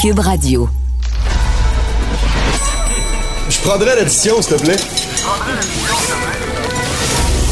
Cube 0.00 0.20
Radio. 0.20 0.66
Je 3.50 3.60
prendrais 3.60 3.94
l'addition, 3.96 4.40
s'il 4.40 4.56
te 4.56 4.62
plaît. 4.62 4.76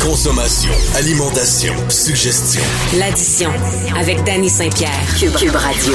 Consommation, 0.00 0.71
alimentation, 0.96 1.74
suggestion. 1.90 2.62
L'addition 2.98 3.50
avec 4.00 4.24
Danny 4.24 4.48
Saint-Pierre. 4.48 4.90
Cube, 5.19 5.34
Cube 5.34 5.56
Radio. 5.56 5.92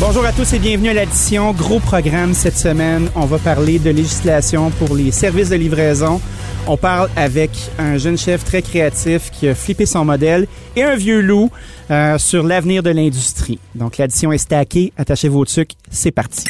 Bonjour 0.00 0.24
à 0.24 0.32
tous 0.32 0.54
et 0.54 0.58
bienvenue 0.58 0.88
à 0.88 0.94
l'addition. 0.94 1.52
Gros 1.52 1.80
programme 1.80 2.32
cette 2.32 2.56
semaine. 2.56 3.10
On 3.14 3.26
va 3.26 3.36
parler 3.36 3.78
de 3.78 3.90
législation 3.90 4.70
pour 4.70 4.96
les 4.96 5.12
services 5.12 5.50
de 5.50 5.56
livraison. 5.56 6.18
On 6.66 6.78
parle 6.78 7.10
avec 7.14 7.50
un 7.78 7.98
jeune 7.98 8.16
chef 8.16 8.42
très 8.42 8.62
créatif 8.62 9.30
qui 9.30 9.48
a 9.48 9.54
flippé 9.54 9.84
son 9.84 10.06
modèle 10.06 10.46
et 10.76 10.82
un 10.82 10.96
vieux 10.96 11.20
loup 11.20 11.50
euh, 11.90 12.16
sur 12.16 12.42
l'avenir 12.42 12.82
de 12.82 12.88
l'industrie. 12.88 13.58
Donc 13.74 13.98
l'addition 13.98 14.32
est 14.32 14.38
stackée. 14.38 14.92
Attachez 14.96 15.28
vos 15.28 15.44
trucs. 15.44 15.72
C'est 15.90 16.10
parti. 16.10 16.44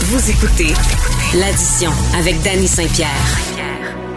Vous 0.00 0.30
écoutez 0.30 0.74
l'addition 1.38 1.90
avec 2.18 2.42
Danny 2.42 2.66
Saint-Pierre. 2.66 3.08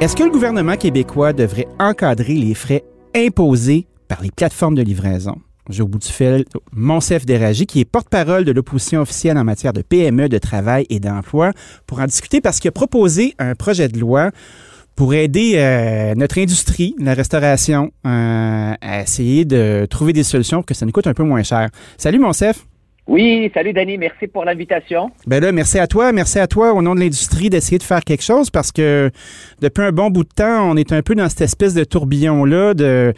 Est-ce 0.02 0.16
que 0.16 0.24
le 0.24 0.32
gouvernement 0.32 0.76
québécois 0.76 1.32
devrait 1.32 1.68
encadrer 1.80 2.34
les 2.34 2.56
frais 2.56 2.84
imposés 3.16 3.86
par 4.08 4.24
les 4.24 4.32
plateformes 4.32 4.76
de 4.76 4.82
livraison? 4.82 5.36
J'ai 5.70 5.84
au 5.84 5.88
bout 5.88 6.00
du 6.00 6.08
fil 6.08 6.46
Monsef 6.74 7.28
Déragi, 7.28 7.68
qui 7.68 7.80
est 7.80 7.86
porte-parole 7.86 8.44
de 8.44 8.52
l'opposition 8.52 9.02
officielle 9.02 9.38
en 9.38 9.44
matière 9.44 9.72
de 9.72 9.84
PME, 9.84 10.28
de 10.28 10.40
travail 10.40 10.88
et 10.90 11.00
d'emploi, 11.00 11.52
pour 11.86 12.00
en 12.00 12.06
discuter 12.06 12.42
parce 12.42 12.60
qu'il 12.60 12.70
a 12.70 12.72
proposé 12.72 13.36
un 13.38 13.54
projet 13.54 13.88
de 13.88 14.00
loi 14.00 14.32
pour 14.96 15.14
aider 15.14 15.54
euh, 15.58 16.16
notre 16.16 16.40
industrie, 16.40 16.96
la 17.00 17.14
restauration, 17.14 17.92
euh, 18.06 18.74
à 18.82 19.02
essayer 19.02 19.46
de 19.46 19.86
trouver 19.88 20.12
des 20.12 20.24
solutions 20.24 20.58
pour 20.58 20.66
que 20.66 20.74
ça 20.74 20.88
nous 20.88 20.92
coûte 20.92 21.08
un 21.08 21.14
peu 21.14 21.24
moins 21.24 21.44
cher. 21.44 21.70
Salut 21.98 22.20
Monsef. 22.20 22.66
Oui, 23.08 23.50
salut 23.56 23.74
Danny, 23.74 23.98
merci 23.98 24.28
pour 24.28 24.46
l'invitation. 24.46 25.10
Ben 25.26 25.42
là, 25.42 25.52
merci 25.52 25.80
à 25.80 25.88
toi, 25.88 26.12
merci 26.12 26.38
à 26.38 26.46
toi 26.46 26.74
au 26.74 26.82
nom 26.84 26.94
de 26.94 27.00
l'industrie 27.00 27.50
d'essayer 27.50 27.80
de 27.80 27.84
faire 27.84 28.04
quelque 28.04 28.24
chose 28.24 28.52
parce 28.52 28.72
que 28.72 29.10
depuis 29.62 29.84
un 29.84 29.92
bon 29.92 30.12
bout 30.12 30.24
de 30.24 30.30
temps, 30.30 30.70
on 30.70 30.78
est 30.78 30.92
un 30.92 31.02
peu 31.02 31.16
dans 31.16 31.28
cette 31.28 31.42
espèce 31.42 31.74
de 31.74 31.84
tourbillon-là 31.84 32.76
de 32.76 33.14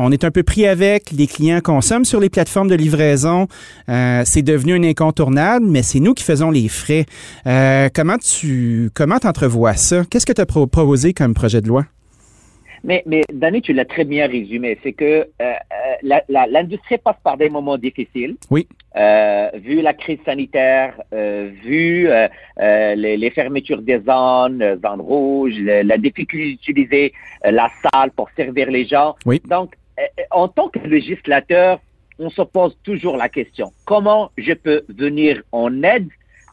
on 0.00 0.10
est 0.10 0.24
un 0.24 0.30
peu 0.30 0.42
pris 0.42 0.66
avec, 0.66 1.10
les 1.10 1.26
clients 1.26 1.60
consomment 1.60 2.04
sur 2.04 2.20
les 2.20 2.30
plateformes 2.30 2.68
de 2.68 2.74
livraison, 2.74 3.46
euh, 3.88 4.22
c'est 4.24 4.42
devenu 4.42 4.74
un 4.74 4.82
incontournable, 4.82 5.66
mais 5.66 5.82
c'est 5.82 6.00
nous 6.00 6.14
qui 6.14 6.24
faisons 6.24 6.50
les 6.50 6.68
frais. 6.68 7.04
Euh, 7.46 7.88
comment 7.94 8.16
tu 8.16 8.90
comment 8.94 9.18
entrevois 9.22 9.74
ça? 9.74 10.04
Qu'est-ce 10.10 10.26
que 10.26 10.32
tu 10.32 10.40
as 10.40 10.46
proposé 10.46 11.12
comme 11.12 11.34
projet 11.34 11.60
de 11.60 11.68
loi? 11.68 11.84
Mais, 12.82 13.02
mais 13.04 13.24
Danny, 13.30 13.60
tu 13.60 13.74
l'as 13.74 13.84
très 13.84 14.04
bien 14.04 14.26
résumé. 14.26 14.78
C'est 14.82 14.94
que 14.94 15.28
euh, 15.42 15.52
l'industrie 16.02 16.96
passe 16.96 17.18
par 17.22 17.36
des 17.36 17.50
moments 17.50 17.76
difficiles. 17.76 18.36
Oui. 18.50 18.66
vu 19.62 19.82
la 19.82 19.92
crise 19.92 20.18
sanitaire, 20.24 20.94
vu 21.12 22.08
les, 22.56 23.16
les, 23.18 23.30
fermetures 23.30 23.82
des 23.82 24.00
zones, 24.00 24.78
zones 24.82 25.00
rouges, 25.02 25.58
la 25.60 25.98
difficulté 25.98 26.52
d'utiliser 26.52 27.12
la 27.44 27.68
salle 27.82 28.12
pour 28.12 28.30
servir 28.34 28.70
les 28.70 28.86
gens. 28.86 29.14
Oui. 29.26 29.42
Donc, 29.46 29.74
en 30.30 30.48
tant 30.48 30.68
que 30.68 30.78
législateur, 30.80 31.80
on 32.18 32.30
se 32.30 32.42
pose 32.42 32.76
toujours 32.84 33.16
la 33.16 33.28
question, 33.28 33.72
comment 33.86 34.30
je 34.36 34.52
peux 34.52 34.82
venir 34.88 35.42
en 35.52 35.82
aide 35.82 36.08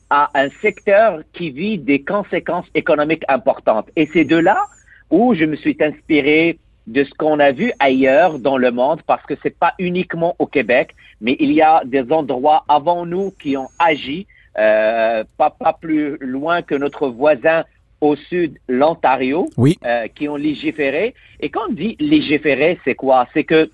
à 0.10 0.30
un 0.34 0.50
secteur 0.62 1.22
qui 1.34 1.52
vit 1.52 1.78
des 1.78 2.02
conséquences 2.04 2.68
économiques 2.74 3.24
importantes? 3.28 3.90
Et 3.96 4.08
c'est 4.14 4.24
de 4.24 4.38
là 4.38 4.66
où 5.10 5.34
je 5.34 5.46
me 5.46 5.56
suis 5.56 5.78
inspiré 5.80 6.58
de 6.88 7.04
ce 7.04 7.14
qu'on 7.16 7.40
a 7.40 7.52
vu 7.52 7.74
ailleurs 7.80 8.40
dans 8.40 8.58
le 8.58 8.72
monde, 8.72 9.02
parce 9.06 9.26
que 9.26 9.34
c'est 9.44 9.58
pas 9.58 9.74
uniquement 9.78 10.36
au 10.40 10.48
Québec, 10.48 10.96
mais 11.20 11.36
il 11.40 11.52
y 11.52 11.62
a 11.62 11.82
des 11.86 12.12
endroits 12.12 12.64
avant 12.70 13.06
nous 13.06 13.32
qui 13.32 13.58
ont 13.58 13.68
agi, 13.78 14.26
euh, 14.58 15.26
pas, 15.38 15.50
pas 15.50 15.74
plus 15.74 16.18
loin 16.22 16.62
que 16.62 16.76
notre 16.76 17.10
voisin 17.10 17.66
au 18.02 18.16
sud, 18.16 18.58
l'Ontario, 18.68 19.48
oui. 19.58 19.78
euh, 19.86 20.08
qui 20.08 20.28
ont 20.30 20.36
légiféré. 20.36 21.16
Et 21.40 21.50
quand 21.50 21.70
on 21.70 21.74
dit 21.74 21.96
légiférer, 22.00 22.80
c'est 22.86 22.96
quoi? 22.96 23.28
C'est 23.34 23.44
que 23.44 23.70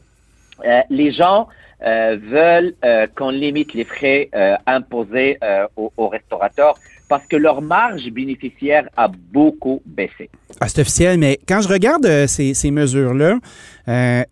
euh, 0.65 0.81
les 0.89 1.11
gens 1.11 1.47
euh, 1.83 2.17
veulent 2.21 2.73
euh, 2.85 3.07
qu'on 3.15 3.29
limite 3.29 3.73
les 3.73 3.83
frais 3.83 4.29
euh, 4.33 4.55
imposés 4.65 5.37
euh, 5.43 5.67
aux, 5.75 5.91
aux, 5.97 6.07
restaurateurs 6.07 6.75
parce 7.13 7.27
que 7.27 7.35
leur 7.35 7.61
marge 7.61 8.09
bénéficiaire 8.09 8.89
a 8.97 9.07
beaucoup 9.07 9.83
baissé. 9.85 10.31
C'est 10.65 10.79
officiel, 10.79 11.19
mais 11.19 11.39
quand 11.47 11.61
je 11.61 11.67
regarde 11.67 12.25
ces, 12.25 12.55
ces 12.55 12.71
mesures-là, 12.71 13.37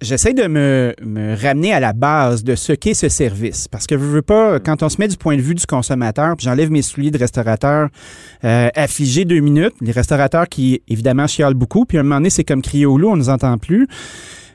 j'essaie 0.02 0.34
de 0.34 0.47
me, 0.47 0.96
me, 1.06 1.40
ramener 1.40 1.75
à 1.75 1.80
la 1.80 1.94
base 1.94 2.44
de 2.44 2.56
ce 2.56 2.74
qu'est 2.74 2.96
ce 2.96 3.08
service. 3.08 3.68
Parce 3.68 3.86
que 3.86 4.00
je 4.00 4.03
veux 4.03 4.24
pas, 4.24 4.59
quand 4.59 4.81
on 4.81 4.90
se 4.90 4.97
met 4.97 5.08
du 5.08 5.16
point 5.16 5.36
de 5.36 5.42
vue 5.42 5.53
du 5.53 5.68
consommateur, 5.68 6.36
puis 6.36 6.46
j'enlève 6.46 6.72
mes 6.72 6.81
souliers 6.81 7.12
de 7.12 7.19
restaurateur 7.19 7.90
affligé 8.42 9.25
deux 9.25 9.42
minutes, 9.42 9.75
les 9.80 9.92
restaurateurs 9.92 10.50
qui, 10.50 10.81
évidemment, 10.88 11.28
chialent 11.28 11.53
beaucoup, 11.53 11.86
puis 11.86 12.00
à 12.00 12.02
un 12.02 12.03
moment 12.03 12.16
donné, 12.16 12.31
c'est 12.31 12.44
comme 12.44 12.63
crier 12.63 12.88
au 12.88 12.98
loup, 12.98 13.09
on 13.09 13.16
ne 13.16 13.19
nous 13.19 13.30
entend 13.30 13.59
plus. 13.59 13.88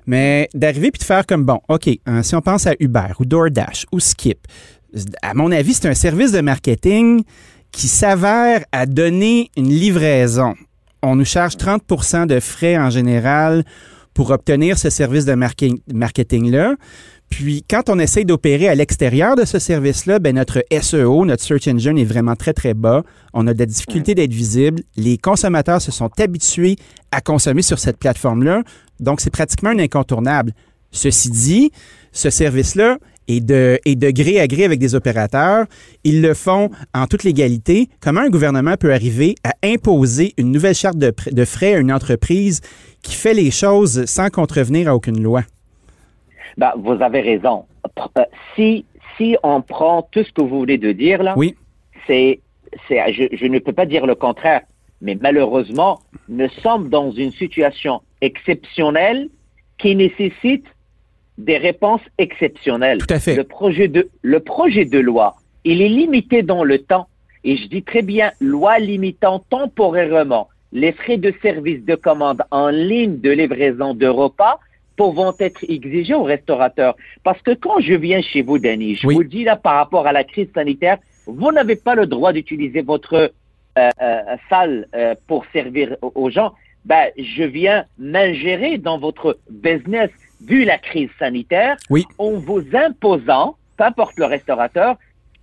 Mais 0.09 0.49
d'arriver 0.53 0.91
puis 0.91 0.99
de 0.99 1.05
faire 1.05 1.27
comme 1.27 1.45
bon, 1.45 1.61
OK, 1.69 1.89
hein, 2.07 2.25
si 2.25 2.35
on 2.35 2.41
pense 2.41 2.67
à 2.67 2.73
Uber 2.81 3.13
ou 3.21 3.25
DoorDash 3.25 3.87
ou 3.93 4.01
Skip, 4.01 4.39
à 5.23 5.35
mon 5.35 5.53
avis, 5.53 5.75
c'est 5.75 5.89
un 5.89 5.95
service 5.95 6.33
de 6.33 6.41
marketing 6.41 7.23
qui 7.77 7.89
s'avère 7.89 8.65
à 8.73 8.87
donner 8.87 9.51
une 9.55 9.69
livraison. 9.69 10.55
On 11.03 11.15
nous 11.15 11.27
charge 11.27 11.57
30% 11.57 12.27
de 12.27 12.41
frais 12.41 12.79
en 12.79 12.89
général 12.89 13.65
pour 14.15 14.31
obtenir 14.31 14.79
ce 14.79 14.89
service 14.89 15.27
de 15.27 15.35
marketing-là. 15.35 16.75
Puis, 17.29 17.65
quand 17.69 17.91
on 17.91 17.99
essaye 17.99 18.25
d'opérer 18.25 18.69
à 18.69 18.75
l'extérieur 18.75 19.37
de 19.37 19.45
ce 19.45 19.59
service-là, 19.59 20.21
ben 20.21 20.37
notre 20.37 20.65
SEO, 20.81 21.27
notre 21.27 21.43
Search 21.43 21.69
Engine 21.69 21.99
est 21.99 22.05
vraiment 22.05 22.35
très, 22.35 22.55
très 22.55 22.73
bas. 22.73 23.03
On 23.35 23.47
a 23.47 23.53
de 23.53 23.59
la 23.59 23.67
difficulté 23.67 24.15
d'être 24.15 24.33
visible. 24.33 24.83
Les 24.97 25.19
consommateurs 25.19 25.83
se 25.83 25.93
sont 25.93 26.11
habitués 26.19 26.77
à 27.13 27.21
consommer 27.21 27.61
sur 27.61 27.79
cette 27.79 27.99
plateforme-là. 27.99 28.63
Donc, 29.01 29.21
c'est 29.21 29.29
pratiquement 29.29 29.71
un 29.71 29.79
incontournable. 29.79 30.53
Ceci 30.93 31.29
dit, 31.29 31.73
ce 32.13 32.31
service-là 32.31 32.97
est 33.29 33.45
de, 33.45 33.79
est 33.85 33.97
de 33.97 34.11
gré 34.11 34.41
à 34.41 34.47
gré 34.47 34.65
avec 34.65 34.79
des 34.79 34.95
opérateurs. 34.95 35.67
Ils 36.05 36.23
le 36.23 36.35
font 36.35 36.71
en 36.95 37.07
toute 37.07 37.25
légalité. 37.25 37.89
Comment 38.01 38.21
un 38.21 38.29
gouvernement 38.29 38.77
peut 38.77 38.93
arriver 38.93 39.35
à 39.45 39.53
imposer 39.65 40.35
une 40.39 40.53
nouvelle 40.53 40.75
charte 40.75 40.99
de, 40.99 41.13
de 41.31 41.45
frais 41.45 41.75
à 41.75 41.79
une 41.79 41.93
entreprise 41.93 42.61
qui 43.03 43.15
fait 43.15 43.35
les 43.35 43.51
choses 43.51 44.05
sans 44.07 44.31
contrevenir 44.31 44.89
à 44.89 44.95
aucune 44.95 45.23
loi? 45.23 45.43
Ben, 46.57 46.73
vous 46.79 47.03
avez 47.03 47.21
raison. 47.21 47.65
Si, 48.55 48.85
si 49.17 49.37
on 49.43 49.61
prend 49.63 50.03
tout 50.11 50.25
ce 50.25 50.33
que 50.33 50.43
vous 50.43 50.61
venez 50.61 50.79
de 50.79 50.93
dire 50.93 51.23
là, 51.23 51.35
oui. 51.37 51.55
c'est, 52.07 52.41
c'est, 52.89 53.13
je, 53.13 53.37
je 53.37 53.47
ne 53.47 53.59
peux 53.59 53.73
pas 53.73 53.87
dire 53.87 54.07
le 54.07 54.15
contraire, 54.15 54.63
mais 55.01 55.17
malheureusement, 55.21 56.01
nous 56.29 56.49
sommes 56.63 56.89
dans 56.89 57.11
une 57.11 57.33
situation 57.33 58.01
exceptionnelle 58.21 59.29
qui 59.79 59.95
nécessite 59.95 60.65
des 61.39 61.59
réponses 61.59 62.01
exceptionnelles. 62.19 62.99
Tout 62.99 63.15
à 63.15 63.21
fait. 63.21 63.37
Le 63.37 63.45
projet 63.45 63.89
de, 63.89 64.09
le 64.23 64.41
projet 64.41 64.85
de 64.85 64.99
loi, 64.99 65.37
il 65.65 65.83
est 65.83 65.89
limité 65.89 66.43
dans 66.43 66.65
le 66.65 66.79
temps. 66.79 67.09
Et 67.45 67.57
je 67.57 67.67
dis 67.69 67.83
très 67.83 68.03
bien, 68.03 68.33
loi 68.41 68.79
limitant 68.79 69.45
temporairement 69.51 70.49
les 70.73 70.93
frais 70.93 71.17
de 71.17 71.33
service 71.43 71.85
de 71.85 71.95
commande 71.95 72.43
en 72.51 72.69
ligne 72.69 73.21
de 73.21 73.31
livraison 73.31 73.95
de 73.95 74.07
repas 74.07 74.59
pouvant 74.97 75.35
être 75.39 75.65
exigés 75.69 76.15
aux 76.15 76.25
restaurateurs. 76.25 76.97
Parce 77.23 77.41
que 77.43 77.53
quand 77.53 77.81
je 77.81 77.95
viens 77.95 78.23
chez 78.23 78.43
vous, 78.43 78.59
Denis, 78.59 78.97
je 78.97 79.07
oui. 79.07 79.15
vous 79.15 79.25
dis 79.25 79.45
là 79.45 79.57
par 79.57 79.77
rapport 79.77 80.07
à 80.07 80.13
la 80.13 80.25
crise 80.25 80.49
sanitaire, 80.55 80.99
vous 81.27 81.53
n'avez 81.53 81.77
pas 81.77 81.95
le 81.95 82.07
droit 82.07 82.33
d'utiliser 82.33 82.83
votre 82.83 83.15
euh, 83.15 83.91
euh, 84.01 84.21
salle 84.49 84.89
euh, 84.95 85.15
pour 85.27 85.45
servir 85.53 85.97
aux 86.03 86.31
gens. 86.31 86.53
Ben, 86.85 87.11
je 87.19 87.43
viens 87.43 87.85
m'ingérer 87.99 88.79
dans 88.79 88.99
votre 88.99 89.39
business 89.51 90.11
vu 90.47 90.65
la 90.65 90.79
crise 90.79 91.11
sanitaire 91.19 91.77
oui. 91.91 92.05
en 92.19 92.33
vous 92.33 92.63
imposant, 92.73 93.57
peu 93.77 93.85
importe 93.85 94.19
le 94.19 94.27
restaurateur, 94.27 94.97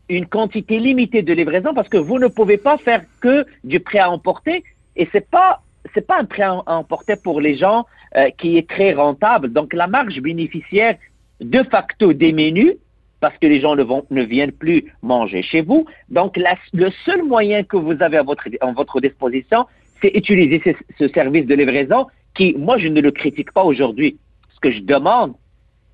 une 0.10 0.26
quantité 0.26 0.80
limitée 0.80 1.22
de 1.22 1.34
livraison 1.34 1.74
parce 1.74 1.90
que 1.90 1.98
vous 1.98 2.20
ne 2.20 2.28
pouvez 2.28 2.58
pas 2.58 2.78
faire 2.78 3.02
que 3.22 3.46
du 3.64 3.80
prêt 3.80 4.00
à 4.00 4.12
emporter 4.12 4.64
et 4.96 5.08
c'est 5.12 5.30
pas 5.30 5.62
c'est 5.94 6.06
pas 6.08 6.20
un 6.20 6.26
prêt 6.26 6.44
à 6.44 6.64
emporter 6.68 7.16
pour 7.16 7.42
les 7.42 7.56
gens 7.58 7.86
euh, 8.16 8.30
qui 8.38 8.58
est 8.58 8.70
très 8.70 8.94
rentable. 8.94 9.52
Donc 9.52 9.74
la 9.74 9.88
marge 9.88 10.20
bénéficiaire 10.22 10.96
de 11.42 11.62
facto 11.64 12.14
des 12.14 12.32
menus 12.32 12.76
parce 13.20 13.38
que 13.38 13.48
les 13.48 13.62
gens 13.62 13.76
ne, 13.76 13.84
vont, 13.84 14.06
ne 14.10 14.24
viennent 14.24 14.52
plus 14.52 14.94
manger 15.02 15.42
chez 15.42 15.62
vous. 15.62 15.86
Donc 16.10 16.38
la, 16.38 16.56
le 16.74 16.90
seul 17.06 17.24
moyen 17.24 17.64
que 17.64 17.78
vous 17.78 18.02
avez 18.02 18.18
à 18.18 18.24
votre, 18.24 18.48
en 18.62 18.74
votre 18.74 19.00
disposition, 19.02 19.66
c'est 20.02 20.12
utiliser 20.16 20.62
ce, 20.64 20.72
ce 21.00 21.08
service 21.14 21.46
de 21.46 21.56
livraison 21.56 22.08
qui, 22.36 22.54
moi, 22.58 22.78
je 22.78 22.88
ne 22.88 23.00
le 23.02 23.12
critique 23.12 23.52
pas 23.52 23.64
aujourd'hui. 23.64 24.18
Ce 24.64 24.70
que 24.70 24.76
je 24.76 24.82
demande, 24.82 25.34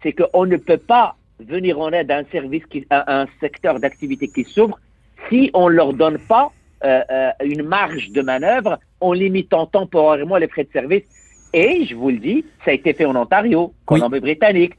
c'est 0.04 0.14
qu'on 0.14 0.46
ne 0.46 0.58
peut 0.58 0.78
pas 0.78 1.16
venir 1.40 1.80
en 1.80 1.92
aide 1.92 2.12
à 2.12 2.18
un 2.18 2.24
service, 2.26 2.64
qui, 2.68 2.86
à 2.92 3.22
un 3.22 3.26
secteur 3.40 3.80
d'activité 3.80 4.28
qui 4.28 4.44
souffre 4.44 4.78
si 5.28 5.50
on 5.56 5.70
ne 5.70 5.76
leur 5.76 5.94
donne 5.94 6.20
pas 6.20 6.52
euh, 6.84 7.02
euh, 7.10 7.32
une 7.44 7.64
marge 7.64 8.12
de 8.12 8.22
manœuvre 8.22 8.78
en 9.02 9.14
limitant 9.14 9.66
temporairement 9.66 10.38
les 10.38 10.48
frais 10.48 10.66
de 10.66 10.72
service. 10.72 11.04
Et 11.52 11.86
je 11.86 11.96
vous 11.96 12.12
le 12.12 12.18
dis, 12.18 12.46
ça 12.64 12.70
a 12.70 12.74
été 12.76 12.94
fait 12.94 13.06
en 13.06 13.16
Ontario, 13.16 13.74
Colombie-Britannique, 13.88 14.74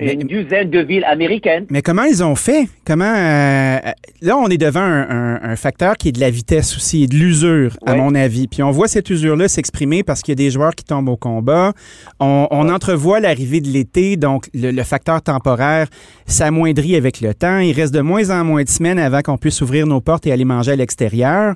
une 0.00 0.24
Mais- 0.26 0.42
dizaine 0.42 0.70
de 0.70 0.80
villes 0.80 1.04
américaines. 1.04 1.66
Mais 1.70 1.80
comment 1.80 2.02
ils 2.02 2.22
ont 2.24 2.34
fait? 2.34 2.68
Comment 2.84 3.04
euh, 3.14 3.78
là, 4.22 4.36
on 4.36 4.48
est 4.48 4.58
devant 4.58 4.80
un, 4.80 5.08
un- 5.08 5.40
un 5.42 5.56
facteur 5.56 5.96
qui 5.96 6.08
est 6.08 6.12
de 6.12 6.18
la 6.20 6.30
vitesse 6.30 6.76
aussi 6.76 7.04
et 7.04 7.06
de 7.06 7.14
l'usure, 7.14 7.76
à 7.86 7.94
mon 7.94 8.14
avis. 8.14 8.48
Puis 8.48 8.62
on 8.62 8.72
voit 8.72 8.88
cette 8.88 9.08
usure-là 9.08 9.46
s'exprimer 9.46 10.02
parce 10.02 10.22
qu'il 10.22 10.32
y 10.32 10.36
a 10.36 10.42
des 10.44 10.50
joueurs 10.50 10.74
qui 10.74 10.82
tombent 10.84 11.08
au 11.10 11.16
combat. 11.16 11.72
On, 12.18 12.48
on 12.50 12.68
entrevoit 12.70 13.20
l'arrivée 13.20 13.60
de 13.60 13.68
l'été, 13.68 14.16
donc 14.16 14.48
le, 14.52 14.72
le 14.72 14.82
facteur 14.82 15.22
temporaire 15.22 15.86
s'amoindrit 16.26 16.96
avec 16.96 17.20
le 17.20 17.32
temps. 17.32 17.58
Il 17.58 17.72
reste 17.72 17.94
de 17.94 18.00
moins 18.00 18.30
en 18.30 18.44
moins 18.44 18.64
de 18.64 18.68
semaines 18.68 18.98
avant 18.98 19.20
qu'on 19.22 19.38
puisse 19.38 19.60
ouvrir 19.60 19.86
nos 19.86 20.00
portes 20.00 20.26
et 20.26 20.32
aller 20.32 20.44
manger 20.44 20.72
à 20.72 20.76
l'extérieur. 20.76 21.54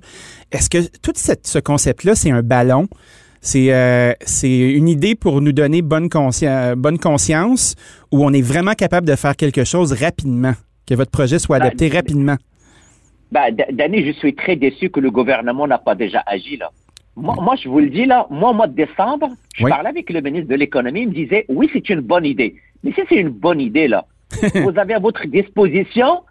Est-ce 0.52 0.70
que 0.70 0.78
tout 1.02 1.12
cette- 1.16 1.46
ce 1.46 1.58
concept-là, 1.58 2.14
c'est 2.14 2.30
un 2.30 2.42
ballon? 2.42 2.86
C'est 3.40 3.72
euh, 3.72 4.12
c'est 4.20 4.58
une 4.72 4.88
idée 4.88 5.14
pour 5.14 5.40
nous 5.40 5.52
donner 5.52 5.80
bonne, 5.82 6.06
consci- 6.08 6.74
bonne 6.74 6.98
conscience 6.98 7.76
où 8.12 8.24
on 8.24 8.32
est 8.32 8.42
vraiment 8.42 8.72
capable 8.72 9.06
de 9.06 9.14
faire 9.16 9.36
quelque 9.36 9.64
chose 9.64 9.92
rapidement, 9.92 10.52
que 10.86 10.94
votre 10.94 11.10
projet 11.10 11.38
soit 11.38 11.58
Ben, 11.58 11.66
adopté 11.66 11.88
rapidement. 11.88 12.36
D- 13.30 13.64
Danny, 13.72 14.04
je 14.06 14.12
suis 14.12 14.34
très 14.34 14.56
déçu 14.56 14.90
que 14.90 15.00
le 15.00 15.10
gouvernement 15.10 15.66
n'a 15.66 15.78
pas 15.78 15.94
déjà 15.94 16.22
agi 16.26 16.56
là. 16.56 16.70
Moi, 17.16 17.34
moi, 17.40 17.54
je 17.62 17.68
vous 17.68 17.80
le 17.80 17.90
dis 17.90 18.04
là, 18.06 18.26
moi, 18.30 18.50
au 18.50 18.54
mois 18.54 18.68
de 18.68 18.74
décembre, 18.74 19.28
je 19.54 19.64
Oui. 19.64 19.70
parlais 19.70 19.88
avec 19.88 20.08
le 20.10 20.20
ministre 20.20 20.48
de 20.48 20.54
l'économie, 20.54 21.02
il 21.02 21.08
me 21.08 21.14
disait, 21.14 21.44
oui, 21.48 21.68
c'est 21.72 21.88
une 21.90 22.00
bonne 22.00 22.24
idée. 22.24 22.54
Mais 22.84 22.92
si 22.92 23.00
c'est 23.08 23.16
une 23.16 23.28
bonne 23.30 23.60
idée 23.60 23.88
là, 23.88 24.04
vous 24.54 24.78
avez 24.78 24.94
à 24.94 24.98
votre 25.00 25.26
disposition 25.26 26.22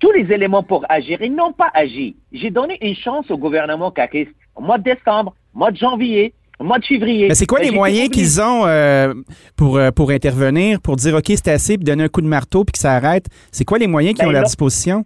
tous 0.00 0.10
les 0.12 0.32
éléments 0.32 0.62
pour 0.64 0.84
agir. 0.88 1.22
Ils 1.22 1.32
n'ont 1.34 1.52
pas 1.52 1.70
agi. 1.74 2.16
J'ai 2.32 2.50
donné 2.50 2.76
une 2.82 2.96
chance 2.96 3.30
au 3.30 3.38
gouvernement 3.38 3.90
caquiste 3.92 4.32
au 4.56 4.62
mois 4.62 4.78
de 4.78 4.82
décembre, 4.84 5.34
mois 5.54 5.70
de 5.70 5.76
janvier, 5.76 6.34
au 6.62 6.66
mois 6.66 6.78
de 6.78 6.84
février. 6.84 7.28
Mais 7.28 7.34
c'est 7.34 7.46
quoi 7.46 7.58
Ben, 7.60 7.66
les 7.66 7.70
moyens 7.74 8.08
qu'ils 8.08 8.40
ont 8.40 8.66
euh, 8.66 9.12
pour, 9.56 9.76
euh, 9.76 9.90
pour 9.90 10.10
intervenir, 10.10 10.80
pour 10.80 10.96
dire 10.96 11.14
OK, 11.16 11.26
c'est 11.28 11.48
assez, 11.48 11.76
puis 11.76 11.84
donner 11.84 12.04
un 12.04 12.08
coup 12.08 12.22
de 12.22 12.26
marteau, 12.26 12.64
puis 12.64 12.72
que 12.72 12.78
ça 12.78 12.92
arrête? 12.94 13.26
C'est 13.50 13.64
quoi 13.64 13.78
les 13.78 13.86
moyens 13.86 14.14
qu'ils 14.14 14.22
Ben, 14.24 14.28
ont 14.28 14.30
à 14.30 14.32
leur 14.32 14.42
là- 14.42 14.46
disposition? 14.48 15.04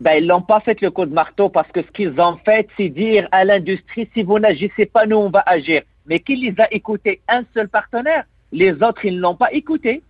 Ben, 0.00 0.14
ils 0.14 0.26
l'ont 0.26 0.40
pas 0.42 0.60
fait 0.60 0.80
le 0.80 0.90
coup 0.90 1.04
de 1.04 1.12
marteau 1.12 1.50
parce 1.50 1.70
que 1.70 1.82
ce 1.82 1.90
qu'ils 1.92 2.18
ont 2.20 2.38
fait, 2.44 2.66
c'est 2.76 2.88
dire 2.88 3.28
à 3.32 3.44
l'industrie, 3.44 4.08
si 4.14 4.22
vous 4.22 4.38
n'agissez 4.38 4.86
pas, 4.86 5.04
nous, 5.06 5.16
on 5.16 5.28
va 5.30 5.42
agir. 5.46 5.82
Mais 6.06 6.18
qui 6.20 6.36
les 6.36 6.54
a 6.58 6.72
écoutés? 6.72 7.20
Un 7.28 7.42
seul 7.54 7.68
partenaire. 7.68 8.24
Les 8.50 8.72
autres, 8.72 9.04
ils 9.04 9.16
ne 9.16 9.20
l'ont 9.20 9.34
pas 9.36 9.52
écouté. 9.52 10.02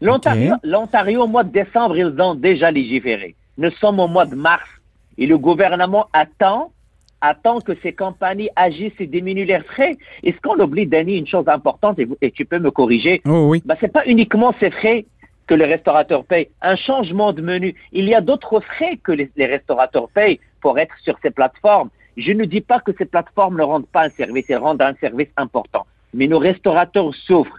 L'Ontario, 0.00 1.22
au 1.22 1.26
mois 1.26 1.44
de 1.44 1.52
décembre, 1.52 1.96
ils 1.96 2.20
ont 2.20 2.34
déjà 2.34 2.70
légiféré. 2.70 3.34
Nous 3.58 3.70
sommes 3.72 4.00
au 4.00 4.08
mois 4.08 4.26
de 4.26 4.34
mars. 4.34 4.68
Et 5.18 5.26
le 5.26 5.38
gouvernement 5.38 6.06
attend, 6.12 6.72
attend 7.20 7.60
que 7.60 7.72
ces 7.82 7.92
compagnies 7.92 8.50
agissent 8.56 9.00
et 9.00 9.06
diminuent 9.06 9.46
leurs 9.46 9.64
frais. 9.64 9.96
Est-ce 10.22 10.38
qu'on 10.40 10.58
oublie, 10.60 10.86
Danny, 10.86 11.16
une 11.18 11.26
chose 11.26 11.48
importante, 11.48 11.98
et, 11.98 12.04
vous- 12.04 12.18
et 12.20 12.30
tu 12.30 12.44
peux 12.44 12.58
me 12.58 12.70
corriger? 12.70 13.22
Oh 13.26 13.48
oui. 13.50 13.62
ben, 13.64 13.76
c'est 13.80 13.92
pas 13.92 14.04
uniquement 14.06 14.54
ces 14.60 14.70
frais 14.70 15.06
que 15.46 15.54
le 15.54 15.64
restaurateur 15.64 16.24
paye. 16.24 16.48
Un 16.62 16.76
changement 16.76 17.32
de 17.32 17.42
menu. 17.42 17.74
Il 17.92 18.06
y 18.08 18.14
a 18.14 18.20
d'autres 18.20 18.60
frais 18.60 18.98
que 19.02 19.12
les, 19.12 19.30
les 19.36 19.46
restaurateurs 19.46 20.08
payent 20.08 20.40
pour 20.60 20.78
être 20.78 20.94
sur 21.02 21.18
ces 21.22 21.30
plateformes. 21.30 21.90
Je 22.16 22.32
ne 22.32 22.44
dis 22.44 22.60
pas 22.60 22.80
que 22.80 22.92
ces 22.96 23.04
plateformes 23.04 23.58
ne 23.58 23.62
rendent 23.62 23.88
pas 23.88 24.04
un 24.04 24.10
service, 24.10 24.46
elles 24.48 24.58
rendent 24.58 24.82
un 24.82 24.94
service 24.94 25.28
important. 25.36 25.84
Mais 26.14 26.26
nos 26.28 26.38
restaurateurs 26.38 27.12
souffrent. 27.14 27.58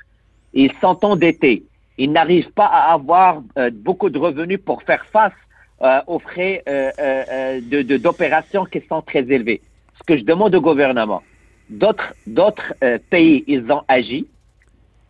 Ils 0.54 0.72
sont 0.82 1.04
endettés. 1.06 1.64
Ils 1.98 2.12
n'arrivent 2.12 2.52
pas 2.52 2.66
à 2.66 2.94
avoir 2.94 3.44
euh, 3.58 3.70
beaucoup 3.74 4.10
de 4.10 4.18
revenus 4.18 4.60
pour 4.66 4.82
faire 4.84 5.06
face 5.08 5.34
euh, 5.82 6.00
aux 6.08 6.20
frais 6.20 6.64
euh, 6.68 6.92
euh, 7.00 7.24
euh, 7.32 7.62
de- 7.84 7.98
d'opérations 7.98 8.66
qui 8.66 8.82
sont 8.88 9.02
très 9.02 9.20
élevés. 9.20 9.62
Ce 9.98 10.04
que 10.04 10.18
je 10.18 10.24
demande 10.24 10.54
au 10.56 10.62
gouvernement, 10.62 11.22
d'autres 11.70 12.14
d'autres 12.28 12.74
euh, 12.84 12.98
pays, 13.10 13.44
ils 13.48 13.70
ont 13.72 13.82
agi. 13.88 14.28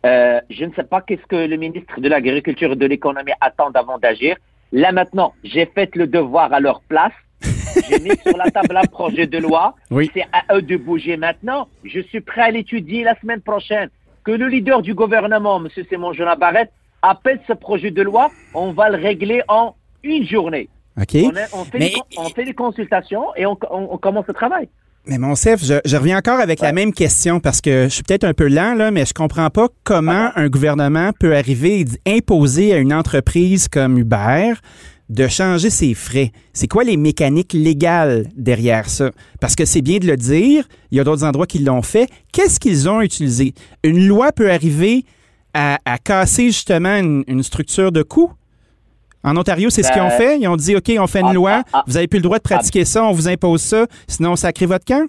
Euh, 0.04 0.40
je 0.50 0.64
ne 0.64 0.72
sais 0.74 0.84
pas 0.84 1.00
qu'est-ce 1.00 1.26
que 1.26 1.36
le 1.36 1.56
ministre 1.56 2.00
de 2.00 2.08
l'Agriculture 2.08 2.72
et 2.72 2.76
de 2.76 2.86
l'Économie 2.86 3.32
attend 3.40 3.70
avant 3.74 3.98
d'agir. 3.98 4.36
Là 4.72 4.92
maintenant, 4.92 5.34
j'ai 5.44 5.66
fait 5.66 5.94
le 5.96 6.06
devoir 6.06 6.52
à 6.52 6.60
leur 6.60 6.80
place. 6.82 7.12
J'ai 7.90 7.98
mis 8.00 8.16
sur 8.26 8.36
la 8.38 8.50
table 8.50 8.74
un 8.76 8.84
projet 8.84 9.26
de 9.26 9.36
loi. 9.38 9.74
Oui. 9.90 10.10
C'est 10.14 10.24
à 10.32 10.54
eux 10.56 10.62
de 10.62 10.76
bouger 10.78 11.16
maintenant. 11.18 11.68
Je 11.84 12.00
suis 12.00 12.20
prêt 12.22 12.40
à 12.40 12.50
l'étudier 12.50 13.04
la 13.04 13.14
semaine 13.20 13.42
prochaine. 13.42 13.90
Que 14.24 14.30
le 14.32 14.48
leader 14.48 14.80
du 14.80 14.94
gouvernement, 14.94 15.62
M. 15.62 15.68
Simon 15.88 16.12
Jonas 16.14 16.36
Barrette, 16.36 16.72
appelle 17.02 17.38
ce 17.46 17.52
projet 17.52 17.90
de 17.90 18.00
loi. 18.02 18.30
On 18.54 18.72
va 18.72 18.88
le 18.88 18.96
régler 18.96 19.42
en 19.48 19.74
une 20.06 20.26
journée. 20.26 20.68
OK. 21.00 21.08
On, 21.14 21.30
est- 21.36 21.48
on 21.52 21.64
fait 21.64 21.78
Mais- 21.78 21.88
les 21.88 21.92
con- 21.92 22.02
on 22.18 22.28
fait 22.30 22.44
les 22.44 22.54
consultations 22.54 23.24
et 23.36 23.44
on, 23.46 23.56
on- 23.70 23.88
on 23.92 23.98
commence 23.98 24.24
le 24.28 24.34
travail. 24.34 24.68
Mais 25.08 25.18
mon 25.18 25.34
chef, 25.36 25.64
je, 25.64 25.74
je 25.84 25.96
reviens 25.96 26.18
encore 26.18 26.40
avec 26.40 26.58
la 26.60 26.72
même 26.72 26.92
question 26.92 27.38
parce 27.38 27.60
que 27.60 27.84
je 27.84 27.88
suis 27.90 28.02
peut-être 28.02 28.24
un 28.24 28.34
peu 28.34 28.48
lent, 28.48 28.74
là, 28.74 28.90
mais 28.90 29.04
je 29.06 29.14
comprends 29.14 29.50
pas 29.50 29.68
comment 29.84 30.30
un 30.34 30.48
gouvernement 30.48 31.10
peut 31.20 31.36
arriver 31.36 31.84
et 32.06 32.16
imposer 32.16 32.72
à 32.74 32.78
une 32.78 32.92
entreprise 32.92 33.68
comme 33.68 33.98
Uber 33.98 34.54
de 35.08 35.28
changer 35.28 35.70
ses 35.70 35.94
frais. 35.94 36.32
C'est 36.52 36.66
quoi 36.66 36.82
les 36.82 36.96
mécaniques 36.96 37.52
légales 37.52 38.26
derrière 38.34 38.88
ça? 38.88 39.12
Parce 39.40 39.54
que 39.54 39.64
c'est 39.64 39.80
bien 39.82 39.98
de 39.98 40.08
le 40.08 40.16
dire, 40.16 40.66
il 40.90 40.98
y 40.98 41.00
a 41.00 41.04
d'autres 41.04 41.22
endroits 41.22 41.46
qui 41.46 41.60
l'ont 41.60 41.82
fait. 41.82 42.08
Qu'est-ce 42.32 42.58
qu'ils 42.58 42.88
ont 42.88 43.00
utilisé? 43.00 43.54
Une 43.84 44.04
loi 44.08 44.32
peut 44.32 44.50
arriver 44.50 45.04
à, 45.54 45.78
à 45.84 45.98
casser 45.98 46.46
justement 46.46 46.96
une, 46.96 47.22
une 47.28 47.44
structure 47.44 47.92
de 47.92 48.02
coût? 48.02 48.32
En 49.26 49.36
Ontario, 49.36 49.70
c'est 49.70 49.82
ce 49.82 49.90
qu'ils 49.92 50.00
ont 50.02 50.06
Ben, 50.06 50.10
fait. 50.16 50.38
Ils 50.38 50.46
ont 50.48 50.56
dit, 50.56 50.76
OK, 50.76 50.90
on 50.98 51.06
fait 51.08 51.20
une 51.20 51.26
ah, 51.30 51.34
loi, 51.34 51.50
ah, 51.64 51.64
ah. 51.72 51.84
vous 51.88 51.96
avez 51.96 52.06
plus 52.06 52.18
le 52.18 52.22
droit 52.22 52.38
de 52.38 52.44
pratiquer 52.44 52.84
ça, 52.84 53.04
on 53.04 53.10
vous 53.10 53.28
impose 53.28 53.60
ça, 53.60 53.86
sinon 54.06 54.30
on 54.32 54.36
sacré 54.36 54.66
votre 54.66 54.84
camp? 54.84 55.06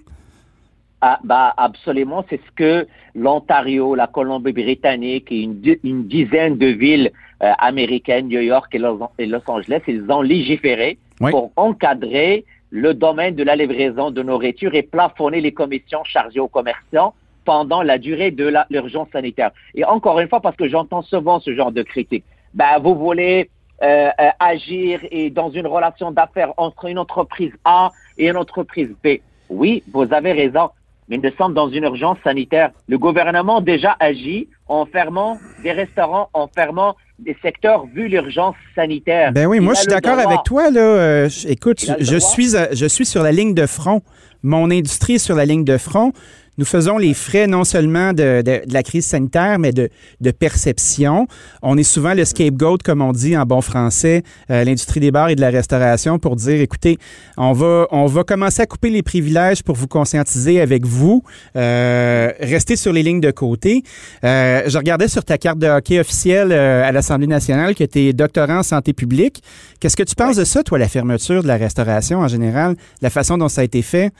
Ah, 1.00 1.20
bah, 1.22 1.54
absolument, 1.56 2.24
c'est 2.28 2.40
ce 2.44 2.50
que 2.56 2.88
l'Ontario, 3.14 3.94
la 3.94 4.08
Colombie-Britannique 4.08 5.30
et 5.30 5.42
une, 5.42 5.60
di- 5.60 5.78
une 5.84 6.08
dizaine 6.08 6.58
de 6.58 6.66
villes 6.66 7.12
euh, 7.44 7.52
américaines, 7.58 8.26
New 8.26 8.40
York 8.40 8.74
et 8.74 8.78
Los, 8.78 8.98
et 9.18 9.26
Los 9.26 9.42
Angeles, 9.46 9.82
ils 9.86 10.04
ont 10.10 10.22
légiféré 10.22 10.98
Oui. 11.20 11.30
pour 11.30 11.52
encadrer 11.54 12.44
le 12.70 12.94
domaine 12.94 13.36
de 13.36 13.44
la 13.44 13.54
livraison 13.54 14.10
de 14.10 14.22
nourriture 14.24 14.74
et 14.74 14.82
plafonner 14.82 15.40
les 15.40 15.52
commissions 15.52 16.02
chargées 16.02 16.40
aux 16.40 16.48
commerçants 16.48 17.14
pendant 17.44 17.82
la 17.82 17.96
durée 17.98 18.32
de 18.32 18.52
l'urgence 18.68 19.08
sanitaire. 19.12 19.52
Et 19.76 19.84
encore 19.84 20.18
une 20.18 20.28
fois, 20.28 20.40
parce 20.40 20.56
que 20.56 20.68
j'entends 20.68 21.02
souvent 21.02 21.38
ce 21.38 21.54
genre 21.54 21.70
de 21.70 21.82
critiques, 21.84 22.24
ben, 22.54 22.78
vous 22.82 22.96
voulez 22.96 23.48
euh, 23.82 24.08
euh, 24.20 24.28
agir 24.40 25.00
et 25.10 25.30
dans 25.30 25.50
une 25.50 25.66
relation 25.66 26.10
d'affaires 26.10 26.52
entre 26.56 26.86
une 26.86 26.98
entreprise 26.98 27.52
A 27.64 27.90
et 28.16 28.28
une 28.28 28.36
entreprise 28.36 28.88
B. 29.04 29.18
Oui, 29.48 29.82
vous 29.92 30.06
avez 30.12 30.32
raison, 30.32 30.70
mais 31.08 31.18
nous 31.18 31.30
sommes 31.38 31.54
dans 31.54 31.68
une 31.70 31.84
urgence 31.84 32.18
sanitaire. 32.24 32.70
Le 32.88 32.98
gouvernement 32.98 33.60
déjà 33.60 33.96
agit 34.00 34.48
en 34.66 34.84
fermant 34.84 35.38
des 35.62 35.72
restaurants, 35.72 36.28
en 36.34 36.48
fermant 36.48 36.96
des 37.18 37.36
secteurs 37.42 37.86
vu 37.86 38.08
l'urgence 38.08 38.54
sanitaire. 38.74 39.32
Ben 39.32 39.46
oui, 39.46 39.56
Il 39.58 39.62
moi 39.62 39.74
je 39.74 39.80
suis 39.80 39.88
d'accord 39.88 40.18
avec 40.18 40.42
toi 40.44 40.70
là. 40.70 40.80
Euh, 40.80 41.28
écoute, 41.48 41.84
je 41.98 42.16
suis 42.18 42.56
à- 42.56 42.72
je 42.72 42.86
suis 42.86 43.06
sur 43.06 43.22
la 43.22 43.32
ligne 43.32 43.54
de 43.54 43.66
front. 43.66 44.02
Mon 44.42 44.70
industrie 44.70 45.14
est 45.14 45.18
sur 45.18 45.34
la 45.34 45.44
ligne 45.44 45.64
de 45.64 45.78
front. 45.78 46.12
Nous 46.58 46.64
faisons 46.64 46.98
les 46.98 47.14
frais 47.14 47.46
non 47.46 47.64
seulement 47.64 48.12
de, 48.12 48.42
de- 48.42 48.66
de 48.66 48.74
la 48.74 48.82
crise 48.82 49.06
sanitaire, 49.06 49.58
mais 49.58 49.72
de, 49.72 49.88
de 50.20 50.30
perception. 50.32 51.26
On 51.62 51.78
est 51.78 51.82
souvent 51.84 52.14
le 52.14 52.24
scapegoat, 52.24 52.78
comme 52.84 53.00
on 53.00 53.12
dit 53.12 53.36
en 53.36 53.44
bon 53.46 53.60
français, 53.60 54.22
euh, 54.50 54.64
l'industrie 54.64 54.98
des 55.00 55.10
bars 55.12 55.28
et 55.28 55.36
de 55.36 55.40
la 55.40 55.50
restauration, 55.50 56.18
pour 56.18 56.34
dire, 56.36 56.60
écoutez, 56.60 56.98
on 57.36 57.52
va, 57.52 57.86
on 57.92 58.06
va 58.06 58.24
commencer 58.24 58.62
à 58.62 58.66
couper 58.66 58.90
les 58.90 59.02
privilèges 59.02 59.62
pour 59.62 59.76
vous 59.76 59.86
conscientiser 59.86 60.60
avec 60.60 60.84
vous. 60.84 61.22
Euh, 61.56 62.32
restez 62.40 62.76
sur 62.76 62.92
les 62.92 63.02
lignes 63.02 63.20
de 63.20 63.30
côté. 63.30 63.82
Euh, 64.24 64.62
je 64.66 64.76
regardais 64.76 65.08
sur 65.08 65.24
ta 65.24 65.38
carte 65.38 65.58
de 65.58 65.68
hockey 65.68 66.00
officielle 66.00 66.50
euh, 66.50 66.82
à 66.84 66.90
l'Assemblée 66.92 67.26
nationale 67.28 67.74
que 67.74 67.84
tu 67.84 68.00
es 68.00 68.12
doctorant 68.12 68.58
en 68.58 68.62
santé 68.64 68.92
publique. 68.92 69.42
Qu'est-ce 69.80 69.96
que 69.96 70.02
tu 70.02 70.16
penses 70.16 70.36
de 70.36 70.44
ça, 70.44 70.62
toi, 70.64 70.78
la 70.78 70.88
fermeture 70.88 71.42
de 71.42 71.48
la 71.48 71.56
restauration 71.56 72.18
en 72.18 72.28
général, 72.28 72.74
la 73.00 73.10
façon 73.10 73.38
dont 73.38 73.48
ça 73.48 73.60
a 73.60 73.64
été 73.64 73.82
fait? 73.82 74.10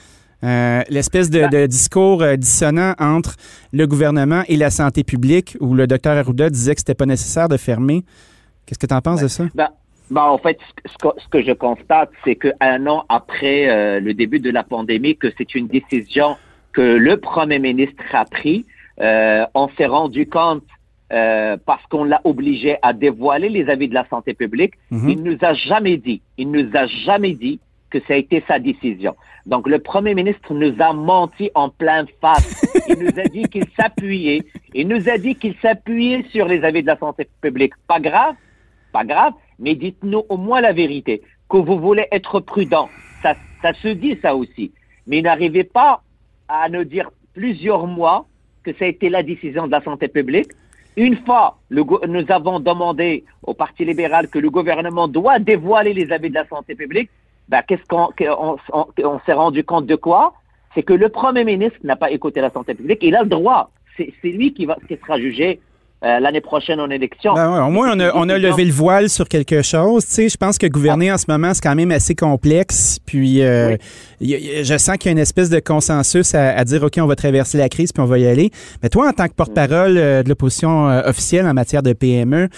Euh, 0.44 0.82
L'espèce 0.88 1.30
de, 1.30 1.48
de 1.50 1.66
discours 1.66 2.22
euh, 2.22 2.36
dissonant 2.36 2.94
entre 3.00 3.34
le 3.72 3.86
gouvernement 3.86 4.42
et 4.48 4.56
la 4.56 4.70
santé 4.70 5.02
publique, 5.02 5.56
où 5.60 5.74
le 5.74 5.86
docteur 5.86 6.16
Arruda 6.16 6.48
disait 6.50 6.74
que 6.74 6.80
c'était 6.80 6.94
pas 6.94 7.06
nécessaire 7.06 7.48
de 7.48 7.56
fermer. 7.56 8.04
Qu'est-ce 8.66 8.78
que 8.78 8.86
tu 8.86 8.94
en 8.94 9.00
penses 9.00 9.20
de 9.22 9.28
ça? 9.28 9.44
Ben, 9.54 9.68
ben, 10.10 10.22
en 10.22 10.38
fait, 10.38 10.58
ce 10.86 10.96
que, 10.96 11.08
ce 11.20 11.28
que 11.28 11.42
je 11.42 11.52
constate, 11.52 12.10
c'est 12.24 12.36
qu'un 12.36 12.86
an 12.86 13.04
après 13.08 13.68
euh, 13.68 14.00
le 14.00 14.14
début 14.14 14.38
de 14.40 14.50
la 14.50 14.62
pandémie, 14.62 15.16
que 15.16 15.28
c'est 15.36 15.54
une 15.54 15.66
décision 15.66 16.36
que 16.72 16.80
le 16.82 17.16
Premier 17.16 17.58
ministre 17.58 18.02
a 18.12 18.24
pris, 18.24 18.64
euh, 19.00 19.44
on 19.54 19.68
s'est 19.76 19.86
rendu 19.86 20.28
compte, 20.28 20.62
euh, 21.12 21.56
parce 21.66 21.84
qu'on 21.86 22.04
l'a 22.04 22.20
obligé 22.24 22.76
à 22.82 22.92
dévoiler 22.92 23.48
les 23.48 23.68
avis 23.68 23.88
de 23.88 23.94
la 23.94 24.06
santé 24.08 24.34
publique, 24.34 24.74
Mhm. 24.90 25.08
il 25.08 25.22
nous 25.22 25.38
a 25.40 25.54
jamais 25.54 25.96
dit, 25.96 26.20
il 26.36 26.50
nous 26.50 26.68
a 26.74 26.86
jamais 26.86 27.32
dit 27.32 27.58
que 27.90 28.00
ça 28.00 28.14
a 28.14 28.16
été 28.16 28.42
sa 28.46 28.58
décision. 28.58 29.16
Donc, 29.46 29.66
le 29.66 29.78
Premier 29.78 30.14
ministre 30.14 30.52
nous 30.52 30.74
a 30.78 30.92
menti 30.92 31.50
en 31.54 31.70
plein 31.70 32.04
face. 32.20 32.66
Il 32.88 32.98
nous 32.98 33.18
a 33.18 33.24
dit 33.24 33.44
qu'il 33.44 33.66
s'appuyait, 33.78 34.42
il 34.74 34.88
nous 34.88 35.08
a 35.08 35.16
dit 35.16 35.34
qu'il 35.34 35.54
s'appuyait 35.62 36.24
sur 36.30 36.46
les 36.46 36.64
avis 36.64 36.82
de 36.82 36.86
la 36.86 36.98
santé 36.98 37.26
publique. 37.40 37.72
Pas 37.86 38.00
grave, 38.00 38.34
pas 38.92 39.04
grave, 39.04 39.32
mais 39.58 39.74
dites-nous 39.74 40.24
au 40.28 40.36
moins 40.36 40.60
la 40.60 40.72
vérité, 40.72 41.22
que 41.48 41.56
vous 41.56 41.78
voulez 41.78 42.06
être 42.12 42.40
prudent. 42.40 42.88
Ça, 43.22 43.34
se 43.82 43.88
dit 43.88 44.18
ça 44.22 44.36
aussi. 44.36 44.72
Mais 45.06 45.20
n'arrivez 45.22 45.64
pas 45.64 46.02
à 46.48 46.68
nous 46.68 46.84
dire 46.84 47.10
plusieurs 47.34 47.86
mois 47.86 48.26
que 48.62 48.72
ça 48.74 48.84
a 48.84 48.88
été 48.88 49.08
la 49.08 49.22
décision 49.22 49.66
de 49.66 49.72
la 49.72 49.82
santé 49.82 50.08
publique 50.08 50.50
Une 50.96 51.16
fois, 51.24 51.58
nous 51.70 52.24
avons 52.28 52.60
demandé 52.60 53.24
au 53.42 53.54
Parti 53.54 53.84
libéral 53.84 54.28
que 54.28 54.38
le 54.38 54.50
gouvernement 54.50 55.08
doit 55.08 55.38
dévoiler 55.38 55.94
les 55.94 56.12
habits 56.12 56.28
de 56.28 56.34
la 56.34 56.46
santé 56.46 56.74
publique. 56.74 57.10
Ben, 57.48 57.62
qu'est-ce 57.66 57.84
qu'on 57.88 58.08
on, 58.18 59.20
s'est 59.26 59.32
rendu 59.32 59.64
compte 59.64 59.86
de 59.86 59.96
quoi? 59.96 60.34
C'est 60.74 60.82
que 60.82 60.92
le 60.92 61.08
Premier 61.08 61.44
ministre 61.44 61.78
n'a 61.82 61.96
pas 61.96 62.10
écouté 62.10 62.40
la 62.40 62.50
santé 62.50 62.74
publique. 62.74 62.98
Il 63.02 63.16
a 63.16 63.22
le 63.22 63.28
droit. 63.28 63.70
C'est 63.96 64.12
lui 64.22 64.54
qui, 64.54 64.64
va, 64.64 64.76
qui 64.86 64.96
sera 64.96 65.18
jugé 65.18 65.60
euh, 66.04 66.20
l'année 66.20 66.40
prochaine 66.40 66.78
en 66.78 66.88
élection. 66.90 67.34
Ben 67.34 67.60
au 67.66 67.70
moins, 67.70 67.96
on 67.96 67.98
a, 67.98 68.12
on 68.14 68.28
a, 68.28 68.38
levé 68.38 68.64
le 68.64 68.70
voile 68.70 69.08
sur 69.08 69.26
quelque 69.28 69.62
chose. 69.62 70.06
Tu 70.06 70.12
sais, 70.12 70.28
je 70.28 70.36
pense 70.36 70.56
que 70.56 70.68
gouverner 70.68 71.10
en 71.10 71.18
ce 71.18 71.24
moment, 71.26 71.52
c'est 71.52 71.60
quand 71.60 71.74
même 71.74 71.90
assez 71.90 72.14
complexe. 72.14 73.00
Puis, 73.04 73.42
euh, 73.42 73.76
je 74.20 74.78
sens 74.78 74.96
qu'il 74.96 75.06
y 75.06 75.08
a 75.08 75.12
une 75.12 75.18
espèce 75.18 75.50
de 75.50 75.58
consensus 75.58 76.36
à, 76.36 76.64
dire, 76.64 76.84
OK, 76.84 76.98
on 77.00 77.06
va 77.06 77.16
traverser 77.16 77.58
la 77.58 77.68
crise, 77.68 77.90
puis 77.90 78.00
on 78.00 78.06
va 78.06 78.16
y 78.20 78.28
aller. 78.28 78.52
Mais 78.80 78.90
toi, 78.90 79.08
en 79.08 79.12
tant 79.12 79.26
que 79.26 79.32
porte-parole 79.32 79.96
euh, 79.98 80.22
de 80.22 80.28
l'opposition 80.28 80.86
officielle 80.86 81.46
en 81.48 81.54
matière 81.54 81.82
de 81.82 81.92
PME, 81.92 82.48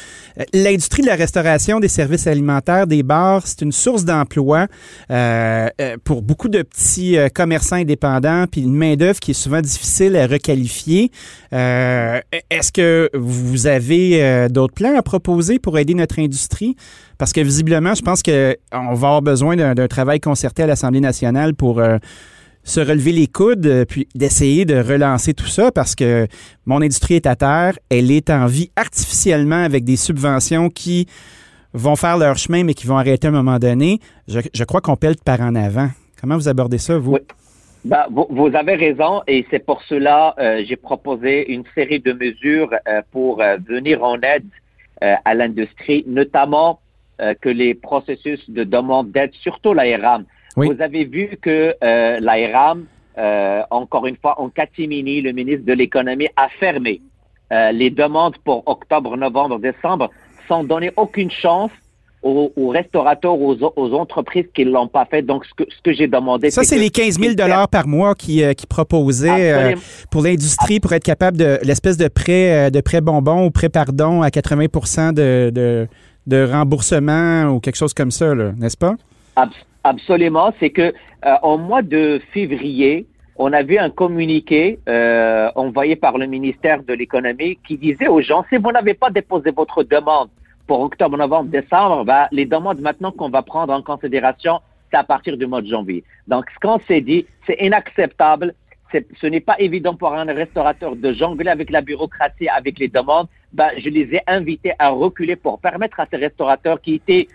l'industrie 0.53 1.01
de 1.01 1.07
la 1.07 1.17
restauration, 1.17 1.81
des 1.81 1.89
services 1.89 2.27
alimentaires, 2.27 2.87
des 2.87 3.03
bars, 3.03 3.47
c'est 3.47 3.63
une 3.63 3.73
source 3.73 4.05
d'emploi 4.05 4.67
pour 6.05 6.21
beaucoup 6.21 6.51
de 6.51 6.61
petits 6.61 7.17
commerçants 7.35 7.77
indépendants, 7.77 8.45
puis 8.51 8.61
une 8.61 8.75
main-d'œuvre 8.75 9.19
qui 9.19 9.31
est 9.31 9.35
souvent 9.35 9.63
difficile 9.63 10.15
à 10.17 10.27
requalifier. 10.27 11.11
Est-ce 11.53 12.71
que 12.71 13.09
vous 13.15 13.30
avez 13.67 14.23
euh, 14.23 14.49
d'autres 14.49 14.75
plans 14.75 14.97
à 14.97 15.03
proposer 15.03 15.59
pour 15.59 15.79
aider 15.79 15.95
notre 15.95 16.19
industrie? 16.19 16.77
Parce 17.19 17.33
que 17.33 17.41
visiblement, 17.41 17.95
je 17.95 18.03
pense 18.03 18.23
qu'on 18.23 18.55
va 18.73 18.91
avoir 18.93 19.23
besoin 19.23 19.57
d'un 19.57 19.89
travail 19.89 20.21
concerté 20.21 20.63
à 20.63 20.67
l'Assemblée 20.67 21.01
nationale 21.01 21.55
pour 21.55 21.81
euh, 21.81 21.99
se 22.65 22.81
relever 22.81 23.13
les 23.13 23.27
coudes, 23.27 23.67
euh, 23.67 23.85
puis 23.85 24.09
d'essayer 24.15 24.65
de 24.65 24.77
relancer 24.77 25.35
tout 25.35 25.47
ça 25.47 25.73
parce 25.73 25.95
que 25.95 26.27
mon 26.67 26.83
industrie 26.83 27.15
est 27.15 27.27
à 27.27 27.37
terre, 27.37 27.79
elle 27.89 28.11
est 28.11 28.31
en 28.31 28.47
vie 28.47 28.71
artificiellement 28.77 29.63
avec 29.63 29.85
des 29.85 29.97
subventions 29.97 30.69
qui 30.69 31.07
vont 31.73 31.97
faire 31.97 32.19
leur 32.19 32.37
chemin 32.37 32.65
mais 32.65 32.75
qui 32.75 32.87
vont 32.87 32.99
arrêter 32.99 33.27
à 33.29 33.31
un 33.31 33.35
moment 33.35 33.59
donné. 33.59 34.01
Je, 34.29 34.65
crois 34.65 34.81
qu'on 34.81 34.97
pèle 34.97 35.17
par 35.25 35.41
en 35.41 35.55
avant. 35.55 35.91
Comment 36.21 36.37
vous 36.37 36.49
abordez 36.49 36.79
ça, 36.79 36.99
vous? 36.99 37.19
Bah, 37.85 38.07
vous, 38.11 38.27
vous, 38.29 38.55
avez 38.55 38.75
raison 38.75 39.23
et 39.27 39.47
c'est 39.51 39.65
pour 39.65 39.81
cela 39.83 40.35
euh, 40.39 40.63
j'ai 40.67 40.77
proposé 40.77 41.51
une 41.51 41.65
série 41.75 41.99
de 41.99 42.13
mesures 42.13 42.75
euh, 42.87 43.01
pour 43.11 43.41
euh, 43.41 43.57
venir 43.67 44.05
en 44.05 44.21
aide 44.21 44.45
euh, 45.03 45.15
à 45.25 45.35
l'industrie, 45.35 46.05
notamment 46.07 46.81
que 47.43 47.51
les 47.51 47.75
processus 47.75 48.49
de 48.49 48.65
demande 48.65 49.11
d'aide, 49.13 49.33
surtout 49.35 49.75
l'ARAM. 49.75 50.25
Vous 50.57 50.81
avez 50.81 51.05
vu 51.05 51.37
que 51.43 51.75
l'ARAM, 51.83 52.87
encore 53.71 54.07
une 54.07 54.17
fois, 54.17 54.41
en 54.41 54.49
catimini, 54.49 55.21
le 55.21 55.33
ministre 55.33 55.67
de 55.67 55.75
l'économie 55.75 56.29
a 56.37 56.49
fermé 56.49 57.03
les 57.51 57.91
demandes 57.91 58.39
pour 58.39 58.67
octobre, 58.67 59.19
novembre, 59.19 59.59
décembre 59.59 60.09
sans 60.49 60.65
donner 60.65 60.93
aucune 60.97 61.31
chance 61.31 61.71
aux, 62.23 62.69
restaurateurs, 62.69 63.41
aux, 63.41 63.95
entreprises 63.95 64.47
qui 64.55 64.67
ne 64.67 64.71
l'ont 64.71 64.89
pas 64.89 65.07
fait. 65.07 65.23
Donc, 65.23 65.45
ce 65.47 65.55
que, 65.55 65.71
ce 65.71 65.81
que 65.83 65.93
j'ai 65.93 66.07
demandé... 66.07 66.51
Ça, 66.51 66.65
c'est 66.65 66.79
les 66.79 66.91
15 66.91 67.19
000 67.19 67.35
par 67.71 67.87
mois 67.89 68.15
qui, 68.15 68.43
euh, 68.43 68.53
qui 68.53 68.67
proposaient 68.67 69.53
euh, 69.53 69.77
pour 70.11 70.23
l'industrie 70.23 70.81
pour 70.81 70.93
être 70.93 71.05
capable 71.05 71.39
de 71.39 71.59
l'espèce 71.63 71.97
de 71.97 72.09
prêt, 72.09 72.67
euh, 72.67 72.71
de 72.71 72.81
prêt 72.81 73.01
bonbon 73.01 73.47
ou 73.47 73.51
prêt 73.51 73.71
pardon 73.71 74.21
à 74.21 74.31
80 74.31 75.13
de, 75.13 75.51
de, 75.51 75.89
de, 76.27 76.45
remboursement 76.45 77.45
ou 77.45 77.61
quelque 77.61 77.77
chose 77.77 77.95
comme 77.95 78.11
ça, 78.11 78.35
n'est-ce 78.35 78.77
pas? 78.77 78.95
absolument. 79.83 80.53
C'est 80.61 80.71
que 80.71 80.93
en 81.43 81.57
mois 81.57 81.81
de 81.81 82.21
février, 82.35 83.07
on 83.37 83.55
a 83.55 83.63
vu 83.63 83.79
un 83.79 83.89
communiqué 83.89 84.79
envoyé 85.55 85.97
par 85.97 86.19
le 86.19 86.27
ministère 86.27 86.83
de 86.83 86.93
l'Économie 86.93 87.59
qui 87.67 87.79
disait 87.79 88.09
aux 88.09 88.21
gens, 88.21 88.45
si 88.51 88.59
vous 88.59 88.71
n'avez 88.73 88.93
pas 88.93 89.09
déposé 89.09 89.51
votre 89.53 89.83
demande 89.83 90.29
pour 90.71 90.83
octobre, 90.83 91.17
novembre, 91.17 91.51
décembre, 91.51 92.05
bah, 92.05 92.29
les 92.31 92.47
demandes 92.47 92.81
maintenant 92.81 93.11
qu'on 93.11 93.29
va 93.29 93.43
prendre 93.43 93.73
en 93.73 93.83
considération, 93.83 94.61
c'est 94.89 94.99
à 94.99 95.03
partir 95.03 95.37
du 95.37 95.45
mois 95.45 95.63
de 95.63 95.67
janvier. 95.67 96.05
Donc, 96.29 96.45
ce 96.55 96.61
qu'on 96.61 96.79
s'est 96.87 97.01
dit, 97.01 97.27
c'est 97.45 97.57
inacceptable. 97.59 98.55
Ce 98.93 99.27
n'est 99.27 99.41
pas 99.41 99.57
évident 99.59 99.97
pour 99.97 100.15
un 100.15 100.27
restaurateur 100.27 100.95
de 100.95 101.13
jongler 101.13 101.51
avec 101.51 101.71
la 101.71 101.81
bureaucratie, 101.81 102.49
avec 102.49 102.79
les 102.79 102.87
demandes. 102.87 103.27
Bah, 103.53 103.71
je 103.79 103.89
les 103.89 104.15
ai 104.15 104.21
invités 104.29 104.73
à 104.79 104.91
reculer 104.91 105.35
pour 105.35 105.59
permettre 105.59 105.99
à 105.99 106.07
ces 106.09 106.19
restaurateurs 106.19 106.81
qui 106.81 106.95
étaient 106.95 107.27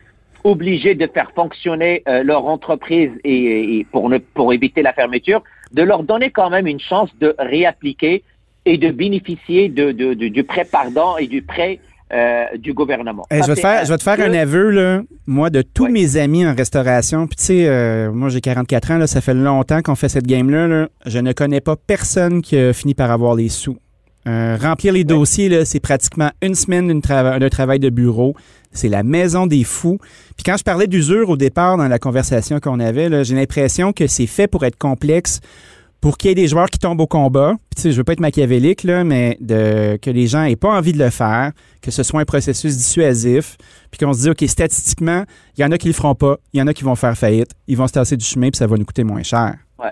obligés 0.45 0.95
de 0.95 1.05
faire 1.05 1.31
fonctionner 1.35 2.03
euh, 2.07 2.23
leur 2.23 2.45
entreprise 2.45 3.11
et, 3.25 3.85
pour, 3.91 4.07
ne, 4.07 4.17
pour 4.17 4.53
éviter 4.53 4.81
la 4.81 4.93
fermeture, 4.93 5.43
de 5.73 5.81
leur 5.81 6.03
donner 6.03 6.29
quand 6.29 6.49
même 6.49 6.67
une 6.67 6.79
chance 6.79 7.09
de 7.19 7.35
réappliquer 7.37 8.23
et 8.63 8.77
de 8.77 8.91
bénéficier 8.91 9.67
de, 9.67 9.91
de, 9.91 10.13
du 10.13 10.43
prêt 10.45 10.63
pardon 10.63 11.17
et 11.17 11.27
du 11.27 11.41
prêt 11.41 11.81
euh, 12.13 12.45
du 12.57 12.73
gouvernement. 12.73 13.23
je, 13.31 13.37
vais 13.37 13.55
te 13.55 13.59
faire, 13.59 13.83
je 13.83 13.91
vais 13.91 13.97
te 13.97 14.03
faire 14.03 14.19
un 14.19 14.33
aveu, 14.33 14.69
là, 14.69 15.01
moi, 15.25 15.49
de 15.49 15.63
tous 15.63 15.87
mes 15.87 16.17
amis 16.17 16.45
en 16.45 16.53
restauration. 16.53 17.25
Puis, 17.25 17.37
tu 17.37 17.43
sais, 17.45 17.67
euh, 17.67 18.11
moi, 18.11 18.29
j'ai 18.29 18.41
44 18.41 18.91
ans, 18.91 18.97
là, 18.99 19.07
ça 19.07 19.21
fait 19.21 19.33
longtemps 19.33 19.81
qu'on 19.81 19.95
fait 19.95 20.09
cette 20.09 20.27
game-là. 20.27 20.87
Je 21.07 21.19
ne 21.19 21.33
connais 21.33 21.61
pas 21.61 21.75
personne 21.75 22.43
qui 22.43 22.57
a 22.57 22.73
fini 22.73 22.93
par 22.93 23.09
avoir 23.09 23.33
les 23.33 23.49
sous. 23.49 23.77
Euh, 24.27 24.55
remplir 24.61 24.93
les 24.93 25.03
dossiers, 25.03 25.65
c'est 25.65 25.79
pratiquement 25.79 26.31
une 26.43 26.53
semaine 26.53 26.99
d'un 26.99 27.49
travail 27.49 27.79
de 27.79 27.89
bureau. 27.89 28.35
C'est 28.71 28.89
la 28.89 29.01
maison 29.03 29.47
des 29.47 29.63
fous. 29.63 29.97
Puis 30.35 30.43
quand 30.45 30.57
je 30.57 30.63
parlais 30.63 30.87
d'usure 30.87 31.29
au 31.29 31.37
départ 31.37 31.77
dans 31.77 31.87
la 31.87 31.97
conversation 31.97 32.59
qu'on 32.59 32.79
avait, 32.79 33.23
j'ai 33.23 33.35
l'impression 33.35 33.93
que 33.93 34.05
c'est 34.05 34.27
fait 34.27 34.47
pour 34.47 34.65
être 34.65 34.77
complexe 34.77 35.41
pour 36.05 36.19
qu'il 36.19 36.29
y 36.29 36.31
ait 36.33 36.35
des 36.35 36.47
joueurs 36.47 36.69
qui 36.69 36.77
tombent 36.77 37.01
au 37.01 37.07
combat. 37.07 37.53
Puis, 37.71 37.77
tu 37.77 37.81
sais, 37.81 37.91
je 37.91 37.97
veux 37.97 38.03
pas 38.03 38.13
être 38.13 38.19
machiavélique, 38.19 38.83
là, 38.83 39.03
mais 39.03 39.37
de, 39.39 39.97
que 39.97 40.11
les 40.11 40.27
gens 40.27 40.43
aient 40.43 40.55
pas 40.55 40.69
envie 40.69 40.93
de 40.93 40.99
le 40.99 41.09
faire, 41.09 41.51
que 41.81 41.89
ce 41.89 42.03
soit 42.03 42.21
un 42.21 42.25
processus 42.25 42.77
dissuasif, 42.77 43.57
puis 43.89 44.05
qu'on 44.05 44.13
se 44.13 44.19
dise, 44.19 44.29
OK, 44.29 44.43
statistiquement, 44.47 45.23
il 45.57 45.61
y 45.61 45.65
en 45.65 45.71
a 45.71 45.79
qui 45.79 45.87
le 45.87 45.95
feront 45.95 46.13
pas, 46.13 46.37
il 46.53 46.59
y 46.59 46.61
en 46.61 46.67
a 46.67 46.75
qui 46.75 46.83
vont 46.83 46.93
faire 46.93 47.17
faillite, 47.17 47.49
ils 47.67 47.75
vont 47.75 47.87
se 47.87 47.93
tasser 47.93 48.17
du 48.17 48.23
chemin, 48.23 48.51
puis 48.51 48.57
ça 48.57 48.67
va 48.67 48.77
nous 48.77 48.85
coûter 48.85 49.03
moins 49.03 49.23
cher. 49.23 49.55
Ouais. 49.79 49.89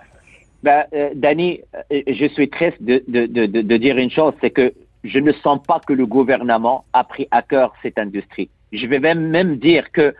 Ben, 0.62 0.84
euh, 0.94 1.10
Danny, 1.16 1.62
euh, 1.92 2.02
je 2.06 2.28
suis 2.28 2.48
triste 2.48 2.78
de, 2.80 3.04
de, 3.08 3.26
de, 3.26 3.48
de 3.48 3.78
dire 3.78 3.98
une 3.98 4.12
chose, 4.12 4.36
c'est 4.40 4.52
que 4.52 4.72
je 5.04 5.18
ne 5.18 5.32
sens 5.32 5.62
pas 5.68 5.80
que 5.80 5.94
le 5.94 6.06
gouvernement 6.06 6.86
a 6.94 7.06
pris 7.06 7.28
à 7.32 7.42
cœur 7.42 7.74
cette 7.82 7.98
industrie. 7.98 8.52
Je 8.72 8.86
vais 8.86 9.00
même, 9.00 9.30
même 9.30 9.58
dire 9.58 9.92
que, 9.92 10.14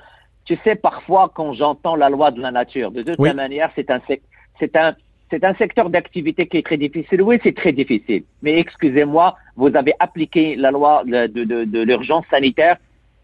tu 0.46 0.58
sais, 0.64 0.74
parfois, 0.74 1.32
quand 1.36 1.54
j'entends 1.54 1.96
la 1.96 2.10
loi 2.10 2.32
de 2.32 2.42
la 2.42 2.50
nature, 2.50 2.90
de 2.90 3.04
toute 3.04 3.20
manière, 3.20 3.70
c'est 3.76 3.92
un, 3.92 4.02
c'est 4.60 4.76
un, 4.76 4.96
c'est 5.30 5.44
un 5.44 5.54
secteur 5.56 5.90
d'activité 5.90 6.48
qui 6.48 6.58
est 6.58 6.66
très 6.66 6.78
difficile. 6.78 7.22
Oui, 7.22 7.40
c'est 7.44 7.56
très 7.56 7.72
difficile. 7.72 8.24
Mais 8.42 8.60
excusez-moi, 8.60 9.36
vous 9.56 9.76
avez 9.76 9.94
appliqué 10.00 10.56
la 10.56 10.72
loi 10.72 11.04
de, 11.06 11.84
l'urgence 11.84 12.26
sanitaire, 12.30 12.78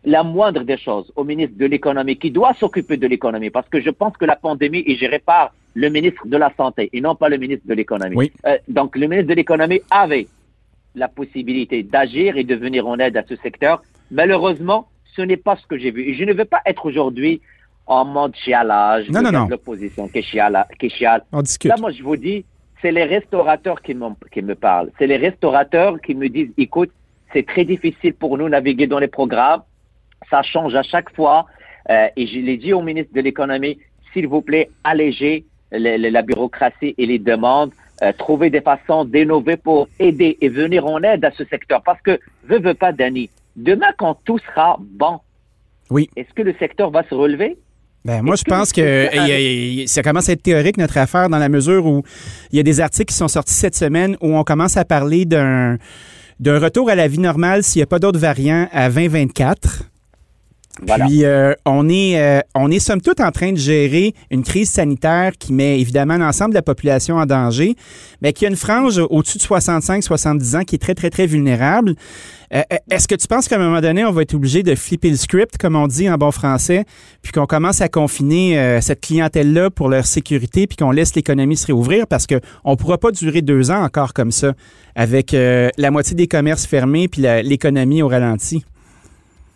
la 0.06 0.24
moindre 0.24 0.64
des 0.64 0.78
choses 0.78 1.12
au 1.16 1.24
ministre 1.24 1.58
de 1.58 1.66
l'économie 1.66 2.18
qui 2.18 2.32
doit 2.32 2.54
s'occuper 2.54 2.98
de 2.98 3.08
l'économie 3.08 3.50
parce 3.50 3.68
que 3.70 3.82
je 3.82 3.90
pense 3.90 4.16
que 4.18 4.26
la 4.26 4.36
pandémie 4.36 4.84
est 4.88 4.96
gérée 4.96 5.20
par 5.20 5.54
le 5.76 5.90
ministre 5.90 6.26
de 6.26 6.38
la 6.38 6.52
Santé 6.58 6.90
et 6.94 7.02
non 7.02 7.16
pas 7.16 7.30
le 7.30 7.38
ministre 7.38 7.68
de 7.68 7.74
l'économie. 7.74 8.32
Euh, 8.46 8.58
donc 8.68 8.96
le 8.96 9.08
ministre 9.08 9.30
de 9.30 9.36
l'économie 9.36 9.82
avait 9.92 10.28
la 10.96 11.08
possibilité 11.08 11.84
d'agir 11.84 12.38
et 12.38 12.44
de 12.44 12.56
venir 12.56 12.88
en 12.88 12.98
aide 12.98 13.18
à 13.18 13.24
ce 13.28 13.36
secteur. 13.38 13.84
Malheureusement, 14.10 14.88
ce 15.16 15.22
n'est 15.22 15.38
pas 15.38 15.56
ce 15.58 15.68
que 15.68 15.78
j'ai 15.78 15.92
vu. 15.92 16.04
Et 16.10 16.14
je 16.16 16.24
ne 16.24 16.34
veux 16.34 16.46
pas 16.46 16.62
être 16.66 16.86
aujourd'hui 16.86 17.42
en 17.90 18.06
mode 18.06 18.36
chialage. 18.36 19.10
Non, 19.10 19.22
non, 19.22 19.32
non. 19.32 19.48
L'opposition 19.50 20.08
qui 20.08 20.22
chiale. 20.22 20.66
Qui 20.80 20.90
chiale. 20.90 21.24
On 21.32 21.42
discute. 21.42 21.70
Là, 21.70 21.76
moi, 21.78 21.92
je 21.92 22.04
vous 22.04 22.16
dis, 22.16 22.46
c'est 22.82 22.92
les 22.92 23.04
restaurateurs 23.04 23.82
qui, 23.82 23.98
qui 24.32 24.42
me 24.42 24.56
parlent. 24.56 24.92
C'est 24.98 25.08
les 25.08 25.18
restaurateurs 25.18 26.00
qui 26.00 26.14
me 26.16 26.30
disent, 26.30 26.52
écoute, 26.58 26.92
c'est 27.34 27.46
très 27.46 27.66
difficile 27.66 28.14
pour 28.14 28.38
nous 28.38 28.46
de 28.46 28.52
naviguer 28.52 28.88
dans 28.88 29.00
les 29.00 29.08
programmes. 29.08 29.64
Ça 30.30 30.44
change 30.44 30.76
à 30.76 30.84
chaque 30.84 31.14
fois. 31.16 31.48
Euh, 31.90 32.08
et 32.16 32.28
je 32.28 32.40
l'ai 32.40 32.58
dit 32.58 32.74
au 32.74 32.82
ministre 32.82 33.14
de 33.14 33.22
l'économie, 33.22 33.80
s'il 34.14 34.28
vous 34.28 34.42
plaît, 34.42 34.70
allégez 34.84 35.46
la 35.72 36.22
bureaucratie 36.22 36.94
et 36.98 37.06
les 37.06 37.20
demandes. 37.20 37.72
Euh, 38.02 38.14
trouver 38.14 38.50
des 38.50 38.62
façons 38.62 39.04
d'innover 39.04 39.58
pour 39.58 39.90
aider 40.00 40.38
et 40.40 40.48
venir 40.48 40.86
en 40.86 41.02
aide 41.02 41.26
à 41.26 41.32
ce 41.32 41.44
secteur. 41.46 41.82
Parce 41.84 42.02
que, 42.02 42.18
je 42.48 42.56
veux 42.56 42.74
pas, 42.74 42.94
Danny, 42.94 43.30
demain, 43.56 43.92
quand 43.98 44.16
tout 44.24 44.38
sera 44.40 44.78
bon, 44.80 45.20
oui. 45.90 46.10
est-ce 46.16 46.32
que 46.34 46.44
le 46.44 46.54
secteur 46.60 46.92
va 46.92 47.04
se 47.04 47.14
relever? 47.14 47.58
Ben, 48.06 48.22
moi, 48.22 48.36
je 48.36 48.44
pense 48.44 48.72
que 48.72 49.08
ça 49.88 50.04
commence 50.04 50.30
à 50.30 50.34
être 50.34 50.44
théorique, 50.44 50.78
notre 50.78 50.98
affaire, 50.98 51.30
dans 51.30 51.38
la 51.38 51.50
mesure 51.50 51.86
où 51.86 52.04
il 52.52 52.58
y 52.58 52.60
a 52.60 52.64
des 52.64 52.80
articles 52.80 53.12
qui 53.12 53.18
sont 53.18 53.28
sortis 53.28 53.54
cette 53.54 53.76
semaine 53.76 54.16
où 54.22 54.36
on 54.36 54.44
commence 54.44 54.78
à 54.78 54.86
parler 54.86 55.26
d'un 55.26 55.78
d'un 56.40 56.58
retour 56.58 56.90
à 56.90 56.96
la 56.96 57.10
vie 57.10 57.20
normale 57.20 57.64
s'il 57.64 57.80
n'y 57.80 57.84
a 57.84 57.88
pas 57.88 58.00
d'autres 58.00 58.20
variants 58.20 58.70
à 58.72 58.90
2024. 58.90 59.89
Puis 60.86 61.26
euh, 61.26 61.54
on 61.66 61.90
est 61.90 62.20
euh, 62.20 62.40
on 62.56 62.72
est 62.72 62.80
somme 62.80 63.02
toute 63.02 63.20
en 63.20 63.32
train 63.32 63.52
de 63.52 63.58
gérer 63.58 64.14
une 64.32 64.44
crise 64.44 64.70
sanitaire 64.70 65.34
qui 65.38 65.52
met 65.52 65.80
évidemment 65.80 66.18
l'ensemble 66.18 66.52
de 66.52 66.56
la 66.56 66.62
population 66.62 67.18
en 67.18 67.26
danger, 67.26 67.76
mais 68.22 68.32
qui 68.34 68.46
a 68.46 68.50
une 68.50 68.56
frange 68.56 68.98
au-dessus 69.10 69.40
de 69.40 69.44
65-70 69.44 70.58
ans 70.58 70.64
qui 70.64 70.76
est 70.76 70.80
très 70.80 70.96
très 70.96 71.10
très 71.10 71.26
vulnérable. 71.26 71.96
Euh, 72.54 72.62
est-ce 72.90 73.08
que 73.08 73.16
tu 73.16 73.28
penses 73.28 73.48
qu'à 73.48 73.58
un 73.58 73.60
moment 73.60 73.82
donné, 73.82 74.06
on 74.06 74.12
va 74.12 74.22
être 74.22 74.34
obligé 74.34 74.64
de 74.64 74.74
flipper 74.74 75.10
le 75.10 75.18
script, 75.18 75.58
comme 75.58 75.76
on 75.76 75.88
dit 75.88 76.10
en 76.10 76.16
bon 76.16 76.32
français, 76.32 76.86
puis 77.22 77.32
qu'on 77.32 77.46
commence 77.46 77.82
à 77.82 77.90
confiner 77.90 78.80
cette 78.82 79.02
clientèle-là 79.02 79.70
pour 79.70 79.88
leur 79.88 80.06
sécurité, 80.06 80.66
puis 80.66 80.76
qu'on 80.76 80.90
laisse 80.90 81.14
l'économie 81.14 81.58
se 81.58 81.68
réouvrir? 81.68 82.08
Parce 82.08 82.26
qu'on 82.26 82.72
ne 82.72 82.76
pourra 82.76 82.98
pas 82.98 83.12
durer 83.12 83.44
deux 83.44 83.70
ans 83.70 83.84
encore 83.84 84.14
comme 84.14 84.32
ça, 84.32 84.54
avec 84.96 85.32
la 85.32 85.92
moitié 85.92 86.16
des 86.16 86.28
commerces 86.28 86.66
fermés 86.66 87.08
puis 87.08 87.22
l'économie 87.44 88.02
au 88.02 88.08
ralenti? 88.08 88.66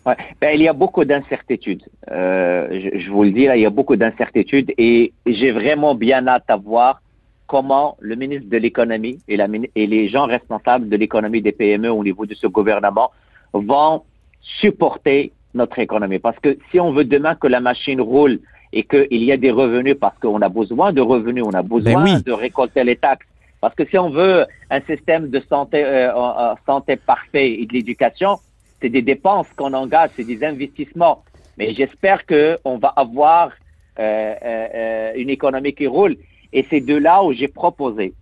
Ouais. 0.06 0.16
Ben, 0.40 0.50
il 0.54 0.62
y 0.62 0.68
a 0.68 0.72
beaucoup 0.72 1.04
d'incertitudes. 1.04 1.82
Euh, 2.10 2.68
je, 2.70 2.98
je, 2.98 3.10
vous 3.10 3.24
le 3.24 3.30
dis, 3.30 3.46
là, 3.46 3.56
il 3.56 3.62
y 3.62 3.66
a 3.66 3.70
beaucoup 3.70 3.96
d'incertitudes 3.96 4.72
et 4.76 5.12
j'ai 5.26 5.50
vraiment 5.50 5.94
bien 5.94 6.26
hâte 6.28 6.44
à 6.48 6.56
voir 6.56 7.00
comment 7.46 7.96
le 8.00 8.14
ministre 8.16 8.48
de 8.48 8.56
l'économie 8.56 9.18
et, 9.28 9.36
la, 9.36 9.46
et 9.74 9.86
les 9.86 10.08
gens 10.08 10.26
responsables 10.26 10.88
de 10.88 10.96
l'économie 10.96 11.42
des 11.42 11.52
PME 11.52 11.90
au 11.90 12.02
niveau 12.02 12.26
de 12.26 12.34
ce 12.34 12.46
gouvernement 12.46 13.10
vont 13.52 14.02
supporter 14.40 15.32
notre 15.54 15.78
économie. 15.78 16.18
Parce 16.18 16.38
que 16.38 16.58
si 16.70 16.80
on 16.80 16.92
veut 16.92 17.04
demain 17.04 17.34
que 17.34 17.46
la 17.46 17.60
machine 17.60 18.00
roule 18.00 18.40
et 18.72 18.82
qu'il 18.82 19.22
y 19.22 19.30
a 19.30 19.36
des 19.36 19.50
revenus, 19.50 19.96
parce 19.98 20.18
qu'on 20.18 20.42
a 20.42 20.48
besoin 20.48 20.92
de 20.92 21.00
revenus, 21.00 21.44
on 21.46 21.54
a 21.54 21.62
besoin 21.62 22.04
ben 22.04 22.20
de 22.20 22.32
récolter 22.32 22.82
les 22.82 22.96
taxes. 22.96 23.26
Parce 23.60 23.74
que 23.74 23.86
si 23.86 23.96
on 23.96 24.10
veut 24.10 24.46
un 24.70 24.80
système 24.82 25.30
de 25.30 25.40
santé, 25.48 25.82
euh, 25.84 26.54
santé 26.66 26.96
parfait 26.96 27.52
et 27.52 27.66
de 27.66 27.72
l'éducation, 27.72 28.38
c'est 28.80 28.88
des 28.88 29.02
dépenses 29.02 29.48
qu'on 29.56 29.72
engage, 29.72 30.10
c'est 30.16 30.24
des 30.24 30.44
investissements. 30.44 31.24
Mais 31.56 31.72
j'espère 31.74 32.26
qu'on 32.26 32.78
va 32.78 32.88
avoir 32.88 33.52
euh, 33.98 34.34
euh, 34.44 35.12
une 35.16 35.30
économie 35.30 35.72
qui 35.74 35.86
roule. 35.86 36.16
Et 36.52 36.66
c'est 36.70 36.80
de 36.80 36.96
là 36.96 37.22
où 37.22 37.32
j'ai 37.32 37.48
proposé 37.48 38.14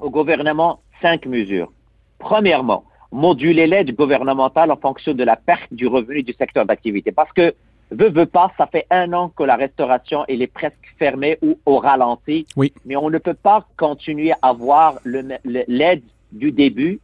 au 0.00 0.10
gouvernement 0.10 0.80
cinq 1.00 1.26
mesures. 1.26 1.72
Premièrement, 2.18 2.84
moduler 3.10 3.66
l'aide 3.66 3.94
gouvernementale 3.94 4.70
en 4.70 4.76
fonction 4.76 5.14
de 5.14 5.24
la 5.24 5.36
perte 5.36 5.72
du 5.72 5.86
revenu 5.86 6.22
du 6.22 6.32
secteur 6.32 6.66
d'activité. 6.66 7.12
Parce 7.12 7.32
que, 7.32 7.54
veut, 7.90 8.10
veut 8.10 8.26
pas, 8.26 8.52
ça 8.58 8.66
fait 8.66 8.86
un 8.90 9.12
an 9.12 9.28
que 9.28 9.44
la 9.44 9.56
restauration 9.56 10.24
elle 10.28 10.42
est 10.42 10.48
presque 10.48 10.94
fermée 10.98 11.38
ou 11.42 11.58
au 11.64 11.78
ralenti. 11.78 12.46
Oui. 12.56 12.72
Mais 12.84 12.96
on 12.96 13.10
ne 13.10 13.18
peut 13.18 13.34
pas 13.34 13.66
continuer 13.76 14.32
à 14.32 14.48
avoir 14.48 14.98
l'aide 15.04 16.02
du 16.32 16.50
début 16.50 17.00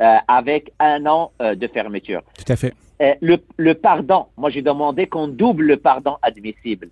euh, 0.00 0.16
avec 0.28 0.72
un 0.80 1.06
an 1.06 1.30
euh, 1.40 1.54
de 1.54 1.66
fermeture. 1.68 2.22
Tout 2.36 2.52
à 2.52 2.56
fait. 2.56 2.74
Euh, 3.00 3.14
le, 3.20 3.38
le, 3.56 3.74
pardon, 3.74 4.26
moi 4.36 4.50
j'ai 4.50 4.62
demandé 4.62 5.06
qu'on 5.06 5.28
double 5.28 5.64
le 5.64 5.76
pardon 5.76 6.16
admissible 6.22 6.88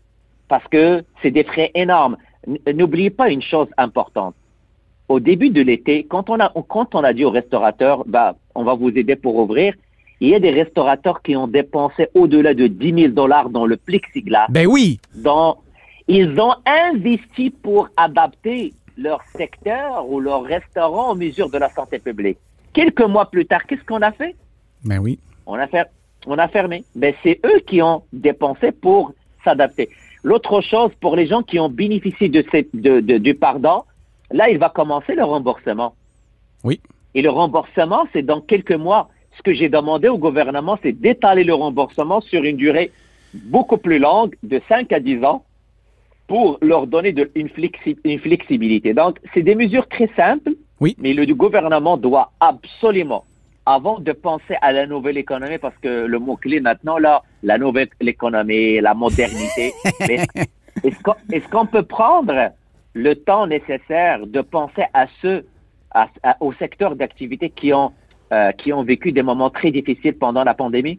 parce 0.48 0.66
que 0.68 1.04
c'est 1.20 1.30
des 1.30 1.44
frais 1.44 1.70
énormes. 1.74 2.16
N'oubliez 2.72 3.10
pas 3.10 3.30
une 3.30 3.42
chose 3.42 3.68
importante. 3.78 4.34
Au 5.08 5.20
début 5.20 5.50
de 5.50 5.62
l'été, 5.62 6.04
quand 6.04 6.30
on 6.30 6.40
a 6.40 6.52
quand 6.68 6.94
on 6.94 7.04
a 7.04 7.12
dit 7.12 7.24
aux 7.24 7.30
restaurateurs, 7.30 8.04
bah, 8.06 8.36
on 8.54 8.64
va 8.64 8.74
vous 8.74 8.90
aider 8.90 9.16
pour 9.16 9.36
ouvrir, 9.36 9.74
il 10.20 10.28
y 10.28 10.34
a 10.34 10.40
des 10.40 10.50
restaurateurs 10.50 11.22
qui 11.22 11.34
ont 11.34 11.48
dépensé 11.48 12.08
au-delà 12.14 12.54
de 12.54 12.68
10 12.68 12.94
000 12.94 13.08
dollars 13.08 13.50
dans 13.50 13.66
le 13.66 13.76
plexiglas. 13.76 14.46
Ben 14.48 14.66
oui. 14.66 15.00
Dans, 15.16 15.58
ils 16.06 16.38
ont 16.40 16.54
investi 16.64 17.50
pour 17.50 17.88
adapter 17.96 18.72
leur 18.96 19.20
secteur 19.36 20.08
ou 20.08 20.20
leur 20.20 20.44
restaurant 20.44 21.12
aux 21.12 21.14
mesures 21.16 21.50
de 21.50 21.58
la 21.58 21.70
santé 21.70 21.98
publique. 21.98 22.38
Quelques 22.72 23.02
mois 23.02 23.30
plus 23.30 23.46
tard, 23.46 23.66
qu'est-ce 23.66 23.84
qu'on 23.84 24.02
a 24.02 24.12
fait? 24.12 24.34
Ben 24.84 24.98
oui. 24.98 25.18
On 25.46 25.54
a, 25.54 25.66
on 26.26 26.38
a 26.38 26.48
fermé. 26.48 26.84
Ben, 26.94 27.14
c'est 27.22 27.40
eux 27.44 27.60
qui 27.66 27.82
ont 27.82 28.02
dépensé 28.12 28.72
pour 28.72 29.12
s'adapter. 29.44 29.88
L'autre 30.22 30.60
chose, 30.60 30.92
pour 31.00 31.16
les 31.16 31.26
gens 31.26 31.42
qui 31.42 31.58
ont 31.58 31.68
bénéficié 31.68 32.28
de, 32.28 32.44
cette, 32.50 32.74
de, 32.74 33.00
de, 33.00 33.18
du 33.18 33.34
pardon, 33.34 33.82
là, 34.30 34.48
il 34.48 34.58
va 34.58 34.68
commencer 34.68 35.14
le 35.14 35.24
remboursement. 35.24 35.94
Oui. 36.64 36.80
Et 37.14 37.22
le 37.22 37.30
remboursement, 37.30 38.06
c'est 38.12 38.22
dans 38.22 38.40
quelques 38.40 38.72
mois. 38.72 39.10
Ce 39.36 39.42
que 39.42 39.52
j'ai 39.52 39.68
demandé 39.68 40.08
au 40.08 40.18
gouvernement, 40.18 40.78
c'est 40.82 40.92
d'étaler 40.92 41.44
le 41.44 41.54
remboursement 41.54 42.20
sur 42.20 42.44
une 42.44 42.56
durée 42.56 42.92
beaucoup 43.34 43.78
plus 43.78 43.98
longue, 43.98 44.36
de 44.42 44.60
5 44.68 44.92
à 44.92 45.00
10 45.00 45.24
ans, 45.24 45.44
pour 46.28 46.58
leur 46.62 46.86
donner 46.86 47.12
de, 47.12 47.30
une, 47.34 47.48
flexi, 47.48 47.96
une 48.04 48.18
flexibilité. 48.18 48.94
Donc, 48.94 49.18
c'est 49.34 49.42
des 49.42 49.54
mesures 49.54 49.88
très 49.88 50.08
simples 50.16 50.52
oui. 50.82 50.96
Mais 50.98 51.14
le 51.14 51.24
gouvernement 51.32 51.96
doit 51.96 52.32
absolument, 52.40 53.24
avant 53.66 54.00
de 54.00 54.10
penser 54.10 54.56
à 54.60 54.72
la 54.72 54.84
nouvelle 54.84 55.16
économie, 55.16 55.58
parce 55.58 55.76
que 55.80 56.06
le 56.06 56.18
mot-clé 56.18 56.58
maintenant, 56.58 56.98
là, 56.98 57.22
la 57.44 57.56
nouvelle 57.56 57.88
économie, 58.00 58.80
la 58.80 58.92
modernité, 58.92 59.72
est-ce 60.82 61.48
qu'on 61.50 61.66
peut 61.66 61.84
prendre 61.84 62.50
le 62.94 63.14
temps 63.14 63.46
nécessaire 63.46 64.26
de 64.26 64.40
penser 64.40 64.82
à 64.92 65.06
ceux, 65.20 65.46
à, 65.92 66.08
aux 66.40 66.52
secteurs 66.54 66.96
d'activité 66.96 67.48
qui 67.48 67.72
ont, 67.72 67.92
euh, 68.32 68.50
qui 68.50 68.72
ont 68.72 68.82
vécu 68.82 69.12
des 69.12 69.22
moments 69.22 69.50
très 69.50 69.70
difficiles 69.70 70.18
pendant 70.18 70.42
la 70.42 70.54
pandémie? 70.54 70.98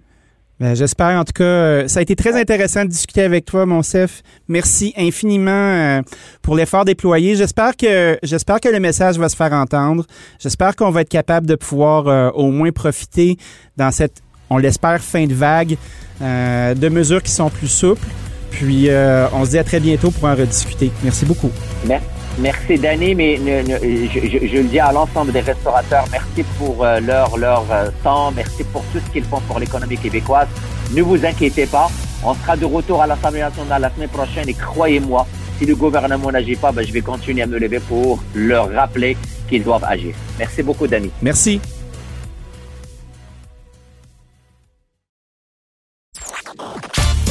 Ben, 0.63 0.77
j'espère. 0.77 1.19
En 1.19 1.25
tout 1.25 1.33
cas, 1.33 1.43
euh, 1.43 1.87
ça 1.89 1.99
a 1.99 2.03
été 2.03 2.15
très 2.15 2.39
intéressant 2.39 2.85
de 2.85 2.89
discuter 2.89 3.21
avec 3.21 3.43
toi, 3.43 3.65
Monsef. 3.65 4.23
Merci 4.47 4.93
infiniment 4.95 5.51
euh, 5.51 6.01
pour 6.41 6.55
l'effort 6.55 6.85
déployé. 6.85 7.35
J'espère 7.35 7.75
que 7.75 8.17
j'espère 8.23 8.61
que 8.61 8.69
le 8.69 8.79
message 8.79 9.17
va 9.17 9.27
se 9.27 9.35
faire 9.35 9.51
entendre. 9.51 10.05
J'espère 10.39 10.77
qu'on 10.77 10.89
va 10.89 11.01
être 11.01 11.09
capable 11.09 11.47
de 11.47 11.55
pouvoir 11.55 12.07
euh, 12.07 12.29
au 12.29 12.49
moins 12.49 12.71
profiter 12.71 13.35
dans 13.75 13.91
cette, 13.91 14.21
on 14.49 14.57
l'espère, 14.57 15.01
fin 15.01 15.25
de 15.25 15.33
vague 15.33 15.75
de 16.21 16.87
mesures 16.87 17.21
qui 17.21 17.31
sont 17.31 17.49
plus 17.49 17.67
souples. 17.67 18.07
Puis, 18.49 18.87
on 19.33 19.43
se 19.43 19.49
dit 19.49 19.57
à 19.57 19.65
très 19.65 19.81
bientôt 19.81 20.11
pour 20.11 20.29
en 20.29 20.35
rediscuter. 20.35 20.93
Merci 21.03 21.25
beaucoup. 21.25 21.51
Merci. 21.85 22.22
Merci 22.39 22.79
Danny, 22.79 23.13
mais 23.13 23.37
je, 23.37 24.57
le 24.57 24.63
dis 24.63 24.79
à 24.79 24.91
l'ensemble 24.91 25.31
des 25.31 25.41
restaurateurs, 25.41 26.05
merci 26.11 26.43
pour 26.57 26.83
euh, 26.83 26.99
leur, 26.99 27.37
leur 27.37 27.63
euh, 27.71 27.89
temps, 28.03 28.31
merci 28.31 28.63
pour 28.63 28.83
tout 28.91 28.99
ce 29.05 29.11
qu'ils 29.11 29.23
font 29.23 29.39
pour 29.41 29.59
l'économie 29.59 29.97
québécoise. 29.97 30.47
Ne 30.93 31.03
vous 31.03 31.23
inquiétez 31.23 31.67
pas, 31.67 31.89
on 32.23 32.33
sera 32.33 32.57
de 32.57 32.65
retour 32.65 33.01
à 33.03 33.07
l'Assemblée 33.07 33.41
nationale 33.41 33.83
la 33.83 33.91
semaine 33.91 34.09
prochaine 34.09 34.49
et 34.49 34.53
croyez-moi, 34.53 35.27
si 35.59 35.65
le 35.67 35.75
gouvernement 35.75 36.31
n'agit 36.31 36.55
pas, 36.55 36.71
ben, 36.71 36.85
je 36.85 36.91
vais 36.91 37.01
continuer 37.01 37.43
à 37.43 37.47
me 37.47 37.59
lever 37.59 37.79
pour 37.79 38.23
leur 38.33 38.71
rappeler 38.73 39.15
qu'ils 39.47 39.63
doivent 39.63 39.85
agir. 39.85 40.15
Merci 40.39 40.63
beaucoup 40.63 40.87
Danny. 40.87 41.11
Merci. 41.21 41.61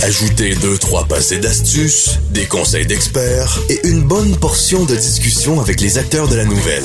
Ajoutez 0.04 0.56
deux, 0.56 0.78
trois 0.78 1.04
passés 1.04 1.38
d'astuces, 1.38 2.18
des 2.30 2.46
conseils 2.46 2.84
d'experts 2.86 3.60
et 3.70 3.86
une 3.86 4.02
bonne 4.02 4.36
portion 4.36 4.84
de 4.84 4.96
discussion 4.96 5.60
avec 5.60 5.80
les 5.80 5.96
acteurs 5.96 6.26
de 6.26 6.34
la 6.34 6.44
nouvelle. 6.44 6.82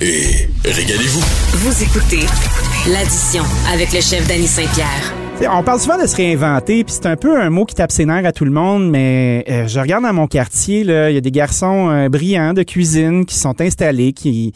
Et 0.00 0.48
régalez-vous. 0.64 1.20
Vous 1.58 1.82
écoutez 1.84 2.26
l'addition 2.90 3.44
avec 3.72 3.92
le 3.92 4.00
chef 4.00 4.26
Danny 4.26 4.48
Saint-Pierre. 4.48 5.14
On 5.48 5.62
parle 5.62 5.78
souvent 5.78 5.96
de 5.96 6.08
se 6.08 6.16
réinventer, 6.16 6.82
puis 6.82 6.92
c'est 6.92 7.06
un 7.06 7.16
peu 7.16 7.40
un 7.40 7.50
mot 7.50 7.64
qui 7.66 7.76
tape 7.76 7.92
ses 7.92 8.04
nerfs 8.04 8.26
à 8.26 8.32
tout 8.32 8.46
le 8.46 8.50
monde, 8.50 8.90
mais 8.90 9.44
euh, 9.48 9.68
je 9.68 9.78
regarde 9.78 10.02
dans 10.02 10.12
mon 10.12 10.26
quartier, 10.26 10.80
il 10.80 11.14
y 11.14 11.16
a 11.16 11.20
des 11.20 11.30
garçons 11.30 11.88
euh, 11.88 12.08
brillants 12.08 12.52
de 12.52 12.64
cuisine 12.64 13.24
qui 13.26 13.38
sont 13.38 13.60
installés, 13.60 14.12
qui 14.12 14.52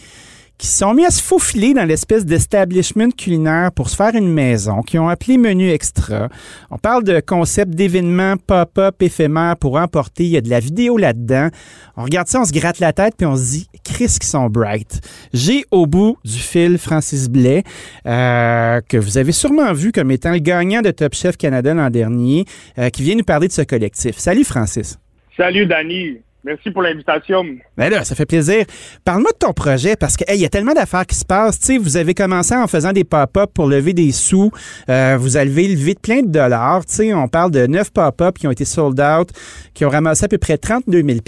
qui 0.59 0.67
se 0.67 0.79
sont 0.79 0.95
mis 0.95 1.05
à 1.05 1.11
se 1.11 1.23
faufiler 1.23 1.75
dans 1.75 1.85
l'espèce 1.85 2.25
d'establishment 2.25 3.11
culinaire 3.11 3.73
pour 3.73 3.91
se 3.91 3.97
faire 3.97 4.15
une 4.15 4.33
maison, 4.33 4.83
qui 4.83 4.99
ont 4.99 5.09
appelé 5.09 5.37
menu 5.39 5.71
extra. 5.71 6.29
On 6.71 6.79
parle 6.79 7.05
de 7.05 7.21
concept 7.21 7.75
d'événements 7.75 8.37
pop-up 8.37 9.03
éphémères 9.03 9.57
pour 9.57 9.77
emporter. 9.77 10.25
Il 10.25 10.31
y 10.31 10.37
a 10.37 10.41
de 10.41 10.49
la 10.49 10.61
vidéo 10.61 10.97
là-dedans. 10.97 11.49
On 11.97 12.05
regarde 12.05 12.29
ça, 12.29 12.41
on 12.41 12.45
se 12.45 12.53
gratte 12.53 12.79
la 12.79 12.93
tête, 12.93 13.15
puis 13.19 13.27
on 13.27 13.37
se 13.37 13.51
dit, 13.51 13.69
Chris 13.85 14.17
qui 14.21 14.27
sont 14.27 14.49
bright. 14.49 15.01
J'ai 15.33 15.65
au 15.71 15.87
bout 15.87 16.17
du 16.25 16.39
fil 16.39 16.79
Francis 16.79 17.29
Blais, 17.29 17.63
euh, 18.07 18.81
que 18.89 18.97
vous 18.97 19.19
avez 19.19 19.33
sûrement 19.33 19.73
vu 19.73 19.93
comme 19.93 20.11
étant 20.11 20.33
le 20.33 20.39
gagnant 20.39 20.83
de 20.83 20.91
Top 20.91 21.15
Chef 21.15 21.37
Canada 21.37 21.75
l'an 21.75 21.91
dernier, 21.91 22.45
euh, 22.79 22.89
qui 22.89 23.03
vient 23.03 23.15
nous 23.15 23.25
parler 23.25 23.49
de 23.49 23.53
ce 23.53 23.63
collectif. 23.63 24.17
Salut 24.19 24.45
Francis. 24.45 24.99
Salut 25.37 25.67
Danny. 25.67 26.19
Merci 26.47 26.71
pour 26.71 26.83
l'invitation. 26.83 27.45
Ben 27.77 27.91
là, 27.91 28.05
ça 28.05 28.15
fait 28.15 28.25
plaisir. 28.25 28.65
Parle-moi 29.05 29.33
de 29.33 29.39
ton 29.39 29.53
projet 29.53 29.97
parce 29.97 30.17
qu'il 30.17 30.37
y 30.37 30.45
a 30.45 30.49
tellement 30.49 30.75
d'affaires 30.75 31.05
qui 31.05 31.17
se 31.17 31.25
passent. 31.25 31.59
sais, 31.61 31.77
vous 31.77 31.97
avez 31.97 32.15
commencé 32.15 32.55
en 32.55 32.69
faisant 32.69 32.93
des 32.93 33.03
pop-up 33.03 33.51
pour 33.53 33.67
lever 33.67 33.95
des 33.95 34.13
sous. 34.13 34.53
Euh, 34.89 35.17
vous 35.19 35.37
avez 35.37 35.67
levé 35.67 35.97
plein 36.01 36.23
de 36.23 36.29
dollars. 36.29 36.85
sais, 36.87 37.13
on 37.13 37.27
parle 37.27 37.51
de 37.51 37.67
neuf 37.67 37.91
pop-up 37.91 38.39
qui 38.39 38.47
ont 38.47 38.53
été 38.53 38.65
sold 38.65 39.01
out, 39.01 39.31
qui 39.75 39.85
ont 39.85 39.89
ramassé 39.89 40.27
à 40.27 40.29
peu 40.29 40.39
près 40.39 40.57
32 40.57 41.03
000 41.03 41.19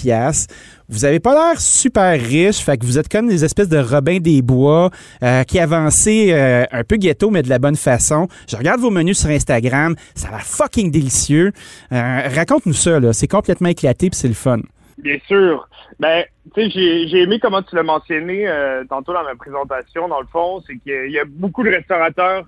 Vous 0.88 1.04
avez 1.04 1.18
pas 1.18 1.35
l'air 1.35 1.61
super 1.61 2.12
riche, 2.12 2.59
fait 2.59 2.78
que 2.78 2.87
vous 2.87 2.96
êtes 2.96 3.09
comme 3.09 3.26
des 3.26 3.44
espèces 3.44 3.68
de 3.68 3.78
Robin 3.78 4.20
des 4.20 4.40
Bois 4.40 4.90
euh, 5.24 5.42
qui 5.42 5.59
avancez 5.59 6.28
euh, 6.31 6.62
un 6.70 6.85
peu 6.85 6.94
ghetto, 6.94 7.31
mais 7.31 7.42
de 7.42 7.48
la 7.48 7.59
bonne 7.59 7.74
façon. 7.74 8.28
Je 8.48 8.54
regarde 8.54 8.81
vos 8.81 8.90
menus 8.90 9.18
sur 9.18 9.31
Instagram, 9.31 9.96
ça 10.14 10.28
a 10.28 10.31
l'air 10.31 10.46
fucking 10.46 10.92
délicieux. 10.92 11.50
Raconte-nous 11.90 12.72
ça. 12.72 13.00
C'est 13.12 13.26
complètement 13.26 13.70
éclaté 13.70 14.11
puis 14.11 14.16
c'est 14.16 14.28
le 14.28 14.35
fun. 14.35 14.61
Bien 14.99 15.19
sûr. 15.27 15.69
Ben, 16.01 16.25
tu 16.55 16.71
sais, 16.71 17.09
j'ai 17.09 17.23
aimé 17.23 17.39
comment 17.41 17.63
tu 17.63 17.75
l'as 17.77 17.83
mentionné 17.83 18.49
euh, 18.49 18.85
tantôt 18.89 19.13
dans 19.13 19.23
ma 19.23 19.37
présentation. 19.37 20.09
Dans 20.09 20.21
le 20.21 20.27
fond, 20.27 20.61
c'est 20.67 20.77
qu'il 20.79 21.11
y 21.11 21.19
a 21.19 21.25
beaucoup 21.25 21.63
de 21.63 21.71
restaurateurs 21.71 22.47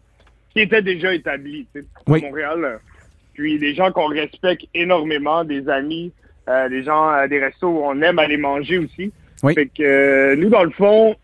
qui 0.52 0.60
étaient 0.60 0.82
déjà 0.82 1.14
établis. 1.14 1.66
Tu 1.74 1.82
sais, 1.82 1.86
à 2.24 2.26
Montréal, 2.26 2.80
puis 3.34 3.58
des 3.58 3.74
gens 3.74 3.92
qu'on 3.92 4.08
respecte 4.08 4.66
énormément, 4.74 5.44
des 5.44 5.68
amis, 5.68 6.12
euh, 6.48 6.68
des 6.68 6.82
gens, 6.82 7.12
euh, 7.12 7.28
des 7.28 7.38
restos 7.38 7.68
où 7.68 7.82
on 7.84 8.02
aime 8.02 8.18
aller 8.18 8.36
manger 8.36 8.78
aussi. 8.78 9.12
Oui. 9.42 9.54
Fait 9.54 9.66
que 9.66 10.34
nous, 10.34 10.48
dans 10.48 10.64
le 10.64 10.70
fond, 10.70 11.14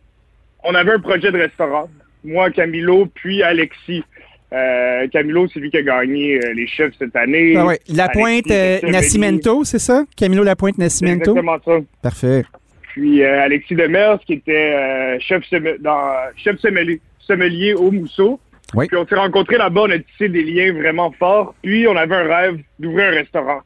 on 0.63 0.75
avait 0.75 0.93
un 0.93 1.01
projet 1.01 1.33
de 1.33 1.39
restaurant. 1.39 1.89
Moi, 2.25 2.51
Camilo, 2.51 3.07
puis 3.07 3.43
Alexis. 3.43 4.05
Euh, 4.53 5.09
Camilo, 5.09 5.49
c'est 5.49 5.59
lui 5.61 5.71
qui 5.71 5.79
a 5.79 5.83
gagné 5.83 6.37
euh, 6.39 6.53
les 6.55 6.67
chefs 6.67 6.95
cette 6.99 7.17
année. 7.17 7.55
Ah 7.57 7.67
ouais. 7.67 7.81
La 7.89 8.09
pointe. 8.09 8.47
Nascimento, 8.83 9.65
c'est 9.65 9.81
ça? 9.81 10.05
Camilo 10.17 10.45
Lapointe 10.45 10.75
C'est 10.77 10.83
Nascimento? 10.83 11.33
exactement 11.33 11.59
ça. 11.65 11.79
Parfait. 12.03 12.45
Puis 12.93 13.23
euh, 13.23 13.43
Alexis 13.43 13.75
Demers, 13.75 14.21
qui 14.25 14.35
était 14.35 14.73
euh, 14.75 15.19
chef, 15.21 15.43
somme- 15.51 15.77
dans, 15.81 16.13
chef 16.37 16.59
sommelier, 16.61 17.01
sommelier 17.19 17.75
au 17.75 17.91
Mousseau. 17.91 18.41
Oui. 18.75 18.87
Puis 18.87 18.97
on 18.97 19.07
s'est 19.07 19.17
rencontrés 19.17 19.59
là-bas, 19.59 19.83
on 19.83 19.91
a 19.91 19.99
tissé 19.99 20.29
des 20.29 20.43
liens 20.43 20.73
vraiment 20.73 21.13
forts. 21.19 21.55
Puis 21.63 21.87
on 21.89 21.97
avait 21.97 22.15
un 22.15 22.27
rêve 22.35 22.59
d'ouvrir 22.79 23.07
un 23.09 23.15
restaurant. 23.17 23.61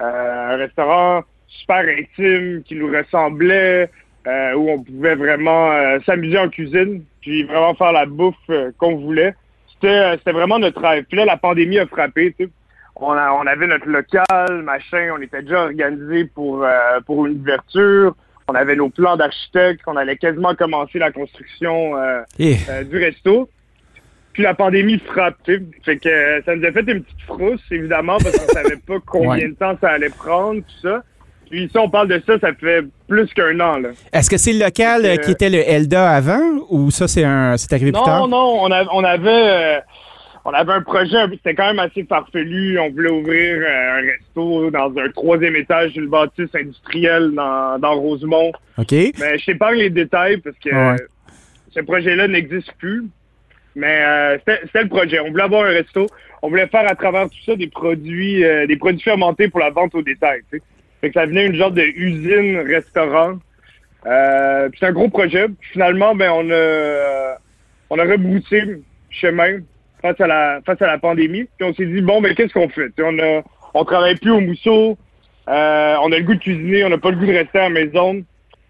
Euh, 0.00 0.54
un 0.54 0.56
restaurant 0.56 1.22
super 1.48 1.84
intime, 1.86 2.62
qui 2.64 2.74
nous 2.74 2.88
ressemblait, 2.88 3.88
euh, 4.26 4.54
où 4.54 4.70
on 4.70 4.82
pouvait 4.82 5.14
vraiment 5.14 5.72
euh, 5.72 5.98
s'amuser 6.06 6.38
en 6.38 6.48
cuisine, 6.48 7.02
puis 7.22 7.42
vraiment 7.44 7.74
faire 7.74 7.92
la 7.92 8.06
bouffe 8.06 8.34
euh, 8.50 8.70
qu'on 8.78 8.96
voulait. 8.96 9.34
C'était 9.80 9.94
euh, 9.94 10.16
c'était 10.18 10.32
vraiment 10.32 10.58
notre 10.58 10.80
rêve. 10.80 11.04
Puis 11.08 11.16
là, 11.16 11.24
la 11.24 11.36
pandémie 11.36 11.78
a 11.78 11.86
frappé, 11.86 12.34
tu 12.38 12.44
sais. 12.44 12.50
On, 12.96 13.12
a- 13.12 13.32
on 13.32 13.46
avait 13.46 13.66
notre 13.66 13.88
local, 13.88 14.62
machin, 14.62 15.10
on 15.16 15.22
était 15.22 15.40
déjà 15.42 15.62
organisé 15.62 16.26
pour, 16.26 16.64
euh, 16.64 17.00
pour 17.06 17.24
une 17.26 17.40
ouverture. 17.40 18.14
On 18.48 18.54
avait 18.54 18.76
nos 18.76 18.90
plans 18.90 19.16
d'architecte, 19.16 19.80
on 19.86 19.96
allait 19.96 20.16
quasiment 20.16 20.54
commencer 20.54 20.98
la 20.98 21.10
construction 21.12 21.96
euh, 21.96 22.20
Eh, 22.38 22.56
euh, 22.68 22.84
du 22.84 22.98
resto. 22.98 23.48
Puis 24.32 24.42
la 24.42 24.54
pandémie 24.54 24.98
frappe, 24.98 25.36
tu. 25.44 25.64
Fait 25.84 25.96
que 25.98 26.42
ça 26.44 26.54
nous 26.54 26.64
a 26.66 26.72
fait 26.72 26.80
une 26.80 27.02
petite 27.02 27.20
frousse, 27.26 27.62
évidemment, 27.70 28.18
parce 28.18 28.36
qu'on 28.38 28.52
savait 28.52 28.76
pas 28.76 28.96
combien 29.06 29.30
Ouais. 29.30 29.48
de 29.48 29.54
temps 29.54 29.76
ça 29.80 29.90
allait 29.90 30.10
prendre, 30.10 30.60
tout 30.60 30.80
ça. 30.82 31.02
Puis 31.50 31.68
si 31.70 31.78
on 31.78 31.90
parle 31.90 32.08
de 32.08 32.22
ça, 32.24 32.38
ça 32.38 32.54
fait 32.54 32.84
plus 33.08 33.26
qu'un 33.34 33.58
an, 33.60 33.78
là. 33.78 33.88
Est-ce 34.12 34.30
que 34.30 34.36
c'est 34.36 34.52
le 34.52 34.60
local 34.64 35.04
euh, 35.04 35.16
qui 35.16 35.32
était 35.32 35.50
le 35.50 35.58
Elda 35.68 36.08
avant 36.10 36.40
ou 36.68 36.90
ça, 36.92 37.08
c'est 37.08 37.24
un, 37.24 37.56
c'est 37.56 37.72
arrivé 37.72 37.90
plus 37.90 37.98
Non, 37.98 38.04
tard? 38.04 38.28
non, 38.28 38.58
on, 38.62 38.70
a- 38.70 38.86
on 38.92 39.02
avait 39.02 39.28
euh, 39.28 39.80
on 40.44 40.50
avait 40.52 40.72
un 40.72 40.80
projet, 40.82 41.16
c'était 41.32 41.54
quand 41.54 41.66
même 41.66 41.80
assez 41.80 42.04
farfelu. 42.04 42.78
On 42.78 42.90
voulait 42.90 43.10
ouvrir 43.10 43.56
euh, 43.60 43.98
un 43.98 44.00
resto 44.06 44.70
dans 44.70 44.92
un 44.96 45.10
troisième 45.10 45.56
étage 45.56 45.92
d'une 45.92 46.06
bâtisse 46.08 46.48
industrielle 46.54 47.32
dans, 47.34 47.78
dans 47.80 47.94
Rosemont. 47.96 48.52
OK. 48.78 48.92
Mais 48.92 49.38
je 49.38 49.44
t'épargne 49.46 49.78
les 49.80 49.90
détails 49.90 50.38
parce 50.38 50.56
que 50.64 50.70
Ouais. 50.70 50.96
ce 51.74 51.80
projet-là 51.80 52.28
n'existe 52.28 52.72
plus. 52.78 53.04
Mais 53.76 54.02
euh, 54.04 54.38
c'était 54.38 54.60
c'était 54.66 54.82
le 54.84 54.88
projet. 54.88 55.20
On 55.20 55.30
voulait 55.30 55.42
avoir 55.42 55.64
un 55.64 55.70
resto. 55.70 56.06
On 56.42 56.48
voulait 56.48 56.66
faire 56.68 56.88
à 56.90 56.94
travers 56.94 57.28
tout 57.28 57.42
ça 57.44 57.54
des 57.56 57.66
produits 57.68 58.44
euh, 58.44 58.66
des 58.66 58.76
produits 58.76 59.02
fermentés 59.02 59.48
pour 59.48 59.60
la 59.60 59.70
vente 59.70 59.94
au 59.94 60.02
détail. 60.02 60.40
tu 60.50 60.58
sais. 60.58 60.62
Fait 61.00 61.08
que 61.08 61.14
ça 61.14 61.26
venait 61.26 61.46
une 61.46 61.54
genre 61.54 61.70
de 61.70 61.82
usine 61.82 62.58
restaurant. 62.58 63.38
Euh, 64.06 64.68
puis 64.68 64.78
c'est 64.80 64.86
un 64.86 64.92
gros 64.92 65.08
projet. 65.08 65.46
Puis 65.48 65.70
finalement, 65.72 66.14
ben 66.14 66.30
on 66.30 66.48
a 66.50 66.54
euh, 66.54 67.34
on 67.90 67.98
a 67.98 68.04
rebroussé 68.04 68.62
chemin 69.10 69.58
face 70.02 70.20
à 70.20 70.26
la 70.26 70.60
face 70.64 70.80
à 70.80 70.86
la 70.86 70.98
pandémie. 70.98 71.46
Puis 71.58 71.68
on 71.68 71.74
s'est 71.74 71.86
dit 71.86 72.00
bon 72.00 72.20
ben 72.20 72.34
qu'est-ce 72.34 72.52
qu'on 72.52 72.68
fait? 72.68 72.92
On 72.98 73.18
a 73.18 73.42
on 73.74 73.84
travaille 73.84 74.16
plus 74.16 74.30
au 74.30 74.40
mousseau. 74.40 74.98
Euh, 75.48 75.96
on 76.02 76.12
a 76.12 76.18
le 76.18 76.24
goût 76.24 76.34
de 76.34 76.40
cuisiner. 76.40 76.84
On 76.84 76.90
n'a 76.90 76.98
pas 76.98 77.10
le 77.10 77.16
goût 77.16 77.26
de 77.26 77.32
rester 77.32 77.58
à 77.58 77.68
la 77.68 77.70
maison. 77.70 78.22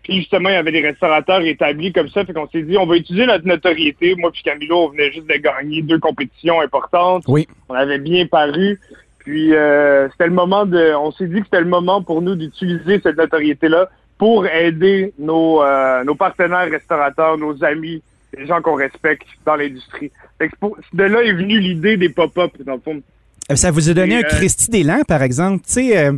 Puis 0.02 0.16
justement, 0.16 0.48
il 0.48 0.54
y 0.54 0.56
avait 0.56 0.72
des 0.72 0.80
restaurateurs 0.80 1.42
établis 1.42 1.92
comme 1.92 2.08
ça. 2.08 2.24
Fait 2.24 2.32
qu'on 2.32 2.48
s'est 2.48 2.62
dit, 2.62 2.78
on 2.78 2.86
va 2.86 2.96
utiliser 2.96 3.26
notre 3.26 3.46
notoriété. 3.46 4.14
Moi 4.16 4.30
puis 4.32 4.42
Camilo, 4.42 4.84
on 4.84 4.88
venait 4.88 5.12
juste 5.12 5.26
de 5.26 5.34
gagner 5.34 5.82
deux 5.82 5.98
compétitions 5.98 6.60
importantes. 6.60 7.24
Oui. 7.28 7.46
On 7.68 7.74
avait 7.74 7.98
bien 7.98 8.26
paru. 8.26 8.78
Puis 9.20 9.54
euh, 9.54 10.08
c'était 10.10 10.26
le 10.26 10.32
moment 10.34 10.66
de. 10.66 10.94
On 10.96 11.12
s'est 11.12 11.26
dit 11.26 11.38
que 11.40 11.44
c'était 11.44 11.60
le 11.60 11.66
moment 11.68 12.02
pour 12.02 12.22
nous 12.22 12.34
d'utiliser 12.34 13.00
cette 13.02 13.16
notoriété-là 13.18 13.88
pour 14.18 14.46
aider 14.46 15.12
nos, 15.18 15.62
euh, 15.62 16.04
nos 16.04 16.14
partenaires 16.14 16.70
restaurateurs, 16.70 17.38
nos 17.38 17.62
amis, 17.64 18.02
les 18.36 18.46
gens 18.46 18.60
qu'on 18.60 18.74
respecte 18.74 19.26
dans 19.46 19.56
l'industrie. 19.56 20.10
De 20.92 21.04
là 21.04 21.22
est 21.22 21.32
venue 21.32 21.58
l'idée 21.58 21.96
des 21.96 22.08
pop-up, 22.08 22.50
dans 22.66 22.74
le 22.74 22.80
fond. 22.80 23.00
Euh, 23.50 23.56
Ça 23.56 23.70
vous 23.70 23.88
a 23.90 23.94
donné 23.94 24.14
Et, 24.14 24.24
un 24.24 24.26
euh, 24.26 24.28
Christy 24.30 24.70
d'élan, 24.70 25.00
par 25.06 25.22
exemple. 25.22 25.64
Tu 25.66 25.72
sais, 25.72 25.96
euh, 25.98 26.12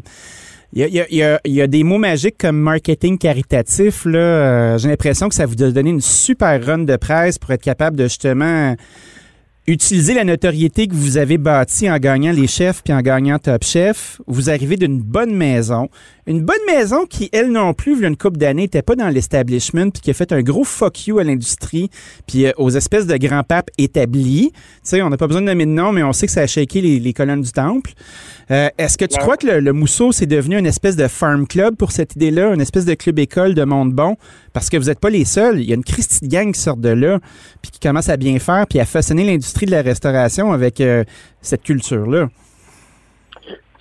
il 0.73 0.81
y, 0.81 0.85
a, 0.85 0.87
il 0.89 0.95
y 0.95 1.01
a- 1.01 1.07
il 1.11 1.17
y 1.19 1.23
a- 1.23 1.41
il 1.45 1.53
y 1.53 1.63
a 1.63 1.67
des 1.67 1.85
mots 1.85 1.99
magiques 1.99 2.39
comme 2.39 2.57
marketing 2.59 3.19
caritatif. 3.19 4.05
Là, 4.05 4.19
Euh, 4.19 4.79
j'ai 4.79 4.89
l'impression 4.89 5.29
que 5.29 5.35
ça 5.35 5.45
vous 5.47 5.61
a 5.63 5.71
donné 5.71 5.91
une 5.91 6.01
super 6.01 6.65
run 6.65 6.79
de 6.79 6.97
presse 6.97 7.39
pour 7.39 7.51
être 7.51 7.63
capable 7.63 7.97
de 7.97 8.05
justement 8.05 8.75
utiliser 9.67 10.15
la 10.15 10.25
notoriété 10.25 10.89
que 10.89 10.95
vous 10.95 11.19
avez 11.19 11.39
bâtie 11.39 11.89
en 11.89 11.99
gagnant 11.99 12.33
les 12.33 12.49
chefs 12.49 12.83
puis 12.83 12.93
en 12.93 13.01
gagnant 13.01 13.39
Top 13.39 13.63
Chef. 13.63 14.21
Vous 14.27 14.51
arrivez 14.51 14.77
d'une 14.77 15.01
bonne 15.01 15.35
maison. 15.35 15.89
Une 16.27 16.43
bonne 16.43 16.65
maison 16.67 17.07
qui, 17.07 17.29
elle 17.33 17.51
non 17.51 17.73
plus, 17.75 17.95
il 17.95 18.01
y 18.01 18.05
a 18.05 18.09
une 18.09 18.17
couple 18.17 18.39
d'années, 18.39 18.63
n'était 18.63 18.83
pas 18.83 18.97
dans 18.97 19.09
l'establishment 19.09 19.91
puis 19.91 20.03
qui 20.03 20.11
a 20.11 20.15
fait 20.15 20.33
un 20.33 20.43
gros 20.43 20.65
fuck 20.65 21.07
you 21.07 21.19
à 21.19 21.25
l'industrie 21.25 21.91
puis 22.27 22.47
euh, 22.47 22.53
aux 22.57 22.71
espèces 22.71 23.07
de 23.07 23.17
grands 23.17 23.45
papes 23.45 23.71
établis. 23.79 24.51
Tu 24.53 24.61
sais, 24.83 25.03
on 25.03 25.11
n'a 25.11 25.17
pas 25.17 25.27
besoin 25.27 25.43
de 25.43 25.47
nommer 25.47 25.67
de 25.67 25.71
nom, 25.71 25.93
mais 25.93 26.03
on 26.03 26.13
sait 26.13 26.27
que 26.27 26.33
ça 26.33 26.43
a 26.43 26.47
shaké 26.47 26.81
les 26.81 27.13
colonnes 27.13 27.43
du 27.43 27.53
temple. 27.53 27.93
Euh, 28.51 28.69
Est-ce 28.79 28.99
que 28.99 29.05
tu 29.05 29.19
crois 29.19 29.37
que 29.37 29.47
le, 29.47 29.61
le 29.61 29.73
Mousseau, 29.73 30.13
c'est 30.13 30.27
devenu 30.27 30.59
une 30.59 30.67
espèce 30.67 30.97
de 30.97 31.09
farm 31.09 31.47
club 31.47 31.77
pour 31.77 31.93
cette 31.93 32.17
idée-là, 32.17 32.53
une 32.55 32.61
espèce 32.61 32.85
de 32.85 32.95
club-école 32.95 33.55
de 33.55 33.65
monde 33.65 33.93
bon? 33.93 34.17
Parce 34.53 34.69
que 34.69 34.77
vous 34.77 34.87
n'êtes 34.87 35.01
pas 35.01 35.11
les 35.11 35.25
seuls. 35.25 35.61
Il 35.61 35.69
y 35.69 35.73
a 35.73 35.75
une 35.75 35.85
Christie 35.85 36.29
gang 36.29 36.53
qui 36.53 36.61
sort 36.61 36.77
de 36.77 36.91
là, 36.91 37.19
puis 37.63 37.71
qui 37.71 37.81
commence 37.81 38.09
à 38.09 38.17
bien 38.17 38.39
faire, 38.39 38.67
puis 38.69 38.81
à 38.81 38.85
façonner 38.85 39.25
l'industrie 39.25 39.67
de 39.67 39.71
la 39.71 39.83
restauration 39.83 40.53
avec 40.53 40.81
euh, 40.81 41.05
cette 41.41 41.63
culture-là. 41.63 42.29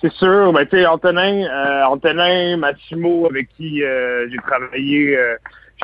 C'est 0.00 0.12
sûr, 0.14 0.52
ben 0.52 0.64
tu 0.64 0.76
sais, 0.76 0.86
Antonin, 0.86 1.44
euh, 1.44 1.84
Antonin, 1.84 2.56
Massimo, 2.56 3.26
avec 3.30 3.48
qui 3.56 3.84
euh, 3.84 4.28
j'ai 4.28 4.38
travaillé, 4.38 5.16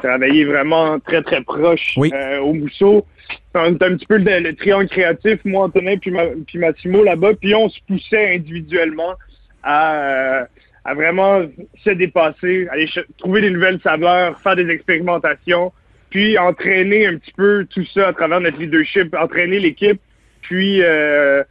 j'ai 0.03 0.09
travaillé 0.09 0.45
vraiment 0.45 0.99
très 1.01 1.23
très 1.23 1.43
proche 1.43 1.95
Oui. 1.97 2.11
euh, 2.15 2.39
au 2.41 2.53
Mousseau. 2.55 3.07
On 3.55 3.75
était 3.75 3.85
un 3.85 3.97
petit 3.97 4.07
peu 4.07 4.17
le, 4.19 4.41
le 4.41 4.55
triangle 4.55 4.89
créatif, 4.89 5.39
moi, 5.45 5.65
Antonin, 5.65 5.97
puis, 5.99 6.11
Ma- 6.11 6.29
puis 6.47 6.59
Massimo 6.59 7.03
là-bas, 7.05 7.35
puis 7.41 7.55
on 7.55 7.69
se 7.69 7.79
poussait 7.87 8.35
individuellement 8.37 9.15
à, 9.63 9.95
euh, 9.97 10.45
à 10.85 10.95
vraiment 10.95 11.43
se 11.85 11.91
dépasser, 11.91 12.69
aller 12.71 12.89
trouver 13.19 13.41
des 13.43 13.51
nouvelles 13.51 13.81
saveurs, 13.83 14.41
faire 14.41 14.57
des 14.57 14.69
expérimentations, 14.71 15.73
puis 16.11 16.39
entraîner 16.39 17.07
un 17.07 17.17
petit 17.19 17.33
peu 17.37 17.67
tout 17.69 17.85
ça 17.93 18.09
à 18.09 18.13
travers 18.13 18.41
notre 18.41 18.59
leadership, 18.59 19.15
entraîner 19.15 19.59
l'équipe, 19.59 20.01
puis 20.41 20.81
euh, 20.83 21.43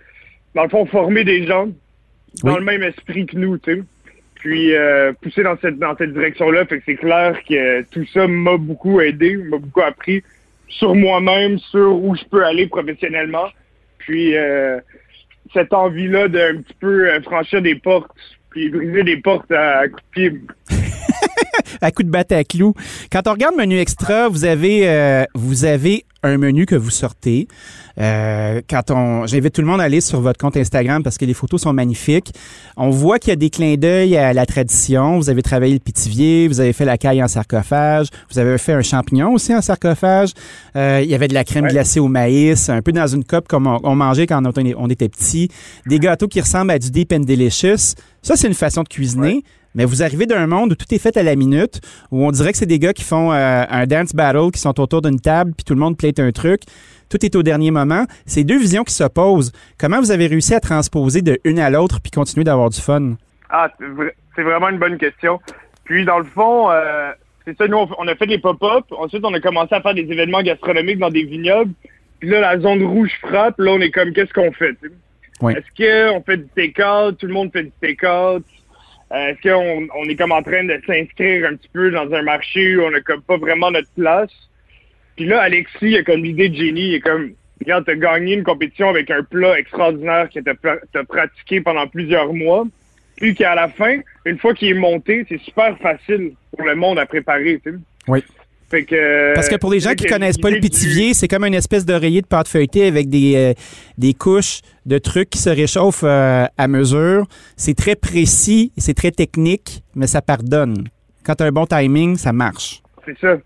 dans 0.56 0.64
le 0.64 0.70
fond 0.70 0.86
former 0.86 1.24
des 1.24 1.46
gens 1.46 1.68
dans 2.44 2.54
Oui. 2.54 2.60
le 2.60 2.66
même 2.66 2.84
esprit 2.84 3.26
que 3.26 3.36
nous, 3.38 3.58
tu 3.58 3.76
sais. 3.76 3.82
Puis 4.40 4.76
euh, 4.76 5.14
pousser 5.22 5.44
dans 5.44 5.58
cette 5.58 5.80
dans 5.80 5.96
cette 5.98 6.14
direction-là, 6.14 6.66
fait 6.66 6.78
que 6.80 6.84
c'est 6.86 6.96
clair 6.96 7.38
que 7.48 7.82
tout 7.84 8.06
ça 8.14 8.28
m'a 8.28 8.58
beaucoup 8.58 9.02
aidé, 9.02 9.36
m'a 9.36 9.58
beaucoup 9.58 9.82
appris 9.82 10.24
sur 10.68 10.96
moi-même, 10.96 11.58
sur 11.58 12.04
où 12.04 12.16
je 12.16 12.24
peux 12.26 12.46
aller 12.46 12.68
professionnellement. 12.68 13.48
Puis 13.98 14.36
euh, 14.36 14.80
cette 15.54 15.74
envie-là 15.74 16.28
d'un 16.28 16.58
petit 16.58 16.76
peu 16.80 17.10
euh, 17.10 17.22
franchir 17.22 17.62
des 17.62 17.76
portes, 17.76 18.12
puis 18.52 18.70
briser 18.70 19.04
des 19.04 19.18
portes 19.18 19.52
à, 19.52 19.80
à 19.80 19.88
de 19.88 19.94
pied. 20.12 20.34
à 21.82 21.92
coup 21.92 22.04
de 22.04 22.10
batte 22.10 22.32
à 22.32 22.44
clous. 22.44 22.74
Quand 23.12 23.28
on 23.28 23.32
regarde 23.32 23.56
menu 23.56 23.78
extra, 23.80 24.30
vous 24.30 24.46
avez 24.46 24.88
euh, 24.88 25.26
vous 25.36 25.66
avez 25.66 26.06
un 26.24 26.38
menu 26.38 26.66
que 26.66 26.76
vous 26.76 26.90
sortez. 26.90 27.48
Euh, 28.00 28.62
quand 28.70 28.92
on, 28.92 29.26
j'invite 29.28 29.54
tout 29.54 29.62
le 29.62 29.68
monde 29.68 29.80
à 29.82 29.84
aller 29.86 30.02
sur 30.02 30.20
votre 30.20 30.40
compte 30.40 30.58
Instagram 30.58 31.02
parce 31.04 31.18
que 31.18 31.26
les 31.26 31.34
photos 31.34 31.62
sont 31.62 31.74
magnifiques. 31.74 32.32
On 32.76 32.90
voit 32.90 33.18
qu'il 33.20 33.30
y 33.30 33.34
a 33.34 33.38
des 33.38 33.50
clins 33.50 33.76
d'œil 33.76 34.18
à 34.18 34.34
la 34.34 34.46
tradition. 34.46 35.18
Vous 35.18 35.30
avez 35.30 35.42
travaillé 35.42 35.74
le 35.74 35.80
pitivier, 35.80 36.48
vous 36.48 36.60
avez 36.60 36.74
fait 36.74 36.86
la 36.86 36.98
caille 36.98 37.24
en 37.24 37.28
sarcophage, 37.28 38.08
vous 38.32 38.40
avez 38.40 38.58
fait 38.58 38.74
un 38.74 38.82
champignon 38.82 39.34
aussi 39.34 39.54
en 39.56 39.62
sarcophage. 39.62 40.32
Euh, 40.76 41.02
il 41.04 41.10
y 41.10 41.16
avait 41.16 41.28
de 41.28 41.34
la 41.34 41.44
crème 41.44 41.66
Ouais. 41.66 41.72
glacée 41.72 42.00
au 42.00 42.08
maïs, 42.08 42.70
un 42.70 42.82
peu 42.82 42.92
dans 42.92 43.08
une 43.08 43.24
coupe 43.24 43.48
comme 43.48 43.68
on, 43.68 43.80
on 43.84 43.96
mangeait 43.96 44.28
quand 44.28 44.44
on, 44.46 44.64
on 44.78 44.90
était 44.90 45.10
petit. 45.10 45.50
Des 45.88 46.00
gâteaux 46.00 46.28
qui 46.28 46.42
ressemblent 46.42 46.72
à 46.72 46.80
du 46.80 46.92
Deep 46.92 47.14
and 47.14 47.22
Delicious. 47.22 47.96
Ça, 48.22 48.36
c'est 48.36 48.48
une 48.48 48.54
façon 48.54 48.84
de 48.84 48.90
cuisiner. 48.90 49.44
Mais 49.78 49.86
vous 49.86 50.02
arrivez 50.02 50.26
d'un 50.26 50.48
monde 50.48 50.72
où 50.72 50.76
tout 50.76 50.92
est 50.92 50.98
fait 50.98 51.16
à 51.18 51.24
la 51.24 51.36
minute, 51.36 51.82
où 52.12 52.26
on 52.26 52.32
dirait 52.32 52.52
que 52.52 52.58
c'est 52.58 52.66
des 52.66 52.80
gars 52.80 52.94
qui 52.94 53.04
font 53.04 53.32
euh, 53.32 53.64
un 53.70 53.86
dance 53.86 54.16
battle, 54.16 54.50
qui 54.52 54.60
sont 54.60 54.78
autour 54.82 55.04
d'une 55.04 55.20
table, 55.22 55.54
puis 55.56 55.64
tout 55.64 55.76
le 55.76 55.80
monde 55.80 55.96
plate 55.96 56.20
un 56.20 56.32
truc. 56.32 56.64
Tout 57.10 57.24
est 57.24 57.36
au 57.36 57.44
dernier 57.44 57.70
moment. 57.70 58.06
C'est 58.26 58.44
deux 58.44 58.58
visions 58.58 58.84
qui 58.84 58.94
s'opposent. 58.94 59.52
Comment 59.78 60.00
vous 60.00 60.10
avez 60.10 60.26
réussi 60.26 60.56
à 60.56 60.60
transposer 60.60 61.22
de 61.22 61.40
une 61.44 61.60
à 61.60 61.70
l'autre 61.70 62.02
puis 62.02 62.12
continuer 62.12 62.44
d'avoir 62.44 62.72
du 62.72 62.82
fun? 62.82 63.14
Ah, 63.52 63.70
c'est 63.80 63.86
vra- 63.86 64.12
c'est 64.36 64.42
vraiment 64.42 64.70
une 64.70 64.80
bonne 64.80 64.98
question. 64.98 65.40
Puis, 65.84 66.06
dans 66.06 66.18
le 66.18 66.26
fond, 66.26 66.72
euh, 66.72 67.12
c'est 67.46 67.56
ça, 67.56 67.68
nous, 67.68 67.78
on, 68.00 68.08
a 68.08 68.16
fait 68.16 68.26
des 68.26 68.40
pop-up. 68.40 68.86
Ensuite, 68.98 69.24
on 69.24 69.34
a 69.36 69.40
commencé 69.40 69.76
à 69.76 69.82
faire 69.82 69.94
des 69.94 70.12
événements 70.12 70.42
gastronomiques 70.42 70.98
dans 70.98 71.12
des 71.12 71.24
vignobles. 71.24 71.72
Puis 72.20 72.30
là, 72.30 72.42
la 72.42 72.60
zone 72.60 72.84
rouge 72.84 73.12
frappe. 73.22 73.60
Là, 73.60 73.74
on 73.74 73.80
est 73.80 73.92
comme, 73.92 74.12
qu'est-ce 74.12 74.34
qu'on 74.34 74.52
fait? 74.52 74.76
Oui. 75.40 75.54
Est-ce 75.54 76.12
qu'on 76.12 76.22
fait 76.24 76.38
du 76.38 76.48
take-out? 76.56 77.16
Tout 77.20 77.28
le 77.28 77.34
monde 77.34 77.52
fait 77.54 77.64
du 77.64 77.72
take-out? 77.80 78.44
Euh, 79.12 79.30
Est-ce 79.30 79.42
qu'on 79.42 79.88
on 79.96 80.10
est 80.10 80.16
comme 80.16 80.32
en 80.32 80.42
train 80.42 80.66
de 80.66 80.80
s'inscrire 80.86 81.48
un 81.48 81.56
petit 81.56 81.70
peu 81.72 81.92
dans 81.92 82.12
un 82.14 82.22
marché 82.24 82.76
où 82.76 82.82
on 82.82 82.92
n'a 82.92 83.02
comme 83.02 83.22
pas 83.22 83.38
vraiment 83.38 83.72
notre 83.72 83.90
place? 83.98 84.32
Puis 85.16 85.26
là, 85.26 85.42
Alexis, 85.42 85.78
il 85.82 85.98
a 85.98 86.04
comme 86.04 86.24
l'idée 86.24 86.50
de 86.50 86.56
génie. 86.56 86.90
Il 86.90 86.96
est 86.96 87.00
comme, 87.00 87.32
regarde, 87.62 87.86
tu 87.86 87.92
as 87.92 87.96
gagné 87.96 88.34
une 88.34 88.44
compétition 88.44 88.90
avec 88.90 89.10
un 89.10 89.24
plat 89.24 89.58
extraordinaire 89.58 90.30
que 90.30 90.40
tu 90.40 90.98
as, 90.98 91.04
pratiqué 91.04 91.62
pendant 91.62 91.88
plusieurs 91.88 92.34
mois, 92.34 92.66
puis 93.16 93.34
qu'à 93.34 93.56
la 93.56 93.70
fin, 93.70 94.00
une 94.26 94.38
fois 94.38 94.54
qu'il 94.54 94.70
est 94.70 94.80
monté, 94.80 95.26
c'est 95.28 95.40
super 95.40 95.78
facile 95.80 96.34
pour 96.56 96.66
le 96.66 96.76
monde 96.76 97.00
à 97.00 97.06
préparer. 97.06 97.60
Oui. 98.08 98.24
Fait 98.70 98.84
que, 98.84 99.34
Parce 99.34 99.48
que 99.48 99.56
pour 99.56 99.72
les 99.72 99.80
gens 99.80 99.94
qui 99.94 100.04
que 100.06 100.10
connaissent 100.10 100.38
pas 100.38 100.50
le 100.50 100.56
du- 100.56 100.62
pitivier, 100.70 101.14
c'est 101.14 101.28
comme 101.30 101.46
une 101.46 101.54
espèce 101.54 101.86
d'oreiller 101.86 102.22
de 102.22 102.28
pâte 102.28 102.50
feuilletée 102.50 102.86
avec 102.88 103.08
des, 103.10 103.36
euh, 103.36 103.54
des 103.98 104.14
couches 104.14 104.60
de 104.86 104.98
trucs 104.98 105.30
qui 105.30 105.40
se 105.40 105.50
réchauffent 105.50 106.04
euh, 106.04 106.46
à 106.58 106.68
mesure. 106.68 107.26
C'est 107.56 107.76
très 107.76 107.96
précis, 107.96 108.74
c'est 108.78 108.94
très 108.94 109.12
technique, 109.12 109.84
mais 109.96 110.06
ça 110.08 110.22
pardonne. 110.22 110.84
Quand 111.24 111.36
tu 111.36 111.44
as 111.44 111.48
un 111.48 111.52
bon 111.52 111.66
timing, 111.66 112.18
ça 112.18 112.34
marche. 112.34 112.82
C'est 113.06 113.18
ça. 113.20 113.38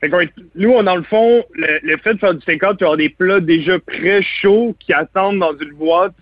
Fait 0.00 0.06
est- 0.08 0.30
nous, 0.54 0.70
on, 0.70 0.82
dans 0.84 0.96
le 0.96 1.02
fond, 1.02 1.42
le, 1.54 1.78
le 1.82 1.96
fait 1.98 2.14
de 2.14 2.18
faire 2.20 2.34
du 2.34 2.40
take-out, 2.46 2.78
tu 2.78 2.86
as 2.86 2.96
des 2.96 3.08
plats 3.10 3.40
déjà 3.40 3.78
prêts 3.80 4.22
chauds 4.40 4.74
qui 4.78 4.92
attendent 4.92 5.40
dans 5.40 5.52
une 5.60 5.72
boîte, 5.72 6.14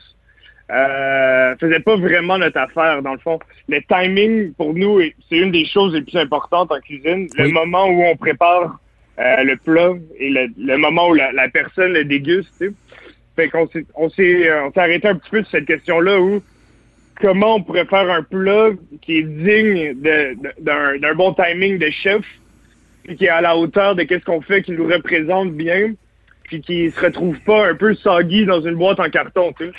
euh, 0.70 1.56
faisait 1.56 1.80
pas 1.80 1.96
vraiment 1.96 2.38
notre 2.38 2.58
affaire, 2.58 3.02
dans 3.02 3.12
le 3.12 3.18
fond. 3.18 3.38
Le 3.68 3.80
timing, 3.88 4.52
pour 4.54 4.74
nous, 4.74 5.00
est- 5.00 5.14
c'est 5.28 5.38
une 5.38 5.50
des 5.50 5.64
choses 5.64 5.94
les 5.94 6.02
plus 6.02 6.16
importantes 6.18 6.70
en 6.70 6.78
cuisine. 6.80 7.26
Le 7.36 7.44
Oui. 7.46 7.52
moment 7.52 7.86
où 7.88 8.02
on 8.02 8.16
prépare 8.16 8.78
euh, 9.18 9.42
le 9.42 9.56
plat 9.56 9.92
et 10.18 10.28
le, 10.30 10.46
le 10.58 10.76
moment 10.76 11.08
où 11.08 11.14
la, 11.14 11.32
la 11.32 11.48
personne 11.48 11.92
le 11.92 12.04
déguste, 12.04 12.52
tu 12.60 12.66
sais. 12.68 12.72
Fait 13.34 13.48
qu'on 13.48 13.66
s'est, 13.68 13.84
on 13.94 14.08
s'est, 14.10 14.48
euh, 14.48 14.66
on 14.66 14.72
s'est 14.72 14.80
arrêté 14.80 15.08
un 15.08 15.14
petit 15.16 15.30
peu 15.30 15.42
sur 15.42 15.50
cette 15.52 15.64
question-là 15.66 16.20
où 16.20 16.40
comment 17.20 17.56
on 17.56 17.62
pourrait 17.62 17.84
faire 17.86 18.10
un 18.10 18.22
plat 18.22 18.70
qui 19.02 19.18
est 19.18 19.22
digne 19.22 19.94
de- 19.94 20.34
de- 20.42 20.52
d'un, 20.60 20.98
d'un 20.98 21.14
bon 21.14 21.34
timing 21.34 21.78
de 21.78 21.88
chef, 21.90 22.22
puis 23.04 23.16
qui 23.16 23.24
est 23.24 23.28
à 23.30 23.40
la 23.40 23.56
hauteur 23.56 23.94
de 23.96 24.02
qu'est-ce 24.04 24.24
qu'on 24.24 24.40
fait, 24.40 24.62
qui 24.62 24.72
nous 24.72 24.86
représente 24.86 25.52
bien, 25.52 25.92
puis 26.48 26.60
qui 26.60 26.90
se 26.90 27.00
retrouve 27.00 27.36
pas 27.46 27.68
un 27.68 27.74
peu 27.74 27.94
soggy 27.94 28.46
dans 28.46 28.60
une 28.60 28.74
boîte 28.74 28.98
en 28.98 29.08
carton, 29.10 29.52
tu 29.56 29.66
sais. 29.66 29.72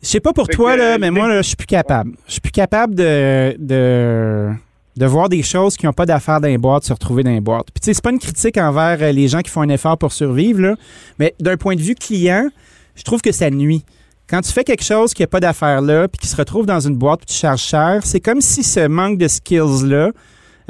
Je 0.00 0.08
sais 0.08 0.20
pas 0.20 0.32
pour 0.32 0.46
Fait 0.46 0.52
toi, 0.52 0.74
que, 0.74 0.78
là, 0.78 0.94
euh, 0.94 0.98
mais 1.00 1.10
moi, 1.10 1.28
là, 1.28 1.42
je 1.42 1.48
suis 1.48 1.56
plus 1.56 1.66
capable. 1.66 2.12
Je 2.26 2.32
suis 2.32 2.40
plus 2.40 2.52
capable 2.52 2.94
de, 2.94 3.56
de, 3.58 4.48
de 4.96 5.06
voir 5.06 5.28
des 5.28 5.42
choses 5.42 5.76
qui 5.76 5.86
n'ont 5.86 5.92
pas 5.92 6.06
d'affaires 6.06 6.40
dans 6.40 6.48
les 6.48 6.56
boîtes 6.56 6.84
se 6.84 6.92
retrouver 6.92 7.24
dans 7.24 7.32
les 7.32 7.40
boîtes. 7.40 7.66
Puis, 7.74 7.80
tu 7.80 7.86
sais, 7.86 7.94
c'est 7.94 8.02
pas 8.04 8.10
une 8.12 8.20
critique 8.20 8.56
envers 8.58 8.98
euh, 9.02 9.12
les 9.12 9.26
gens 9.26 9.40
qui 9.40 9.50
font 9.50 9.62
un 9.62 9.68
effort 9.68 9.98
pour 9.98 10.12
survivre, 10.12 10.60
là, 10.60 10.76
mais 11.18 11.34
d'un 11.40 11.56
point 11.56 11.74
de 11.74 11.82
vue 11.82 11.96
client, 11.96 12.48
je 12.94 13.02
trouve 13.02 13.20
que 13.20 13.32
ça 13.32 13.50
nuit. 13.50 13.84
Quand 14.28 14.40
tu 14.40 14.52
fais 14.52 14.62
quelque 14.62 14.84
chose 14.84 15.14
qui 15.14 15.22
n'a 15.22 15.26
pas 15.26 15.40
d'affaires 15.40 15.80
là, 15.80 16.06
puis 16.06 16.18
qui 16.18 16.28
se 16.28 16.36
retrouve 16.36 16.66
dans 16.66 16.80
une 16.80 16.96
boîte, 16.96 17.20
puis 17.20 17.34
tu 17.34 17.40
charges 17.40 17.62
cher, 17.62 18.00
c'est 18.04 18.20
comme 18.20 18.40
si 18.40 18.62
ce 18.62 18.86
manque 18.86 19.18
de 19.18 19.26
skills-là 19.26 20.12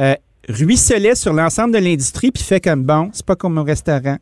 euh, 0.01 0.15
ruisselait 0.49 1.17
sur 1.17 1.33
l'ensemble 1.33 1.75
de 1.75 1.79
l'industrie, 1.79 2.31
puis 2.31 2.43
fait 2.43 2.61
comme 2.61 2.85
bon, 2.85 3.11
c'est 3.13 3.27
pas 3.27 3.37
comme 3.37 3.59
au 3.59 3.65
restaurant. 3.65 4.17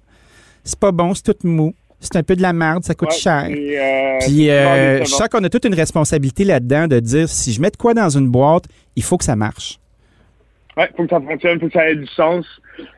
C'est 0.66 0.78
pas 0.78 0.92
bon, 0.92 1.14
c'est 1.14 1.22
tout 1.38 1.46
mou. 1.46 1.74
C'est 2.00 2.16
un 2.16 2.22
peu 2.22 2.36
de 2.36 2.42
la 2.42 2.52
merde, 2.52 2.84
ça 2.84 2.94
coûte 2.94 3.08
Ouais, 3.10 3.16
cher. 3.16 3.46
et, 3.48 3.78
euh, 3.80 4.18
Puis 4.20 4.50
euh, 4.50 4.64
vraiment 4.64 5.04
je 5.04 5.10
sens 5.10 5.28
qu'on 5.28 5.42
a 5.44 5.48
toute 5.48 5.64
une 5.64 5.74
responsabilité 5.74 6.44
là-dedans 6.44 6.86
de 6.88 7.00
dire 7.00 7.28
si 7.28 7.52
je 7.52 7.60
mets 7.60 7.70
de 7.70 7.76
quoi 7.76 7.94
dans 7.94 8.10
une 8.10 8.28
boîte, 8.28 8.64
il 8.96 9.02
faut 9.02 9.16
que 9.16 9.24
ça 9.24 9.34
marche. 9.36 9.78
Ouais, 10.76 10.90
faut 10.94 11.04
que 11.04 11.08
ça 11.10 11.20
fonctionne, 11.20 11.58
faut 11.58 11.68
que 11.68 11.72
ça 11.72 11.88
ait 11.90 11.96
du 11.96 12.06
sens. 12.08 12.44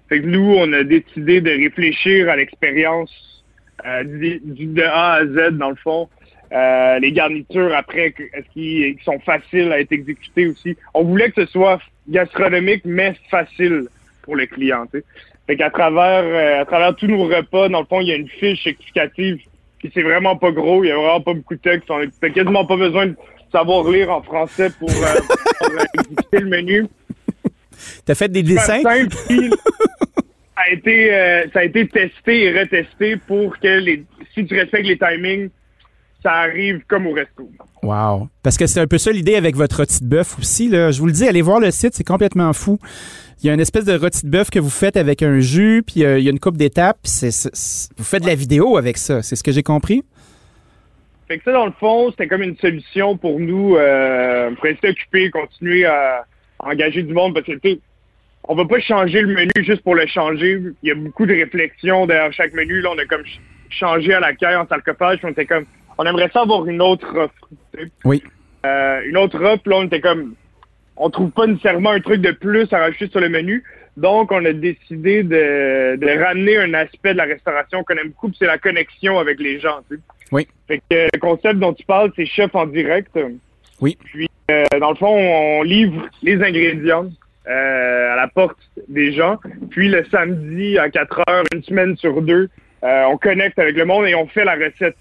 Fait 0.08 0.20
que 0.20 0.26
nous, 0.26 0.52
on 0.58 0.72
a 0.72 0.82
décidé 0.82 1.40
de 1.40 1.50
réfléchir 1.50 2.28
à 2.28 2.34
l'expérience 2.36 3.12
euh, 3.86 4.02
du, 4.02 4.40
du- 4.42 4.66
de 4.66 4.82
A 4.82 5.12
à 5.20 5.24
Z, 5.26 5.56
dans 5.56 5.70
le 5.70 5.76
fond. 5.76 6.08
Euh, 6.50 6.98
les 6.98 7.12
garnitures, 7.12 7.72
après, 7.76 8.12
est-ce 8.32 8.48
qu'ils 8.52 8.96
sont 9.04 9.20
faciles 9.20 9.70
à 9.70 9.78
être 9.80 9.92
exécutées 9.92 10.48
aussi? 10.48 10.76
On 10.94 11.04
voulait 11.04 11.30
que 11.30 11.44
ce 11.44 11.52
soit 11.52 11.78
gastronomique, 12.08 12.82
mais 12.84 13.14
facile 13.30 13.84
pour 14.22 14.34
le 14.34 14.46
client. 14.46 14.86
Fait 15.48 15.56
qu'à 15.56 15.70
travers, 15.70 16.22
euh, 16.24 16.60
à 16.60 16.64
travers 16.66 16.94
tous 16.94 17.08
nos 17.08 17.24
repas, 17.24 17.68
dans 17.68 17.80
le 17.80 17.86
fond, 17.86 18.00
il 18.00 18.08
y 18.08 18.12
a 18.12 18.16
une 18.16 18.28
fiche 18.28 18.66
explicative. 18.66 19.38
Puis 19.78 19.90
c'est 19.94 20.02
vraiment 20.02 20.36
pas 20.36 20.52
gros, 20.52 20.84
il 20.84 20.88
y 20.88 20.90
a 20.90 20.96
vraiment 20.96 21.20
pas 21.20 21.34
beaucoup 21.34 21.54
de 21.54 21.60
texte. 21.60 21.90
On 21.90 21.98
n'a 21.98 22.30
quasiment 22.30 22.66
pas 22.66 22.76
besoin 22.76 23.06
de 23.06 23.16
savoir 23.50 23.88
lire 23.90 24.10
en 24.10 24.22
français 24.22 24.70
pour, 24.78 24.90
euh, 24.90 25.20
pour, 25.58 25.70
euh, 25.70 25.84
le 26.32 26.46
menu 26.46 26.86
Tu 28.04 28.12
as 28.12 28.14
fait 28.14 28.28
des 28.28 28.42
dessins? 28.42 28.82
simple, 28.82 29.14
puis 29.26 29.50
ça 29.50 30.62
a 30.66 30.70
été 30.70 31.14
euh, 31.14 31.46
ça 31.52 31.60
a 31.60 31.64
été 31.64 31.86
testé 31.88 32.44
et 32.44 32.60
retesté 32.60 33.16
pour 33.16 33.58
que 33.58 33.78
les 33.78 34.04
si 34.34 34.44
tu 34.44 34.54
respectes 34.54 34.86
les 34.86 34.98
timings, 34.98 35.48
ça 36.22 36.32
arrive 36.32 36.82
comme 36.86 37.06
au 37.06 37.12
resto. 37.12 37.48
Wow. 37.82 38.28
Parce 38.42 38.56
que 38.56 38.66
c'est 38.66 38.80
un 38.80 38.86
peu 38.86 38.98
ça 38.98 39.10
l'idée 39.12 39.36
avec 39.36 39.56
votre 39.56 39.78
rôti 39.78 40.02
de 40.02 40.08
bœuf 40.08 40.38
aussi. 40.38 40.68
Là. 40.68 40.90
Je 40.90 41.00
vous 41.00 41.06
le 41.06 41.12
dis, 41.12 41.26
allez 41.26 41.42
voir 41.42 41.60
le 41.60 41.70
site, 41.70 41.94
c'est 41.94 42.04
complètement 42.06 42.52
fou. 42.52 42.78
Il 43.42 43.46
y 43.46 43.50
a 43.50 43.54
une 43.54 43.60
espèce 43.60 43.84
de 43.84 43.96
rôti 43.96 44.26
de 44.26 44.30
bœuf 44.30 44.50
que 44.50 44.58
vous 44.58 44.70
faites 44.70 44.96
avec 44.96 45.22
un 45.22 45.38
jus, 45.38 45.82
puis 45.86 46.04
euh, 46.04 46.18
il 46.18 46.24
y 46.24 46.28
a 46.28 46.30
une 46.30 46.40
coupe 46.40 46.56
d'étapes. 46.56 46.98
c'est- 47.04 47.90
vous 47.96 48.04
faites 48.04 48.22
de 48.22 48.26
la 48.28 48.34
vidéo 48.34 48.76
avec 48.76 48.96
ça. 48.98 49.22
C'est 49.22 49.36
ce 49.36 49.44
que 49.44 49.52
j'ai 49.52 49.62
compris? 49.62 50.02
Fait 51.28 51.38
que 51.38 51.44
ça, 51.44 51.52
dans 51.52 51.66
le 51.66 51.72
fond, 51.72 52.10
c'était 52.10 52.26
comme 52.26 52.42
une 52.42 52.56
solution 52.56 53.16
pour 53.16 53.38
nous 53.38 53.76
euh, 53.76 54.50
pour 54.54 54.64
rester 54.64 54.88
occupés, 54.88 55.30
continuer 55.30 55.84
à 55.84 56.24
engager 56.58 57.02
du 57.02 57.12
monde 57.12 57.34
parce 57.34 57.46
que 57.46 57.52
tu 57.52 57.78
on 58.50 58.54
va 58.54 58.64
pas 58.64 58.80
changer 58.80 59.20
le 59.20 59.34
menu 59.34 59.50
juste 59.58 59.82
pour 59.82 59.94
le 59.94 60.06
changer. 60.06 60.58
Il 60.82 60.88
y 60.88 60.90
a 60.90 60.94
beaucoup 60.94 61.26
de 61.26 61.34
réflexions 61.34 62.06
derrière 62.06 62.32
chaque 62.32 62.54
menu. 62.54 62.80
Là, 62.80 62.90
on 62.94 62.98
a 62.98 63.04
comme 63.04 63.22
ch- 63.24 63.40
changé 63.68 64.14
à 64.14 64.20
la 64.20 64.32
caille 64.32 64.56
en 64.56 64.66
sarcophage, 64.66 65.18
on 65.22 65.28
était 65.28 65.44
comme 65.44 65.66
on 65.98 66.04
aimerait 66.06 66.30
ça 66.32 66.40
avoir 66.42 66.64
une 66.66 66.80
autre 66.80 67.06
offre. 67.14 67.48
Oui. 68.06 68.22
Euh, 68.64 69.00
une 69.06 69.16
autre 69.18 69.38
offre, 69.44 69.68
là, 69.68 69.76
on 69.76 69.84
était 69.84 70.00
comme 70.00 70.34
on 70.98 71.10
trouve 71.10 71.30
pas 71.30 71.46
nécessairement 71.46 71.90
un 71.90 72.00
truc 72.00 72.20
de 72.20 72.32
plus 72.32 72.72
à 72.72 72.78
rajouter 72.78 73.08
sur 73.08 73.20
le 73.20 73.28
menu. 73.28 73.64
Donc, 73.96 74.30
on 74.30 74.44
a 74.44 74.52
décidé 74.52 75.22
de, 75.22 75.96
de 75.96 76.22
ramener 76.22 76.56
un 76.58 76.74
aspect 76.74 77.12
de 77.12 77.18
la 77.18 77.24
restauration 77.24 77.82
qu'on 77.82 77.96
aime 77.96 78.08
beaucoup, 78.08 78.30
c'est 78.38 78.46
la 78.46 78.58
connexion 78.58 79.18
avec 79.18 79.40
les 79.40 79.58
gens. 79.58 79.80
tu 79.88 79.96
sais. 79.96 80.02
Oui. 80.30 80.46
Fait 80.66 80.78
que 80.78 81.08
le 81.12 81.18
concept 81.18 81.58
dont 81.58 81.72
tu 81.72 81.84
parles, 81.84 82.12
c'est 82.14 82.26
chef 82.26 82.54
en 82.54 82.66
direct. 82.66 83.18
Oui. 83.80 83.96
Puis, 84.04 84.28
euh, 84.50 84.64
dans 84.80 84.90
le 84.90 84.96
fond, 84.96 85.08
on 85.08 85.62
livre 85.62 86.08
les 86.22 86.42
ingrédients 86.42 87.10
euh, 87.48 88.12
à 88.12 88.16
la 88.16 88.28
porte 88.28 88.58
des 88.88 89.12
gens. 89.12 89.38
Puis, 89.70 89.88
le 89.88 90.04
samedi 90.10 90.78
à 90.78 90.90
4 90.90 91.22
heures, 91.28 91.44
une 91.54 91.62
semaine 91.62 91.96
sur 91.96 92.20
deux, 92.22 92.48
euh, 92.84 93.04
on 93.10 93.16
connecte 93.16 93.58
avec 93.58 93.76
le 93.76 93.84
monde 93.84 94.06
et 94.06 94.14
on 94.14 94.26
fait 94.26 94.44
la 94.44 94.54
recette 94.54 94.96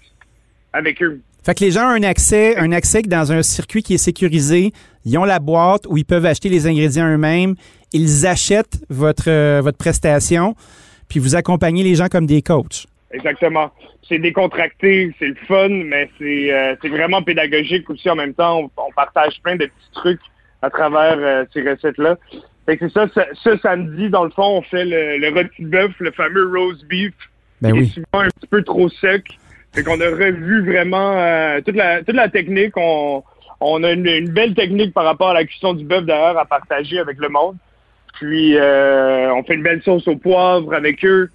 avec 0.72 1.02
eux. 1.02 1.20
Fait 1.48 1.54
que 1.54 1.64
les 1.64 1.70
gens 1.70 1.84
ont 1.84 1.94
un 1.94 2.02
accès, 2.02 2.58
un 2.58 2.72
accès 2.72 3.00
dans 3.00 3.32
un 3.32 3.42
circuit 3.42 3.82
qui 3.82 3.94
est 3.94 3.96
sécurisé. 3.96 4.70
Ils 5.06 5.16
ont 5.16 5.24
la 5.24 5.38
boîte 5.38 5.86
où 5.88 5.96
ils 5.96 6.04
peuvent 6.04 6.26
acheter 6.26 6.50
les 6.50 6.66
ingrédients 6.66 7.10
eux-mêmes. 7.10 7.54
Ils 7.94 8.26
achètent 8.26 8.82
votre, 8.90 9.30
euh, 9.30 9.62
votre 9.64 9.78
prestation, 9.78 10.54
puis 11.08 11.20
vous 11.20 11.36
accompagnez 11.36 11.82
les 11.82 11.94
gens 11.94 12.08
comme 12.08 12.26
des 12.26 12.42
coachs. 12.42 12.84
Exactement. 13.12 13.70
C'est 14.06 14.18
décontracté, 14.18 15.14
c'est 15.18 15.28
le 15.28 15.36
fun, 15.46 15.70
mais 15.70 16.10
c'est 16.18 16.52
euh, 16.52 16.76
c'est 16.82 16.90
vraiment 16.90 17.22
pédagogique 17.22 17.88
aussi 17.88 18.10
en 18.10 18.16
même 18.16 18.34
temps. 18.34 18.58
On, 18.58 18.70
on 18.76 18.92
partage 18.94 19.40
plein 19.42 19.56
de 19.56 19.64
petits 19.64 19.92
trucs 19.94 20.20
à 20.60 20.68
travers 20.68 21.16
euh, 21.18 21.44
ces 21.54 21.62
recettes-là. 21.62 22.18
Fait 22.66 22.76
que 22.76 22.88
c'est 22.88 22.92
ça, 22.92 23.06
ce, 23.14 23.20
ce 23.32 23.56
samedi, 23.62 24.10
dans 24.10 24.24
le 24.24 24.30
fond, 24.32 24.58
on 24.58 24.60
fait 24.60 24.84
le, 24.84 25.16
le 25.16 25.28
rôti 25.34 25.62
de 25.62 25.68
bœuf, 25.68 25.92
le 25.98 26.10
fameux 26.10 26.46
roast 26.54 26.84
beef, 26.86 27.14
Ben 27.62 27.72
qui 27.72 27.78
est 27.78 27.80
oui. 27.80 27.88
souvent 27.88 28.24
un 28.24 28.28
petit 28.28 28.48
peu 28.50 28.62
trop 28.62 28.90
sec. 28.90 29.37
Fait 29.74 29.82
qu'on 29.82 30.00
a 30.00 30.06
revu 30.10 30.64
vraiment 30.64 31.12
euh, 31.18 31.60
toute 31.60 31.76
la 31.76 32.02
toute 32.02 32.16
la 32.16 32.28
technique. 32.28 32.72
On, 32.76 33.22
on 33.60 33.82
a 33.84 33.92
une, 33.92 34.06
une 34.06 34.30
belle 34.30 34.54
technique 34.54 34.94
par 34.94 35.04
rapport 35.04 35.28
à 35.30 35.34
la 35.34 35.44
cuisson 35.44 35.74
du 35.74 35.84
bœuf 35.84 36.04
d'ailleurs 36.04 36.38
à 36.38 36.44
partager 36.44 36.98
avec 36.98 37.18
le 37.18 37.28
monde. 37.28 37.56
Puis 38.14 38.56
euh, 38.56 39.32
on 39.34 39.42
fait 39.44 39.54
une 39.54 39.62
belle 39.62 39.82
sauce 39.82 40.08
au 40.08 40.16
poivre 40.16 40.74
avec 40.74 41.04
eux, 41.04 41.30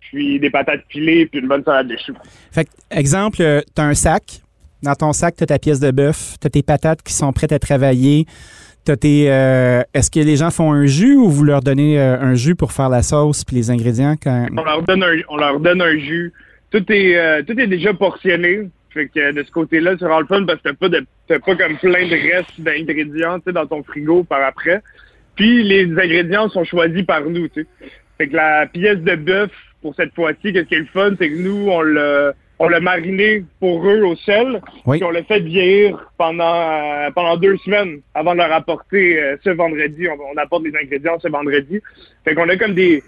puis 0.00 0.40
des 0.40 0.50
patates 0.50 0.82
pilées, 0.88 1.26
puis 1.26 1.40
une 1.40 1.46
bonne 1.48 1.62
salade 1.62 1.88
de 1.88 1.96
choux. 1.96 2.14
Fait 2.50 2.64
que, 2.64 2.70
exemple, 2.90 3.40
euh, 3.40 3.60
t'as 3.74 3.84
un 3.84 3.94
sac. 3.94 4.40
Dans 4.82 4.94
ton 4.94 5.12
sac, 5.12 5.36
t'as 5.36 5.46
ta 5.46 5.58
pièce 5.58 5.80
de 5.80 5.90
bœuf, 5.90 6.36
t'as 6.40 6.50
tes 6.50 6.62
patates 6.62 7.02
qui 7.02 7.12
sont 7.12 7.32
prêtes 7.32 7.52
à 7.52 7.58
travailler. 7.58 8.26
T'as 8.84 8.96
tes. 8.96 9.30
euh, 9.30 9.82
Est-ce 9.94 10.10
que 10.10 10.20
les 10.20 10.36
gens 10.36 10.50
font 10.50 10.72
un 10.72 10.84
jus 10.86 11.16
ou 11.16 11.30
vous 11.30 11.44
leur 11.44 11.60
donnez 11.62 11.98
euh, 11.98 12.20
un 12.20 12.34
jus 12.34 12.54
pour 12.54 12.72
faire 12.72 12.88
la 12.90 13.02
sauce 13.02 13.42
puis 13.44 13.56
les 13.56 13.70
ingrédients 13.70 14.14
quand. 14.22 14.46
On 14.56 14.62
leur 14.62 14.82
donne 14.82 15.02
un, 15.02 15.16
on 15.28 15.36
leur 15.36 15.58
donne 15.60 15.80
un 15.80 15.96
jus. 15.96 16.32
Tout 16.74 16.92
est, 16.92 17.16
euh, 17.16 17.42
tout 17.46 17.58
est 17.60 17.68
déjà 17.68 17.94
portionné. 17.94 18.68
Fait 18.90 19.06
que 19.06 19.20
euh, 19.20 19.32
de 19.32 19.44
ce 19.44 19.52
côté-là, 19.52 19.92
c'est 19.92 20.06
vraiment 20.06 20.22
le 20.22 20.26
fun 20.26 20.44
parce 20.44 20.60
que 20.60 20.70
t'as 20.70 20.74
pas 20.74 20.88
de, 20.88 21.06
pas 21.28 21.38
comme 21.38 21.76
plein 21.76 22.08
de 22.08 22.34
restes 22.34 22.60
d'ingrédients, 22.60 23.38
dans 23.46 23.66
ton 23.66 23.84
frigo 23.84 24.24
par 24.24 24.42
après. 24.42 24.82
Puis 25.36 25.62
les 25.62 25.84
ingrédients 25.84 26.48
sont 26.48 26.64
choisis 26.64 27.04
par 27.04 27.22
nous, 27.26 27.46
tu 27.46 27.62
sais. 27.62 27.66
Fait 28.18 28.26
que 28.26 28.34
la 28.34 28.66
pièce 28.66 28.98
de 28.98 29.14
bœuf, 29.14 29.52
pour 29.82 29.94
cette 29.94 30.12
fois-ci, 30.16 30.52
qu'est-ce 30.52 30.64
qui 30.64 30.74
est 30.74 30.80
le 30.80 30.86
fun, 30.86 31.12
c'est 31.16 31.28
que 31.28 31.36
nous, 31.36 31.68
on 31.68 31.82
l'a, 31.82 32.32
on 32.58 32.68
l'a 32.68 32.80
mariné 32.80 33.44
pour 33.60 33.88
eux 33.88 34.02
au 34.02 34.16
sel. 34.16 34.60
Oui. 34.84 34.98
Puis 34.98 35.04
on 35.06 35.10
l'a 35.10 35.22
fait 35.22 35.40
vieillir 35.40 36.10
pendant, 36.18 36.72
euh, 36.72 37.10
pendant 37.14 37.36
deux 37.36 37.56
semaines 37.58 38.00
avant 38.14 38.32
de 38.32 38.38
leur 38.38 38.50
apporter 38.50 39.22
euh, 39.22 39.36
ce 39.44 39.50
vendredi. 39.50 40.08
On, 40.08 40.18
on 40.34 40.36
apporte 40.38 40.64
les 40.64 40.76
ingrédients 40.76 41.20
ce 41.20 41.28
vendredi. 41.28 41.80
Fait 42.24 42.34
qu'on 42.34 42.48
a 42.48 42.56
comme 42.56 42.74
des, 42.74 43.00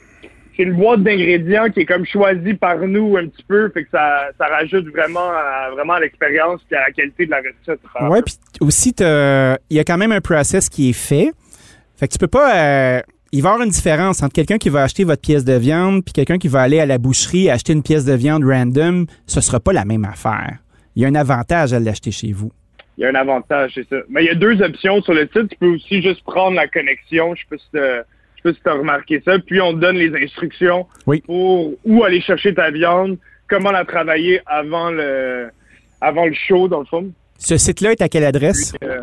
c'est 0.56 0.62
une 0.64 0.74
boîte 0.74 1.02
d'ingrédients 1.02 1.68
qui 1.70 1.80
est 1.80 1.84
comme 1.84 2.04
choisie 2.06 2.54
par 2.54 2.78
nous 2.78 3.16
un 3.16 3.26
petit 3.26 3.42
peu, 3.46 3.68
fait 3.70 3.84
que 3.84 3.90
ça, 3.90 4.28
ça 4.38 4.46
rajoute 4.46 4.86
vraiment 4.88 5.30
à, 5.30 5.70
vraiment 5.72 5.94
à 5.94 6.00
l'expérience 6.00 6.60
et 6.70 6.74
à 6.76 6.80
la 6.86 6.90
qualité 6.92 7.26
de 7.26 7.30
la 7.30 7.38
recette. 7.38 7.80
Ouais, 8.10 8.22
puis 8.22 8.34
aussi, 8.60 8.92
t'as- 8.94 9.56
il 9.70 9.76
y 9.76 9.80
a 9.80 9.84
quand 9.84 9.98
même 9.98 10.12
un 10.12 10.20
process 10.20 10.68
qui 10.68 10.90
est 10.90 10.92
fait. 10.92 11.32
Fait 11.96 12.08
que 12.08 12.12
tu 12.12 12.18
peux 12.18 12.26
pas. 12.28 12.56
euh, 12.56 13.00
il 13.32 13.42
va 13.42 13.48
y 13.48 13.52
avoir 13.52 13.64
une 13.66 13.72
différence 13.72 14.22
entre 14.22 14.32
quelqu'un 14.32 14.56
qui 14.56 14.68
va 14.68 14.82
acheter 14.84 15.04
votre 15.04 15.20
pièce 15.20 15.44
de 15.44 15.54
viande 15.54 16.04
puis 16.04 16.12
quelqu'un 16.12 16.38
qui 16.38 16.48
va 16.48 16.60
aller 16.62 16.78
à 16.80 16.86
la 16.86 16.96
boucherie 16.98 17.50
acheter 17.50 17.72
une 17.72 17.82
pièce 17.82 18.04
de 18.04 18.14
viande 18.14 18.44
random. 18.44 19.06
Ce 19.26 19.40
sera 19.40 19.60
pas 19.60 19.72
la 19.72 19.84
même 19.84 20.04
affaire. 20.04 20.58
Il 20.94 21.02
y 21.02 21.04
a 21.04 21.08
un 21.08 21.14
avantage 21.14 21.72
à 21.74 21.80
l'acheter 21.80 22.10
chez 22.12 22.32
vous. 22.32 22.52
Il 22.96 23.02
y 23.02 23.04
a 23.04 23.10
un 23.10 23.14
avantage, 23.14 23.72
c'est 23.74 23.86
ça. 23.88 23.96
Mais 24.08 24.22
il 24.24 24.26
y 24.26 24.30
a 24.30 24.34
deux 24.34 24.62
options 24.62 25.02
sur 25.02 25.12
le 25.12 25.28
site. 25.34 25.48
Tu 25.50 25.56
peux 25.60 25.66
aussi 25.74 26.00
juste 26.00 26.22
prendre 26.24 26.56
la 26.56 26.66
connexion. 26.68 27.34
Je 27.34 27.40
sais 27.42 27.46
pas 27.50 27.56
si 27.58 27.66
sais 28.46 28.52
pas 28.52 28.56
si 28.56 28.60
tu 28.62 28.68
as 28.68 28.74
remarqué 28.74 29.22
ça. 29.24 29.38
Puis 29.38 29.60
on 29.60 29.72
te 29.74 29.78
donne 29.78 29.96
les 29.96 30.14
instructions 30.24 30.86
Oui. 31.06 31.20
pour 31.22 31.74
où 31.84 32.04
aller 32.04 32.20
chercher 32.20 32.54
ta 32.54 32.70
viande, 32.70 33.18
comment 33.48 33.70
la 33.70 33.84
travailler 33.84 34.40
avant 34.46 34.90
le 34.90 35.48
avant 36.00 36.26
le 36.26 36.34
show, 36.34 36.68
dans 36.68 36.80
le 36.80 36.86
fond. 36.86 37.10
Ce 37.38 37.56
site-là 37.56 37.92
est 37.92 38.02
à 38.02 38.08
quelle 38.08 38.24
adresse? 38.24 38.74
Euh, 38.84 39.02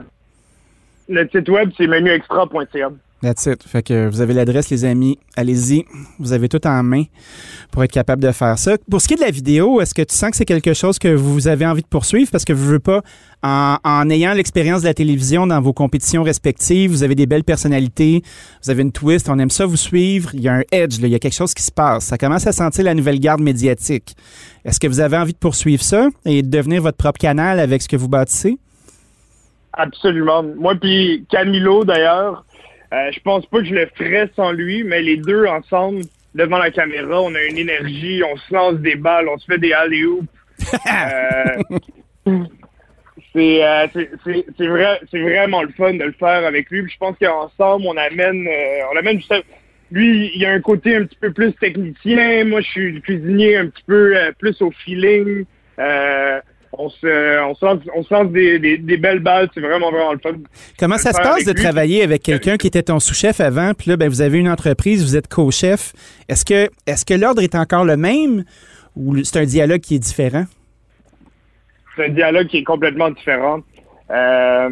le 1.10 1.27
site 1.29 1.49
web, 1.49 1.69
c'est 1.77 1.88
menuextra.ca. 1.88 2.91
That's 3.23 3.45
it. 3.45 3.63
Fait 3.65 3.81
que 3.81 4.09
vous 4.09 4.19
avez 4.19 4.33
l'adresse, 4.33 4.69
les 4.69 4.83
amis. 4.83 5.17
Allez-y. 5.38 5.86
Vous 6.19 6.33
avez 6.33 6.49
tout 6.49 6.67
en 6.67 6.83
main 6.83 7.05
pour 7.71 7.81
être 7.81 7.91
capable 7.93 8.21
de 8.21 8.29
faire 8.33 8.59
ça. 8.59 8.75
Pour 8.91 8.99
ce 8.99 9.07
qui 9.07 9.13
est 9.13 9.17
de 9.17 9.21
la 9.21 9.31
vidéo, 9.31 9.79
est-ce 9.79 9.93
que 9.93 10.01
tu 10.01 10.13
sens 10.13 10.31
que 10.31 10.36
c'est 10.36 10.43
quelque 10.43 10.73
chose 10.73 10.99
que 10.99 11.07
vous 11.07 11.47
avez 11.47 11.65
envie 11.65 11.83
de 11.83 11.88
poursuivre? 11.88 12.29
Parce 12.29 12.43
que 12.43 12.51
vous 12.51 12.63
ne 12.63 12.65
voulez 12.65 12.79
pas, 12.79 13.01
en, 13.41 14.09
ayant 14.09 14.33
l'expérience 14.33 14.81
de 14.81 14.88
la 14.88 14.93
télévision 14.93 15.47
dans 15.47 15.62
vos 15.62 15.71
compétitions 15.71 16.21
respectives, 16.21 16.91
vous 16.91 17.01
avez 17.03 17.15
des 17.15 17.25
belles 17.25 17.45
personnalités, 17.45 18.23
vous 18.62 18.69
avez 18.69 18.81
une 18.81 18.91
twist, 18.91 19.29
on 19.29 19.39
aime 19.39 19.49
ça 19.49 19.65
vous 19.65 19.77
suivre. 19.77 20.31
Il 20.33 20.41
y 20.41 20.49
a 20.49 20.55
un 20.55 20.63
edge, 20.73 20.99
là, 20.99 21.07
il 21.07 21.12
y 21.12 21.15
a 21.15 21.19
quelque 21.19 21.31
chose 21.31 21.53
qui 21.53 21.63
se 21.63 21.71
passe. 21.71 22.03
Ça 22.03 22.17
commence 22.17 22.45
à 22.45 22.51
sentir 22.51 22.83
la 22.83 22.93
nouvelle 22.93 23.21
garde 23.21 23.39
médiatique. 23.39 24.17
Est-ce 24.65 24.81
que 24.81 24.88
vous 24.88 24.99
avez 24.99 25.15
envie 25.15 25.33
de 25.33 25.38
poursuivre 25.38 25.81
ça 25.81 26.09
et 26.25 26.41
de 26.41 26.49
devenir 26.49 26.81
votre 26.81 26.97
propre 26.97 27.19
canal 27.19 27.62
avec 27.62 27.83
ce 27.83 27.88
que 27.88 27.95
vous 27.95 28.09
bâtissez? 28.09 28.57
Absolument. 29.71 30.43
Moi 30.43 30.75
puis 30.75 31.25
Camilo 31.29 31.86
d'ailleurs, 31.86 32.43
euh, 32.93 33.12
je 33.12 33.19
pense 33.21 33.45
pas 33.47 33.60
que 33.60 33.65
je 33.65 33.73
le 33.73 33.88
ferais 33.95 34.29
sans 34.36 34.51
lui, 34.51 34.84
mais 34.84 35.01
les 35.01 35.17
deux 35.17 35.45
ensemble 35.45 36.01
devant 36.36 36.58
la 36.60 36.71
caméra, 36.71 37.21
on 37.21 37.34
a 37.36 37.41
une 37.43 37.58
énergie, 37.58 38.21
on 38.23 38.38
se 38.38 38.53
lance 38.53 38.75
des 38.79 38.95
balles, 38.95 39.27
on 39.27 39.38
se 39.38 39.45
fait 39.45 39.58
des 39.60 39.73
alley 39.73 40.03
euh, 40.88 42.38
c'est 43.34 43.63
euh, 43.65 43.88
c'est- 43.93 44.10
c'est- 44.58 44.67
vrai, 44.67 44.99
c'est 45.12 45.21
vraiment 45.21 45.63
le 45.63 45.69
fun 45.69 45.93
de 45.93 46.03
le 46.03 46.12
faire 46.13 46.45
avec 46.45 46.69
lui. 46.69 46.84
Puis 46.84 46.93
je 46.93 46.97
pense 46.97 47.15
qu'ensemble, 47.19 47.86
on 47.88 47.97
amène, 47.97 48.47
euh, 48.47 48.82
on 48.93 48.97
amène 48.97 49.17
juste- 49.17 49.34
Lui, 49.91 50.32
il 50.34 50.41
y 50.41 50.45
a 50.45 50.51
un 50.51 50.62
côté 50.62 50.95
un 50.95 51.03
petit 51.06 51.17
peu 51.19 51.32
plus 51.32 51.53
technicien. 51.53 52.45
Moi, 52.45 52.62
je 52.62 52.69
suis 52.69 52.91
le 52.93 52.99
cuisinier 53.01 53.58
un 53.58 53.67
petit 53.67 53.84
peu 53.86 54.15
euh, 54.17 54.32
plus 54.39 54.60
au 54.62 54.71
feeling. 54.71 55.45
Euh, 55.79 56.39
on 56.77 56.89
se, 56.89 57.41
on 57.43 57.55
se 57.55 57.65
lance, 57.65 57.79
on 57.95 58.03
se 58.03 58.13
lance 58.13 58.31
des, 58.31 58.59
des, 58.59 58.77
des 58.77 58.97
belles 58.97 59.19
balles. 59.19 59.49
C'est 59.53 59.62
vraiment, 59.62 59.91
vraiment 59.91 60.13
le 60.13 60.19
fun. 60.19 60.33
Comment 60.79 60.97
ça 60.97 61.13
se 61.13 61.21
passe 61.21 61.45
de 61.45 61.51
lui. 61.51 61.62
travailler 61.62 62.03
avec 62.03 62.23
quelqu'un 62.23 62.57
qui 62.57 62.67
était 62.67 62.83
ton 62.83 62.99
sous-chef 62.99 63.39
avant, 63.39 63.73
puis 63.73 63.89
là, 63.89 63.97
ben, 63.97 64.09
vous 64.09 64.21
avez 64.21 64.39
une 64.39 64.49
entreprise, 64.49 65.03
vous 65.03 65.15
êtes 65.15 65.27
co-chef. 65.27 65.93
Est-ce 66.29 66.45
que, 66.45 66.69
est-ce 66.88 67.05
que 67.05 67.13
l'ordre 67.13 67.41
est 67.41 67.55
encore 67.55 67.86
le 67.86 67.97
même 67.97 68.43
ou 68.95 69.23
c'est 69.23 69.39
un 69.39 69.45
dialogue 69.45 69.81
qui 69.81 69.95
est 69.95 69.99
différent? 69.99 70.45
C'est 71.95 72.05
un 72.05 72.09
dialogue 72.09 72.47
qui 72.47 72.57
est 72.57 72.63
complètement 72.63 73.12
différent. 73.12 73.59
Euh, 74.09 74.69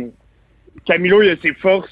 Camilo, 0.85 1.21
il 1.21 1.29
a 1.29 1.35
ses 1.41 1.53
forces. 1.53 1.89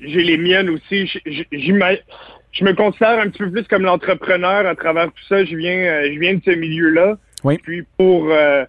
J'ai 0.00 0.22
les 0.22 0.36
miennes 0.36 0.68
aussi. 0.68 1.06
Je 1.06 2.64
me 2.64 2.74
considère 2.74 3.18
un 3.20 3.30
petit 3.30 3.38
peu 3.38 3.50
plus 3.50 3.64
comme 3.64 3.82
l'entrepreneur 3.82 4.66
à 4.66 4.74
travers 4.74 5.06
tout 5.06 5.24
ça. 5.28 5.44
Je 5.44 5.56
viens, 5.56 5.78
euh, 5.78 6.10
je 6.12 6.18
viens 6.18 6.34
de 6.34 6.42
ce 6.44 6.50
milieu-là. 6.50 7.16
Oui. 7.44 7.58
Puis 7.62 7.84
pour 7.96 8.30
euh, 8.30 8.64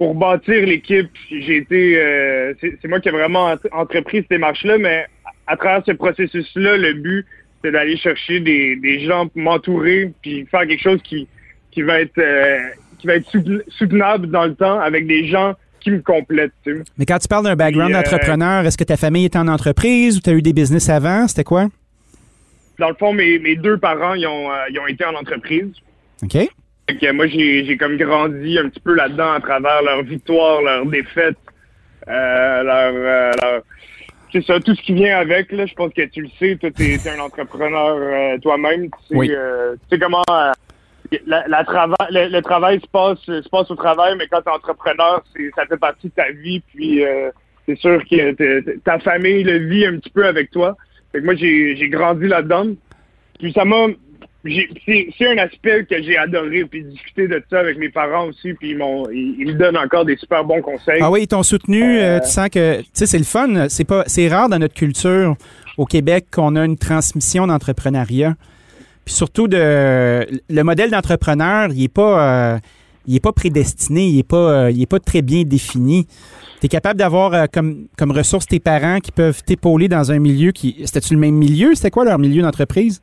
pour 0.00 0.14
bâtir 0.14 0.64
l'équipe, 0.66 1.10
j'ai 1.30 1.58
été. 1.58 2.00
euh, 2.00 2.54
c'est 2.60 2.88
moi 2.88 3.00
qui 3.00 3.08
ai 3.10 3.12
vraiment 3.12 3.52
ent- 3.52 3.68
entrepris 3.72 4.18
cette 4.22 4.30
démarche-là, 4.30 4.78
mais 4.78 5.04
à 5.46 5.58
travers 5.58 5.82
ce 5.84 5.92
processus-là, 5.92 6.78
le 6.78 6.94
but, 6.94 7.26
c'est 7.62 7.70
d'aller 7.70 7.98
chercher 7.98 8.40
des, 8.40 8.76
des 8.76 9.00
gens 9.06 9.28
pour 9.28 9.42
m'entourer, 9.42 10.10
puis 10.22 10.46
faire 10.50 10.66
quelque 10.66 10.82
chose 10.82 11.02
qui 11.02 11.28
qui 11.70 11.82
va 11.82 12.00
être 12.00 12.16
euh, 12.16 12.58
qui 12.98 13.06
va 13.08 13.16
être 13.16 13.28
souten- 13.30 13.62
soutenable 13.68 14.30
dans 14.30 14.46
le 14.46 14.54
temps 14.54 14.80
avec 14.80 15.06
des 15.06 15.26
gens 15.28 15.52
qui 15.80 15.90
me 15.90 16.00
complètent. 16.00 16.52
tu 16.64 16.78
sais. 16.78 16.82
Mais 16.96 17.04
quand 17.04 17.18
tu 17.18 17.28
parles 17.28 17.44
d'un 17.44 17.56
background 17.56 17.92
euh, 17.92 17.96
d'entrepreneur, 17.98 18.64
est-ce 18.64 18.78
que 18.78 18.84
ta 18.84 18.96
famille 18.96 19.26
était 19.26 19.38
en 19.38 19.48
entreprise 19.48 20.16
ou 20.16 20.20
tu 20.20 20.30
as 20.30 20.32
eu 20.32 20.40
des 20.40 20.54
business 20.54 20.88
avant? 20.88 21.28
C'était 21.28 21.44
quoi? 21.44 21.68
Dans 22.78 22.88
le 22.88 22.94
fond, 22.94 23.12
mes, 23.12 23.38
mes 23.38 23.56
deux 23.56 23.76
parents, 23.76 24.14
ils 24.14 24.26
ont, 24.26 24.48
ils 24.70 24.78
ont 24.78 24.86
été 24.86 25.04
en 25.04 25.14
entreprise. 25.14 25.68
OK? 26.22 26.38
Que 26.98 27.12
moi, 27.12 27.26
j'ai 27.26 27.64
j'ai 27.64 27.76
comme 27.76 27.96
grandi 27.96 28.58
un 28.58 28.68
petit 28.68 28.80
peu 28.80 28.94
là-dedans 28.94 29.32
à 29.32 29.40
travers 29.40 29.82
leurs 29.82 30.02
victoires, 30.02 30.62
leurs 30.62 30.86
défaites, 30.86 31.36
euh, 32.08 32.62
leur, 32.62 32.92
euh, 32.94 33.30
leur- 33.42 33.62
c'est 34.32 34.44
ça, 34.44 34.60
tout 34.60 34.74
ce 34.74 34.82
qui 34.82 34.94
vient 34.94 35.18
avec. 35.18 35.50
Là, 35.52 35.66
je 35.66 35.74
pense 35.74 35.92
que 35.92 36.02
tu 36.06 36.22
le 36.22 36.28
sais, 36.38 36.56
toi, 36.56 36.70
t'es 36.76 36.94
es 36.94 37.08
un 37.08 37.18
entrepreneur 37.18 37.96
euh, 37.98 38.38
toi-même. 38.38 38.84
Tu 38.84 38.90
sais, 39.08 39.16
Oui. 39.16 39.28
tu 39.28 39.34
sais 39.90 39.98
comment 39.98 40.22
la, 41.26 41.48
la 41.48 41.64
trava- 41.64 41.96
le, 42.10 42.28
le 42.28 42.42
travail 42.42 42.80
se 42.80 42.86
passe, 42.86 43.18
se 43.24 43.48
passe 43.48 43.70
au 43.70 43.74
travail, 43.76 44.14
mais 44.16 44.26
quand 44.28 44.40
tu 44.42 44.48
es 44.48 44.52
entrepreneur, 44.52 45.22
c'est- 45.34 45.50
ça 45.56 45.66
fait 45.66 45.76
partie 45.78 46.08
de 46.08 46.12
ta 46.14 46.30
vie. 46.30 46.62
Puis 46.72 47.02
c'est 47.66 47.78
sûr 47.78 48.00
que 48.08 48.32
t- 48.32 48.62
t- 48.64 48.78
ta 48.84 48.98
famille 49.00 49.42
le 49.44 49.58
vit 49.68 49.86
un 49.86 49.98
petit 49.98 50.10
peu 50.10 50.24
avec 50.26 50.50
toi. 50.50 50.76
Fait 51.12 51.18
que 51.20 51.24
moi, 51.24 51.34
j'ai 51.34 51.74
j'ai 51.76 51.88
grandi 51.88 52.28
là-dedans. 52.28 52.66
Puis 53.40 53.52
ça 53.52 53.64
m'a. 53.64 53.86
C'est 54.44 55.26
un 55.28 55.38
aspect 55.38 55.84
que 55.88 56.02
j'ai 56.02 56.16
adoré, 56.16 56.64
puis 56.64 56.82
discuter 56.84 57.28
de 57.28 57.42
ça 57.50 57.60
avec 57.60 57.76
mes 57.78 57.90
parents 57.90 58.26
aussi, 58.28 58.54
puis 58.54 58.70
ils, 58.70 58.78
m'ont- 58.78 59.08
ils, 59.10 59.36
ils 59.38 59.46
me 59.48 59.52
donnent 59.52 59.76
encore 59.76 60.04
des 60.06 60.16
super 60.16 60.44
bons 60.44 60.62
conseils. 60.62 61.00
Ah 61.02 61.10
oui, 61.10 61.20
ils 61.22 61.26
t'ont 61.28 61.42
soutenu. 61.42 61.82
euh, 61.82 62.16
Euh, 62.16 62.20
tu 62.20 62.28
sens 62.30 62.48
que, 62.48 62.80
tu 62.80 62.86
sais, 62.94 63.06
c'est 63.06 63.18
le 63.18 63.24
fun. 63.24 63.68
C'est 63.68 63.84
pas, 63.84 64.04
c'est 64.06 64.28
rare 64.28 64.48
dans 64.48 64.58
notre 64.58 64.74
culture 64.74 65.36
au 65.76 65.84
Québec 65.84 66.26
qu'on 66.32 66.56
a 66.56 66.64
une 66.64 66.78
transmission 66.78 67.46
d'entrepreneuriat. 67.46 68.34
Puis 69.04 69.14
surtout 69.14 69.46
de, 69.46 70.26
le 70.48 70.62
modèle 70.62 70.90
d'entrepreneur, 70.90 71.68
il 71.72 71.84
est 71.84 71.88
pas, 71.88 72.54
euh, 72.54 72.58
il 73.06 73.16
est 73.16 73.20
pas 73.20 73.32
prédestiné, 73.32 74.06
il 74.06 74.18
est 74.20 74.28
pas, 74.28 74.36
euh, 74.64 74.70
il 74.70 74.80
est 74.80 74.86
pas 74.90 75.00
très 75.00 75.20
bien 75.22 75.42
défini. 75.42 76.06
Tu 76.60 76.66
es 76.66 76.68
capable 76.68 76.98
d'avoir 76.98 77.50
comme, 77.50 77.86
comme 77.96 78.10
ressource 78.12 78.46
tes 78.46 78.60
parents 78.60 79.00
qui 79.00 79.12
peuvent 79.12 79.42
t'épauler 79.44 79.88
dans 79.88 80.12
un 80.12 80.18
milieu 80.18 80.52
qui. 80.52 80.76
C'était-tu 80.84 81.14
le 81.14 81.20
même 81.20 81.34
milieu? 81.34 81.74
C'était 81.74 81.90
quoi 81.90 82.04
leur 82.04 82.18
milieu 82.18 82.42
d'entreprise? 82.42 83.00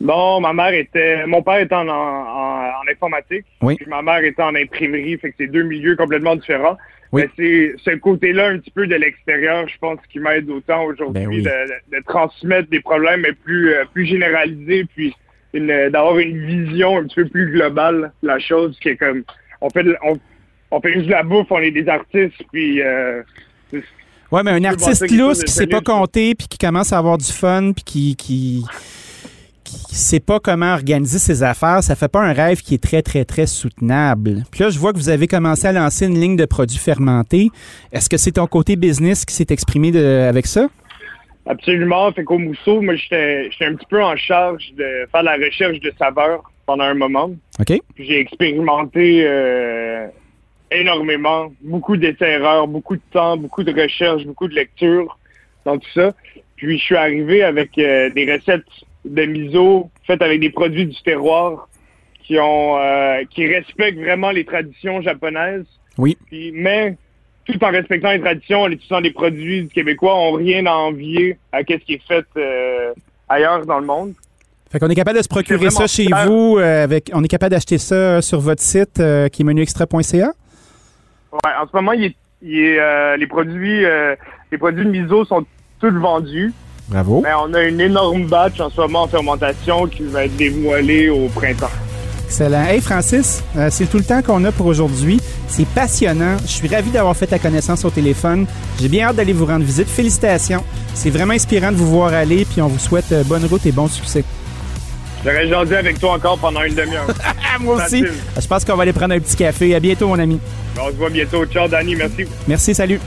Bon, 0.00 0.40
ma 0.40 0.52
mère 0.52 0.72
était, 0.72 1.26
mon 1.26 1.42
père 1.42 1.58
était 1.58 1.74
en, 1.74 1.88
en, 1.88 2.70
informatique, 2.90 3.44
Oui. 3.60 3.76
puis 3.76 3.86
ma 3.86 4.00
mère 4.02 4.24
était 4.24 4.42
en 4.42 4.54
imprimerie, 4.54 5.18
fait 5.18 5.30
que 5.30 5.34
c'est 5.38 5.46
deux 5.46 5.62
milieux 5.62 5.94
complètement 5.96 6.36
différents. 6.36 6.78
Oui. 7.12 7.22
Mais 7.22 7.30
c'est 7.36 7.90
ce 7.90 7.96
côté-là 7.96 8.48
un 8.48 8.58
petit 8.58 8.70
peu 8.70 8.86
de 8.86 8.94
l'extérieur, 8.94 9.68
je 9.68 9.76
pense, 9.78 9.98
qui 10.10 10.18
m'aide 10.20 10.48
autant 10.48 10.84
aujourd'hui 10.84 11.22
Ben 11.22 11.28
oui. 11.28 11.42
de, 11.42 12.02
transmettre 12.06 12.70
des 12.70 12.80
problèmes, 12.80 13.20
mais 13.22 13.32
plus 13.32 13.74
euh, 13.74 13.84
plus 13.92 14.06
généralisés, 14.06 14.86
puis 14.94 15.14
d'avoir 15.52 16.18
une 16.18 16.46
vision 16.46 16.98
un 16.98 17.02
petit 17.04 17.16
peu 17.16 17.28
plus 17.28 17.50
globale 17.50 18.12
de 18.22 18.28
la 18.28 18.38
chose, 18.38 18.78
qui 18.80 18.90
est 18.90 18.96
comme 18.96 19.24
on 19.60 19.68
fait 19.68 19.82
de- 19.82 19.96
on, 20.04 20.16
on 20.70 20.80
fait 20.80 20.92
juste 20.92 21.06
de 21.06 21.10
la 21.10 21.24
bouffe, 21.24 21.48
on 21.50 21.58
est 21.58 21.72
des 21.72 21.88
artistes, 21.88 22.42
puis 22.52 22.80
euh, 22.80 23.22
Ouais, 24.32 24.42
mais 24.44 24.52
un 24.52 24.64
artiste 24.64 25.10
lousse 25.10 25.42
qui 25.42 25.50
sait 25.52 25.66
pas 25.66 25.80
compter 25.80 26.36
puis 26.36 26.46
qui 26.46 26.56
commence 26.58 26.92
à 26.92 26.98
avoir 26.98 27.18
du 27.18 27.30
fun 27.32 27.72
puis 27.72 27.82
qui 27.84 28.16
qui 28.16 28.64
sait 29.70 30.20
pas 30.20 30.40
comment 30.40 30.72
organiser 30.72 31.18
ses 31.18 31.42
affaires, 31.42 31.82
ça 31.82 31.94
fait 31.96 32.08
pas 32.10 32.20
un 32.22 32.32
rêve 32.32 32.60
qui 32.62 32.74
est 32.74 32.82
très 32.82 33.02
très 33.02 33.24
très 33.24 33.46
soutenable. 33.46 34.42
Puis 34.50 34.60
là, 34.62 34.70
je 34.70 34.78
vois 34.78 34.92
que 34.92 34.98
vous 34.98 35.08
avez 35.08 35.26
commencé 35.26 35.66
à 35.66 35.72
lancer 35.72 36.06
une 36.06 36.18
ligne 36.20 36.36
de 36.36 36.44
produits 36.46 36.78
fermentés. 36.78 37.50
Est-ce 37.92 38.08
que 38.08 38.16
c'est 38.16 38.32
ton 38.32 38.46
côté 38.46 38.76
business 38.76 39.24
qui 39.24 39.34
s'est 39.34 39.46
exprimé 39.50 39.90
de- 39.90 40.26
avec 40.28 40.46
ça? 40.46 40.68
Absolument. 41.46 42.12
Fait 42.12 42.22
qu'au 42.24 42.38
Mousseau, 42.38 42.80
moi, 42.80 42.94
j'étais 42.96 43.50
un 43.62 43.74
petit 43.74 43.86
peu 43.88 44.02
en 44.02 44.16
charge 44.16 44.72
de 44.76 45.06
faire 45.10 45.22
la 45.22 45.34
recherche 45.36 45.80
de 45.80 45.92
saveurs 45.98 46.42
pendant 46.66 46.84
un 46.84 46.94
moment. 46.94 47.30
OK 47.58 47.78
J'ai 47.98 48.20
expérimenté 48.20 49.22
euh, 49.24 50.06
énormément, 50.70 51.52
beaucoup 51.62 51.96
d'essais-erreurs, 51.96 52.68
beaucoup 52.68 52.96
de 52.96 53.02
temps, 53.12 53.36
beaucoup 53.36 53.64
de 53.64 53.72
recherche, 53.72 54.24
beaucoup 54.24 54.48
de 54.48 54.54
lecture 54.54 55.18
dans 55.64 55.78
tout 55.78 55.88
ça. 55.94 56.12
Puis 56.56 56.78
je 56.78 56.84
suis 56.84 56.96
arrivé 56.96 57.42
avec 57.42 57.76
euh, 57.78 58.10
des 58.10 58.30
recettes 58.32 58.62
de 59.04 59.22
miso 59.24 59.90
faites 60.06 60.22
avec 60.22 60.40
des 60.40 60.50
produits 60.50 60.86
du 60.86 61.02
terroir 61.02 61.68
qui 62.22 62.38
ont 62.38 62.78
euh, 62.78 63.24
qui 63.30 63.46
respectent 63.46 63.98
vraiment 63.98 64.30
les 64.30 64.44
traditions 64.44 65.00
japonaises. 65.02 65.66
Oui. 65.98 66.16
Puis, 66.26 66.52
mais 66.54 66.96
tout 67.44 67.62
en 67.64 67.70
respectant 67.70 68.12
les 68.12 68.20
traditions, 68.20 68.62
en 68.62 68.70
utilisant 68.70 69.00
des 69.00 69.10
produits 69.10 69.68
québécois, 69.68 70.14
ont 70.14 70.32
rien 70.32 70.66
à 70.66 70.72
envier 70.72 71.38
à 71.52 71.60
ce 71.60 71.74
qui 71.74 71.94
est 71.94 72.06
fait 72.06 72.24
euh, 72.36 72.92
ailleurs 73.28 73.66
dans 73.66 73.80
le 73.80 73.86
monde. 73.86 74.12
Fait 74.70 74.78
qu'on 74.78 74.88
est 74.88 74.94
capable 74.94 75.18
de 75.18 75.22
se 75.24 75.28
procurer 75.28 75.70
ça 75.70 75.88
chez 75.88 76.06
vous 76.26 76.58
euh, 76.58 76.84
avec 76.84 77.10
on 77.12 77.24
est 77.24 77.28
capable 77.28 77.50
d'acheter 77.50 77.78
ça 77.78 78.22
sur 78.22 78.38
votre 78.38 78.62
site 78.62 79.02
qui 79.32 79.42
est 79.42 79.44
menuextra.ca. 79.44 80.32
Ouais, 81.32 81.52
en 81.60 81.66
ce 81.66 81.74
moment, 81.74 81.92
il 81.92 82.04
est, 82.04 82.16
il 82.42 82.58
est, 82.58 83.16
les 83.16 83.26
produits 83.26 83.84
les 84.52 84.58
produits 84.58 84.84
de 84.84 84.90
miso 84.90 85.24
sont 85.24 85.44
tous 85.80 85.90
vendus. 85.90 86.52
Bravo. 86.90 87.20
Mais 87.22 87.30
on 87.34 87.54
a 87.54 87.62
une 87.62 87.80
énorme 87.80 88.26
batch 88.26 88.60
en 88.60 88.68
ce 88.68 88.80
moment 88.80 89.02
en 89.02 89.08
fermentation 89.08 89.86
qui 89.86 90.02
va 90.02 90.24
être 90.24 90.36
dévoilée 90.36 91.08
au 91.08 91.28
printemps. 91.28 91.70
Excellent. 92.26 92.64
Hey 92.64 92.80
Francis, 92.80 93.42
euh, 93.56 93.68
c'est 93.70 93.86
tout 93.86 93.98
le 93.98 94.04
temps 94.04 94.22
qu'on 94.22 94.44
a 94.44 94.52
pour 94.52 94.66
aujourd'hui. 94.66 95.20
C'est 95.48 95.66
passionnant. 95.66 96.36
Je 96.42 96.50
suis 96.50 96.68
ravi 96.68 96.90
d'avoir 96.90 97.16
fait 97.16 97.26
ta 97.26 97.38
connaissance 97.38 97.84
au 97.84 97.90
téléphone. 97.90 98.46
J'ai 98.80 98.88
bien 98.88 99.08
hâte 99.08 99.16
d'aller 99.16 99.32
vous 99.32 99.46
rendre 99.46 99.64
visite. 99.64 99.88
Félicitations. 99.88 100.62
C'est 100.94 101.10
vraiment 101.10 101.32
inspirant 101.34 101.72
de 101.72 101.76
vous 101.76 101.88
voir 101.90 102.12
aller, 102.12 102.44
puis 102.44 102.62
on 102.62 102.68
vous 102.68 102.78
souhaite 102.78 103.10
euh, 103.12 103.24
bonne 103.24 103.44
route 103.46 103.66
et 103.66 103.72
bon 103.72 103.88
succès. 103.88 104.24
J'aurais 105.24 105.48
jasé 105.48 105.76
avec 105.76 105.98
toi 105.98 106.14
encore 106.14 106.38
pendant 106.38 106.62
une 106.62 106.74
demi-heure. 106.74 107.06
Moi 107.60 107.74
aussi. 107.76 108.02
Facile. 108.02 108.12
Je 108.40 108.46
pense 108.46 108.64
qu'on 108.64 108.76
va 108.76 108.82
aller 108.84 108.92
prendre 108.92 109.14
un 109.14 109.20
petit 109.20 109.36
café. 109.36 109.74
À 109.74 109.80
bientôt, 109.80 110.08
mon 110.08 110.18
ami. 110.18 110.38
On 110.80 110.86
se 110.86 110.96
voit 110.96 111.10
bientôt. 111.10 111.44
Ciao, 111.46 111.68
Danny. 111.68 111.94
Merci. 111.94 112.24
Merci, 112.46 112.74
salut. 112.74 113.00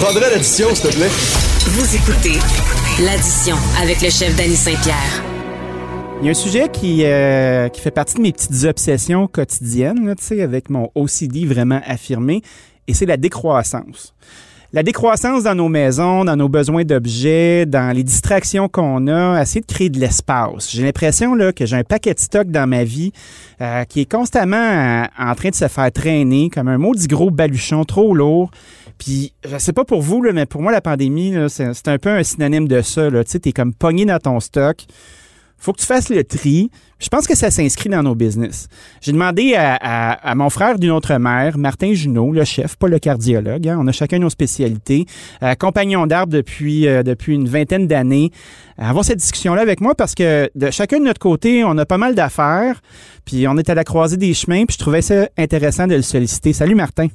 Prendrais 0.00 0.30
l'addition, 0.30 0.74
s'il 0.74 0.90
te 0.90 0.96
plaît? 0.96 1.10
Vous 1.66 1.94
écoutez 1.94 2.38
l'addition 3.04 3.56
avec 3.82 4.00
le 4.00 4.08
chef 4.08 4.34
Danny 4.34 4.56
Saint-Pierre. 4.56 5.22
Il 6.20 6.24
y 6.24 6.28
a 6.28 6.30
un 6.30 6.34
sujet 6.34 6.70
qui, 6.72 7.04
euh, 7.04 7.68
qui 7.68 7.82
fait 7.82 7.90
partie 7.90 8.14
de 8.14 8.22
mes 8.22 8.32
petites 8.32 8.64
obsessions 8.64 9.26
quotidiennes, 9.26 10.06
là, 10.06 10.14
tu 10.14 10.24
sais, 10.24 10.42
avec 10.42 10.70
mon 10.70 10.90
OCD 10.94 11.44
vraiment 11.44 11.82
affirmé, 11.86 12.40
et 12.88 12.94
c'est 12.94 13.04
la 13.04 13.18
décroissance. 13.18 14.14
La 14.72 14.82
décroissance 14.82 15.42
dans 15.42 15.54
nos 15.54 15.68
maisons, 15.68 16.24
dans 16.24 16.36
nos 16.36 16.48
besoins 16.48 16.84
d'objets, 16.84 17.66
dans 17.66 17.94
les 17.94 18.04
distractions 18.04 18.68
qu'on 18.68 19.06
a, 19.08 19.42
essayer 19.42 19.60
de 19.60 19.66
créer 19.66 19.90
de 19.90 19.98
l'espace. 19.98 20.70
J'ai 20.70 20.84
l'impression 20.84 21.34
là, 21.34 21.52
que 21.52 21.66
j'ai 21.66 21.76
un 21.76 21.82
paquet 21.82 22.14
de 22.14 22.20
stock 22.20 22.48
dans 22.48 22.68
ma 22.68 22.84
vie 22.84 23.12
euh, 23.60 23.84
qui 23.84 24.02
est 24.02 24.10
constamment 24.10 24.56
euh, 24.56 25.02
en 25.18 25.34
train 25.34 25.50
de 25.50 25.56
se 25.56 25.66
faire 25.66 25.90
traîner 25.90 26.50
comme 26.50 26.68
un 26.68 26.78
maudit 26.78 27.08
gros 27.08 27.30
baluchon 27.30 27.84
trop 27.84 28.14
lourd. 28.14 28.50
Puis, 29.00 29.32
je 29.50 29.56
sais 29.56 29.72
pas 29.72 29.84
pour 29.86 30.02
vous, 30.02 30.22
là, 30.22 30.32
mais 30.34 30.44
pour 30.44 30.60
moi, 30.60 30.70
la 30.72 30.82
pandémie, 30.82 31.34
c'est 31.48 31.88
un 31.88 31.98
peu 31.98 32.10
un 32.10 32.22
synonyme 32.22 32.68
de 32.68 32.82
ça. 32.82 33.10
Tu 33.10 33.16
sais, 33.26 33.38
t'es 33.40 33.52
comme 33.52 33.72
pogné 33.72 34.04
dans 34.04 34.18
ton 34.18 34.38
stock. 34.40 34.76
Faut 35.56 35.72
que 35.72 35.80
tu 35.80 35.86
fasses 35.86 36.10
le 36.10 36.22
tri. 36.22 36.70
Je 36.98 37.08
pense 37.08 37.26
que 37.26 37.34
ça 37.34 37.50
s'inscrit 37.50 37.88
dans 37.88 38.02
nos 38.02 38.14
business. 38.14 38.68
J'ai 39.00 39.12
demandé 39.12 39.54
à, 39.54 39.74
à- 39.80 40.12
à 40.30 40.34
mon 40.34 40.48
frère 40.50 40.78
d'une 40.78 40.90
autre 40.90 41.14
mère, 41.16 41.56
Martin 41.56 41.92
Junot, 41.94 42.32
le 42.32 42.44
chef, 42.44 42.76
pas 42.76 42.88
le 42.88 42.98
cardiologue. 42.98 43.68
hein. 43.68 43.78
On 43.80 43.86
a 43.86 43.92
chacun 43.92 44.18
nos 44.18 44.28
spécialités. 44.30 45.06
Euh, 45.42 45.54
compagnon 45.54 46.06
d'arbre 46.06 46.32
depuis, 46.34 46.86
euh, 46.86 47.02
depuis 47.02 47.34
une 47.34 47.48
vingtaine 47.48 47.86
d'années. 47.86 48.30
Avoir 48.78 49.04
cette 49.04 49.18
discussion-là 49.18 49.60
avec 49.62 49.80
moi 49.82 49.94
parce 49.94 50.14
que 50.14 50.50
de 50.54 50.70
chacun 50.70 50.98
de 50.98 51.04
notre 51.04 51.20
côté, 51.20 51.64
on 51.64 51.76
a 51.78 51.86
pas 51.86 51.98
mal 51.98 52.14
d'affaires. 52.14 52.80
Puis 53.24 53.46
on 53.48 53.56
est 53.56 53.68
à 53.70 53.74
la 53.74 53.84
croisée 53.84 54.16
des 54.18 54.32
chemins. 54.34 54.64
Puis 54.66 54.74
je 54.78 54.82
trouvais 54.82 55.02
ça 55.02 55.28
intéressant 55.38 55.86
de 55.86 55.94
le 55.94 56.02
solliciter. 56.02 56.52
Salut 56.54 56.74
Martin. 56.74 57.08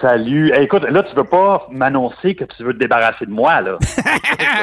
Salut. 0.00 0.52
Hey, 0.52 0.64
écoute, 0.64 0.84
là, 0.88 1.02
tu 1.02 1.14
veux 1.14 1.24
pas 1.24 1.66
m'annoncer 1.70 2.34
que 2.34 2.44
tu 2.44 2.62
veux 2.64 2.72
te 2.72 2.78
débarrasser 2.78 3.26
de 3.26 3.30
moi, 3.30 3.60
là. 3.60 3.78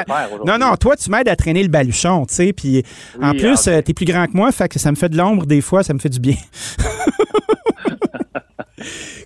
Tu. 0.06 0.46
Non, 0.46 0.58
non, 0.58 0.76
toi, 0.76 0.96
tu 0.96 1.10
m'aides 1.10 1.28
à 1.30 1.36
traîner 1.36 1.62
le 1.64 1.70
baluchon, 1.70 2.26
tu 2.26 2.36
sais. 2.36 2.54
Puis 2.54 2.84
en 3.22 3.32
plus, 3.32 3.68
ah, 3.68 3.72
ok. 3.72 3.78
euh, 3.78 3.82
t'es 3.82 3.94
plus 3.94 4.06
grand 4.06 4.26
que 4.26 4.34
moi, 4.34 4.52
fait 4.52 4.68
que 4.68 4.80
ça 4.80 4.92
me 4.92 4.96
fait 4.96 5.10
de 5.10 5.18
l'ombre 5.18 5.46
des 5.46 5.62
fois, 5.62 5.84
ça 5.84 5.94
me 5.94 6.00
fait 6.00 6.10
du 6.10 6.20
bien. 6.20 6.36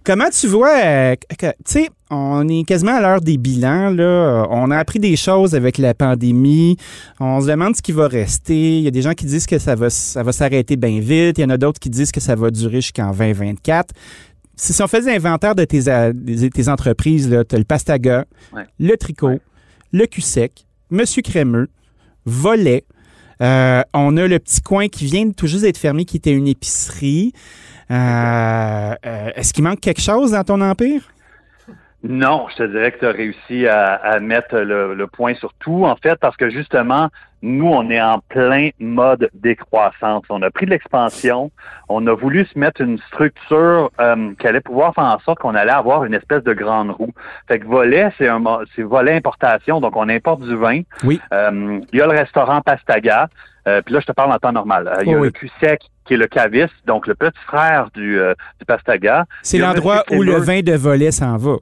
Comment 0.06 0.30
tu 0.30 0.48
vois, 0.48 0.74
euh, 0.84 1.16
tu 1.40 1.48
sais, 1.66 1.90
on 2.10 2.48
est 2.50 2.64
quasiment 2.68 2.96
à 2.96 3.02
l'heure 3.02 3.22
des 3.22 3.38
bilans, 3.38 3.90
là. 3.92 4.46
On 4.50 4.70
a 4.72 4.78
appris 4.78 5.00
des 5.00 5.16
choses 5.16 5.56
avec 5.56 5.78
la 5.78 5.94
pandémie. 5.94 6.76
On 7.20 7.40
se 7.40 7.48
demande 7.48 7.76
ce 7.76 7.82
qui 7.82 7.94
va 7.94 8.08
rester. 8.08 8.78
Il 8.80 8.84
y 8.84 8.88
a 8.88 8.92
des 8.92 9.02
gens 9.02 9.14
qui 9.14 9.26
disent 9.26 9.46
que 9.46 9.60
ça 9.60 9.76
va, 9.76 9.90
ça 9.90 10.22
va 10.24 10.32
s'arrêter 10.34 10.76
bien 10.76 11.00
vite. 11.00 11.38
Il 11.38 11.42
y 11.42 11.46
en 11.46 11.50
a 11.50 11.58
d'autres 11.58 11.80
qui 11.80 11.90
disent 11.90 12.12
que 12.12 12.20
ça 12.20 12.36
va 12.36 12.52
durer 12.52 12.82
jusqu'en 12.82 13.12
2024. 13.12 13.94
Si 14.56 14.80
on 14.82 14.88
faisait 14.88 15.12
l'inventaire 15.14 15.56
de 15.56 15.66
tes, 15.66 15.82
des- 16.14 16.50
tes 16.50 16.70
entreprises, 16.70 17.28
tu 17.50 17.56
as 17.56 17.58
le 17.58 17.64
Pastaga, 17.64 18.26
Ouais. 18.54 18.66
le 18.80 18.96
Tricot, 18.98 19.28
Ouais. 19.30 19.40
le 19.92 20.06
Cul-Sec, 20.06 20.66
Monsieur 20.92 21.22
Crémeux, 21.24 21.70
Volet. 22.26 22.86
Euh, 23.42 23.82
on 23.94 24.16
a 24.18 24.28
le 24.28 24.40
petit 24.40 24.62
coin 24.62 24.88
qui 24.88 25.06
vient 25.06 25.26
de 25.26 25.34
tout 25.34 25.48
juste 25.48 25.64
d'être 25.64 25.78
fermé, 25.78 26.06
qui 26.06 26.18
était 26.18 26.32
une 26.34 26.48
épicerie. 26.48 27.34
Euh, 27.92 28.94
euh, 29.06 29.30
Est-ce 29.36 29.54
qu'il 29.54 29.64
manque 29.64 29.80
quelque 29.82 30.02
chose 30.02 30.32
dans 30.32 30.44
ton 30.44 30.62
empire? 30.62 31.02
Non, 32.04 32.48
je 32.52 32.58
te 32.58 32.64
dirais 32.64 32.92
que 32.92 33.00
tu 33.00 33.06
as 33.06 33.12
réussi 33.12 33.68
à, 33.68 33.94
à 33.96 34.20
mettre 34.20 34.58
le, 34.58 34.94
le 34.94 35.08
point 35.08 35.34
sur 35.36 35.54
tout, 35.60 35.86
en 35.86 35.96
fait, 35.96 36.16
parce 36.20 36.36
que 36.36 36.50
justement, 36.50 37.08
nous, 37.42 37.68
on 37.68 37.90
est 37.90 38.02
en 38.02 38.20
plein 38.20 38.70
mode 38.80 39.30
décroissance. 39.34 40.24
On 40.30 40.42
a 40.42 40.52
pris 40.52 40.66
de 40.66 40.72
l'expansion, 40.72 41.52
on 41.90 42.06
a 42.08 42.14
voulu 42.14 42.46
se 42.46 42.58
mettre 42.60 42.82
une 42.82 42.98
structure 43.08 43.90
euh, 44.02 44.34
qui 44.38 44.48
allait 44.48 44.62
pouvoir 44.62 44.94
faire 44.96 45.06
en 45.06 45.20
sorte 45.20 45.40
qu'on 45.40 45.56
allait 45.56 45.72
avoir 45.72 46.04
une 46.06 46.14
espèce 46.14 46.44
de 46.44 46.54
grande 46.54 46.92
roue. 46.92 47.14
Fait 47.48 47.60
que 47.60 47.66
volet, 47.66 48.10
c'est 48.18 48.28
un 48.28 48.42
c'est 48.76 48.82
volet 48.84 49.16
importation, 49.16 49.80
donc 49.82 49.96
on 49.96 50.08
importe 50.10 50.42
du 50.42 50.56
vin. 50.56 50.82
Oui. 51.04 51.22
Euh, 51.34 51.80
il 51.92 52.00
y 52.00 52.02
a 52.02 52.06
le 52.08 52.18
restaurant 52.18 52.62
Pastaga. 52.62 53.28
Euh, 53.66 53.82
puis 53.82 53.94
là, 53.94 54.02
je 54.02 54.08
te 54.08 54.12
parle 54.12 54.32
en 54.34 54.38
temps 54.40 54.52
normal. 54.52 54.90
Euh, 54.90 55.04
il 55.04 55.12
y 55.12 55.14
a 55.14 55.18
Oh 55.18 55.22
oui. 55.22 55.28
le 55.28 55.32
Q-Sec, 55.32 55.82
qui 56.06 56.16
est 56.16 56.18
le 56.18 56.28
caviste, 56.28 56.74
donc 56.86 57.08
le 57.08 57.16
petit 57.16 57.40
frère 57.48 57.90
du, 57.94 58.20
euh, 58.20 58.34
du 58.60 58.66
Pastaga. 58.66 59.26
C'est 59.42 59.58
l'endroit 59.58 60.04
où 60.12 60.22
le 60.22 60.36
vin 60.36 60.60
de 60.60 60.74
volet 60.74 61.12
s'en 61.12 61.38
va. 61.38 61.56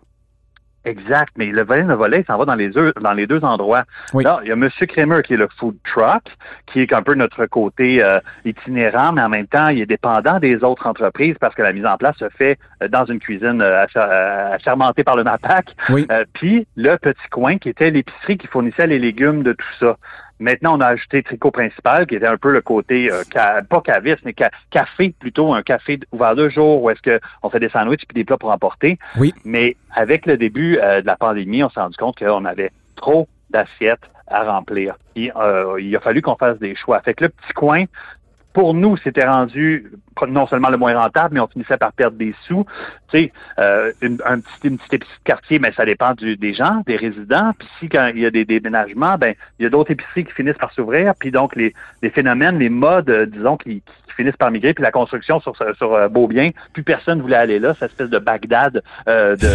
Exact, 0.84 1.32
mais 1.38 1.48
le 1.48 1.64
volet 1.64 1.84
de 1.84 1.94
volet, 1.94 2.20
il 2.22 2.26
s'en 2.26 2.38
va 2.38 2.46
dans 2.46 2.56
les 2.56 2.70
deux, 2.70 2.92
dans 3.02 3.14
les 3.14 3.28
deux 3.28 3.44
endroits. 3.44 3.84
Oui. 4.14 4.24
Là, 4.24 4.40
il 4.44 4.50
y 4.50 4.52
a 4.52 4.56
Monsieur 4.56 4.88
Kramer 4.88 5.22
qui 5.24 5.36
est 5.36 5.38
le 5.38 5.48
food 5.60 5.76
truck, 5.84 6.24
qui 6.66 6.82
est 6.82 6.92
un 6.92 7.04
peu 7.04 7.14
notre 7.14 7.46
côté 7.46 8.04
euh, 8.04 8.20
itinérant, 8.46 9.12
mais 9.14 9.22
en 9.22 9.30
même 9.30 9.48
temps, 9.48 9.68
il 9.68 9.80
est 9.82 9.86
dépendant 9.86 10.40
des 10.40 10.64
autres 10.64 10.88
entreprises 10.88 11.36
parce 11.40 11.54
que 11.54 11.62
la 11.62 11.72
mise 11.72 11.86
en 11.86 11.98
place 11.98 12.18
se 12.18 12.30
fait 12.30 12.58
euh, 12.82 12.88
dans 12.88 13.06
une 13.06 13.20
cuisine 13.20 13.62
euh, 13.62 13.86
euh, 13.96 14.54
assermentée 14.56 15.04
par 15.04 15.16
le 15.16 15.24
MAPAC. 15.32 15.76
Oui. 15.90 16.08
Euh, 16.12 16.26
Puis 16.34 16.66
le 16.76 16.98
petit 16.98 17.30
coin 17.30 17.58
qui 17.58 17.70
était 17.70 17.92
l'épicerie 17.92 18.38
qui 18.38 18.48
fournissait 18.48 18.88
les 18.88 19.00
légumes 19.00 19.44
de 19.44 19.54
tout 19.54 19.74
ça. 19.80 19.98
Maintenant, 20.42 20.76
on 20.78 20.82
a 20.82 20.88
ajouté 20.88 21.22
Tricot 21.24 21.52
Principal, 21.52 22.08
qui 22.08 22.16
était 22.16 22.26
un 22.28 22.36
peu 22.38 22.52
le 22.52 22.62
côté, 22.62 23.12
euh, 23.12 23.22
ca- 23.32 23.62
pas 23.62 23.80
caviste, 23.82 24.22
mais 24.26 24.34
ca- 24.38 24.50
café 24.72 25.14
plutôt, 25.20 25.54
un 25.54 25.62
café 25.62 26.00
ouvert 26.12 26.36
deux 26.36 26.50
jours 26.50 26.82
où 26.82 26.90
est-ce 26.90 27.02
qu'on 27.42 27.50
fait 27.50 27.60
des 27.60 27.70
sandwichs 27.70 28.06
puis 28.08 28.16
des 28.16 28.26
plats 28.26 28.38
pour 28.38 28.50
emporter. 28.52 28.98
Oui. 29.18 29.34
Mais 29.46 29.78
avec 29.96 30.26
le 30.26 30.38
début 30.38 30.80
euh, 30.80 31.02
de 31.02 31.06
la 31.06 31.16
pandémie, 31.16 31.64
on 31.64 31.70
s'est 31.70 31.80
rendu 31.80 31.96
compte 31.98 32.18
qu'on 32.18 32.44
avait 32.46 32.72
trop 32.96 33.28
d'assiettes 33.52 34.02
à 34.28 34.44
remplir. 34.44 34.96
Puis, 35.14 35.30
euh, 35.36 35.76
il 35.80 35.96
a 35.96 36.00
fallu 36.00 36.22
qu'on 36.22 36.36
fasse 36.36 36.58
des 36.58 36.76
choix. 36.76 37.00
Fait 37.02 37.14
que 37.14 37.26
le 37.26 37.30
petit 37.30 37.54
coin, 37.54 37.84
pour 38.54 38.74
nous, 38.74 38.98
c'était 38.98 39.26
rendu 39.26 39.92
non 40.28 40.46
seulement 40.48 40.70
le 40.70 40.78
moins 40.78 40.98
rentable, 40.98 41.34
mais 41.34 41.40
on 41.40 41.48
finissait 41.48 41.78
par 41.78 41.94
perdre 41.94 42.18
des 42.18 42.36
sous. 42.48 42.66
Tu 43.12 43.18
sais, 43.18 43.34
euh, 43.60 43.92
une, 44.02 44.18
un 44.26 44.40
petit, 44.40 44.68
une 44.68 44.78
petite 44.78 44.94
épicerie 44.94 45.18
de 45.20 45.24
quartier, 45.24 45.60
mais 45.60 45.72
ça 45.72 45.86
dépend 45.86 46.14
du, 46.14 46.36
des 46.36 46.54
gens, 46.54 46.84
des 46.86 46.98
résidents. 46.98 47.54
Puis 47.58 47.68
si 47.80 47.90
quand 47.90 48.12
il 48.14 48.20
y 48.22 48.26
a 48.26 48.32
des 48.32 48.46
déménagements, 48.46 49.18
ben 49.18 49.34
il 49.58 49.64
y 49.64 49.66
a 49.66 49.70
d'autres 49.70 49.92
épiceries 49.92 50.26
qui 50.26 50.34
finissent 50.34 50.58
par 50.58 50.74
s'ouvrir. 50.74 51.14
Puis 51.20 51.32
donc 51.32 51.56
les, 51.56 51.74
les 52.02 52.10
phénomènes, 52.10 52.60
les 52.60 52.70
modes, 52.70 53.10
euh, 53.10 53.26
disons, 53.26 53.58
qui, 53.58 53.82
qui 54.12 54.22
finissent 54.24 54.38
par 54.38 54.52
migrer. 54.52 54.74
Puis 54.74 54.84
la 54.84 54.92
construction 54.92 55.40
sur, 55.40 55.56
sur 55.78 55.94
euh, 55.94 56.08
Beaubien, 56.08 56.52
plus 56.74 56.84
personne 56.84 57.22
voulait 57.22 57.38
aller 57.38 57.60
là. 57.60 57.74
Cette 57.80 57.92
espèce 57.92 58.10
de 58.10 58.20
Bagdad 58.20 58.82
euh, 59.08 59.36
de, 59.36 59.50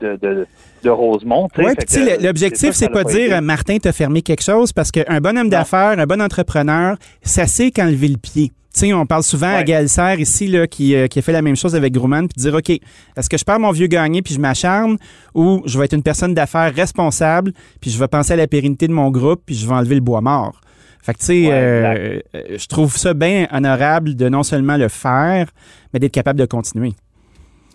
de, 0.00 0.16
de, 0.16 0.46
de 0.82 0.90
Rosemont. 0.90 1.48
Oui, 1.58 1.64
puis 1.76 1.86
que, 1.86 1.92
tu 1.92 2.04
sais, 2.04 2.12
euh, 2.14 2.22
l'objectif, 2.22 2.72
c'est 2.72 2.88
pas 2.88 3.04
dire 3.04 3.32
été. 3.32 3.40
Martin 3.40 3.78
t'a 3.78 3.92
fermé 3.92 4.22
quelque 4.22 4.42
chose 4.42 4.72
parce 4.72 4.90
qu'un 4.90 5.20
bon 5.20 5.36
homme 5.38 5.48
d'affaires, 5.48 5.98
un 5.98 6.06
bon 6.06 6.22
entrepreneur, 6.22 6.96
ça 7.22 7.46
sait 7.46 7.70
quand 7.70 7.86
lever 7.86 8.08
le 8.08 8.18
pied. 8.18 8.52
Tu 8.74 8.80
sais, 8.80 8.92
on 8.92 9.06
parle 9.06 9.22
souvent 9.22 9.46
à 9.46 9.62
Ouais. 9.62 9.88
Serre 9.88 10.20
ici 10.20 10.48
là, 10.48 10.66
qui, 10.66 10.94
euh, 10.94 11.06
qui 11.06 11.18
a 11.18 11.22
fait 11.22 11.32
la 11.32 11.40
même 11.40 11.56
chose 11.56 11.74
avec 11.74 11.94
Grumman, 11.94 12.28
puis 12.28 12.42
dire 12.42 12.54
OK, 12.54 12.68
est-ce 12.68 13.30
que 13.30 13.38
je 13.38 13.44
perds 13.44 13.58
mon 13.58 13.70
vieux 13.70 13.86
gagné 13.86 14.20
puis 14.20 14.34
je 14.34 14.38
m'acharne 14.40 14.98
ou 15.34 15.62
je 15.64 15.78
vais 15.78 15.86
être 15.86 15.94
une 15.94 16.02
personne 16.02 16.34
d'affaires 16.34 16.74
responsable 16.74 17.52
puis 17.80 17.90
je 17.90 17.98
vais 17.98 18.06
penser 18.06 18.34
à 18.34 18.36
la 18.36 18.46
pérennité 18.46 18.86
de 18.86 18.92
mon 18.92 19.10
groupe 19.10 19.40
puis 19.46 19.54
je 19.54 19.66
vais 19.66 19.72
enlever 19.72 19.94
le 19.94 20.02
bois 20.02 20.20
mort? 20.20 20.60
Fait 21.06 21.14
que 21.14 21.18
tu 21.20 21.24
sais, 21.26 21.46
Ouais, 21.46 21.52
euh, 21.52 22.20
euh, 22.34 22.42
je 22.58 22.66
trouve 22.66 22.96
ça 22.96 23.14
bien 23.14 23.46
honorable 23.52 24.16
de 24.16 24.28
non 24.28 24.42
seulement 24.42 24.76
le 24.76 24.88
faire, 24.88 25.46
mais 25.92 26.00
d'être 26.00 26.12
capable 26.12 26.38
de 26.40 26.46
continuer. 26.46 26.94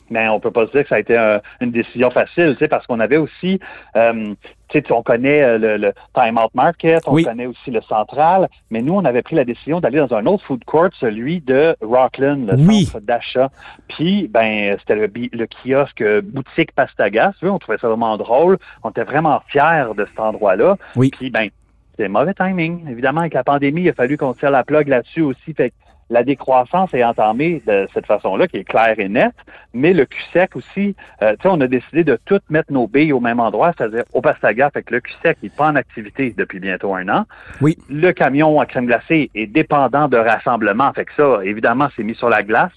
mais 0.09 0.27
on 0.27 0.41
peut 0.41 0.51
pas 0.51 0.67
se 0.67 0.71
dire 0.73 0.84
que 0.84 0.89
ça 0.89 0.95
a 0.95 0.99
été 0.99 1.15
un- 1.15 1.39
une 1.61 1.71
décision 1.71 2.11
facile, 2.11 2.49
tu 2.55 2.57
sais, 2.59 2.67
parce 2.67 2.86
qu'on 2.86 2.99
avait 2.99 3.15
aussi, 3.15 3.61
euh, 3.95 4.34
tu 4.67 4.79
sais, 4.82 4.91
on 4.91 5.01
connaît 5.03 5.57
le, 5.57 5.77
le 5.77 5.93
Time 6.13 6.38
Out 6.38 6.53
Market, 6.53 7.03
on 7.07 7.13
Oui. 7.13 7.23
connaît 7.23 7.45
aussi 7.45 7.71
le 7.71 7.79
Central, 7.84 8.49
mais 8.71 8.82
nous, 8.82 8.93
on 8.93 9.05
avait 9.05 9.21
pris 9.21 9.38
la 9.38 9.45
décision 9.45 9.79
d'aller 9.79 9.99
dans 9.99 10.13
un 10.13 10.25
autre 10.25 10.43
food 10.43 10.65
court, 10.65 10.89
celui 10.99 11.39
de 11.39 11.77
Rockland, 11.82 12.45
le 12.45 12.57
Oui. 12.57 12.84
centre 12.88 13.05
d'achat. 13.05 13.49
Puis, 13.88 14.27
ben, 14.27 14.75
c'était 14.79 14.95
le, 14.95 15.47
kiosque 15.47 16.03
boutique 16.23 16.73
Pastaga, 16.73 17.32
on 17.43 17.57
trouvait 17.57 17.77
ça 17.77 17.88
vraiment 17.88 18.17
drôle, 18.17 18.57
on 18.84 18.89
était 18.89 19.05
vraiment 19.05 19.41
fiers 19.47 19.86
de 19.95 20.05
cet 20.05 20.19
endroit-là. 20.19 20.75
Oui. 20.97 21.09
Puis, 21.17 21.29
ben, 21.29 21.47
c'est 21.97 22.07
mauvais 22.07 22.33
timing. 22.33 22.87
Évidemment, 22.89 23.21
avec 23.21 23.33
la 23.33 23.43
pandémie, 23.43 23.81
il 23.81 23.89
a 23.89 23.93
fallu 23.93 24.17
qu'on 24.17 24.33
tire 24.33 24.51
la 24.51 24.63
plug 24.63 24.87
là-dessus 24.87 25.21
aussi. 25.21 25.53
Fait 25.53 25.69
que 25.69 25.75
la 26.09 26.23
décroissance 26.23 26.93
est 26.93 27.03
entamée 27.03 27.63
de 27.65 27.87
cette 27.93 28.05
façon-là, 28.05 28.47
qui 28.47 28.57
est 28.57 28.63
claire 28.65 28.99
et 28.99 29.07
nette. 29.07 29.35
Mais 29.73 29.93
le 29.93 30.05
cul-sec 30.05 30.55
aussi, 30.57 30.93
euh, 31.21 31.31
tu 31.31 31.43
sais, 31.43 31.49
on 31.49 31.61
a 31.61 31.67
décidé 31.67 32.03
de 32.03 32.19
toutes 32.25 32.47
mettre 32.49 32.71
nos 32.73 32.85
billes 32.85 33.13
au 33.13 33.21
même 33.21 33.39
endroit, 33.39 33.73
c'est-à-dire 33.77 34.03
au 34.13 34.21
Pastaga. 34.21 34.69
Fait 34.71 34.83
que 34.83 34.93
le 34.93 34.99
cul-sec 34.99 35.37
n'est 35.41 35.49
pas 35.49 35.69
en 35.69 35.75
activité 35.75 36.33
depuis 36.37 36.59
bientôt 36.59 36.93
un 36.93 37.07
an. 37.07 37.25
Oui. 37.61 37.77
Le 37.89 38.11
camion 38.11 38.59
à 38.59 38.65
crème 38.65 38.87
glacée 38.87 39.31
est 39.33 39.47
dépendant 39.47 40.09
de 40.09 40.17
rassemblement. 40.17 40.91
Fait 40.93 41.05
que 41.05 41.13
ça, 41.15 41.45
évidemment, 41.45 41.87
c'est 41.95 42.03
mis 42.03 42.15
sur 42.15 42.29
la 42.29 42.43
glace. 42.43 42.73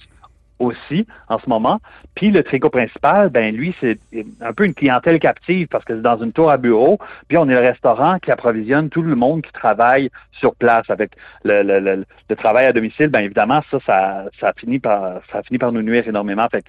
Aussi 0.65 1.07
en 1.29 1.39
ce 1.39 1.49
moment. 1.49 1.81
Puis 2.15 2.31
le 2.31 2.43
tricot 2.43 2.71
principal, 2.71 3.29
ben 3.29 3.55
lui, 3.55 3.75
c'est 3.81 3.99
un 4.41 4.53
peu 4.53 4.65
une 4.65 4.75
clientèle 4.75 5.19
captive 5.19 5.69
parce 5.69 5.85
que 5.85 5.95
c'est 5.95 6.03
dans 6.03 6.23
une 6.23 6.33
tour 6.33 6.51
à 6.51 6.57
bureau. 6.57 6.99
Puis 7.29 7.37
on 7.37 7.49
est 7.49 7.55
le 7.55 7.61
restaurant 7.61 8.19
qui 8.19 8.31
approvisionne 8.31 8.89
tout 8.89 9.03
le 9.03 9.15
monde 9.15 9.43
qui 9.43 9.53
travaille 9.53 10.11
sur 10.33 10.55
place 10.55 10.89
avec 10.89 11.13
le, 11.45 12.05
travail 12.37 12.67
à 12.67 12.73
domicile. 12.73 13.09
Ben 13.09 13.21
évidemment, 13.21 13.63
ça, 13.71 13.79
ça, 13.87 14.25
ça 14.41 14.53
finit 14.57 14.79
par 14.79 15.21
ça 15.33 15.43
finit 15.43 15.59
par 15.59 15.73
nous 15.73 15.83
nuire 15.83 16.07
énormément. 16.07 16.47
Fait 16.51 16.65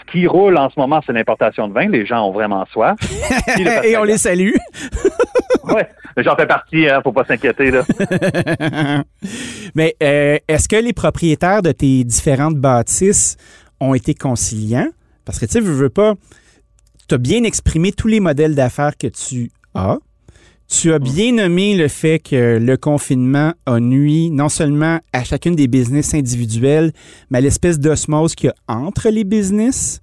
ce 0.00 0.12
qui 0.12 0.26
roule 0.26 0.56
en 0.56 0.70
ce 0.70 0.78
moment, 0.78 1.00
c'est 1.06 1.12
l'importation 1.12 1.68
de 1.68 1.74
vin. 1.74 1.88
Les 1.88 2.06
gens 2.06 2.28
ont 2.28 2.32
vraiment 2.32 2.64
soif. 2.66 2.96
Et 3.84 3.96
on 3.96 4.04
les 4.04 4.18
salue. 4.18 4.52
oui, 5.64 5.82
j'en 6.18 6.36
fais 6.36 6.46
partie, 6.46 6.88
hein, 6.88 7.00
faut 7.02 7.12
pas 7.12 7.24
s'inquiéter. 7.24 7.70
Mais 9.74 9.96
euh, 10.02 10.38
est-ce 10.48 10.68
que 10.68 10.76
les 10.76 10.92
propriétaires 10.92 11.62
de 11.62 11.72
tes 11.72 12.04
différentes 12.04 12.56
bâtisses 12.56 13.36
ont 13.80 13.94
été 13.94 14.14
conciliants? 14.14 14.88
Parce 15.24 15.38
que 15.38 15.46
tu 15.46 15.52
sais, 15.52 15.60
veux, 15.60 15.72
veux 15.72 15.90
pas, 15.90 16.14
tu 17.08 17.14
as 17.14 17.18
bien 17.18 17.44
exprimé 17.44 17.92
tous 17.92 18.08
les 18.08 18.20
modèles 18.20 18.54
d'affaires 18.54 18.96
que 18.96 19.08
tu 19.08 19.50
as. 19.74 19.98
Tu 20.70 20.92
as 20.92 20.98
bien 20.98 21.32
nommé 21.32 21.74
le 21.76 21.88
fait 21.88 22.18
que 22.18 22.58
le 22.58 22.76
confinement 22.76 23.52
a 23.64 23.80
nuit 23.80 24.30
non 24.30 24.50
seulement 24.50 24.98
à 25.14 25.24
chacune 25.24 25.56
des 25.56 25.66
business 25.66 26.14
individuels, 26.14 26.92
mais 27.30 27.38
à 27.38 27.40
l'espèce 27.40 27.80
d'osmose 27.80 28.34
qu'il 28.34 28.50
y 28.50 28.52
a 28.52 28.74
entre 28.74 29.08
les 29.08 29.24
business. 29.24 30.00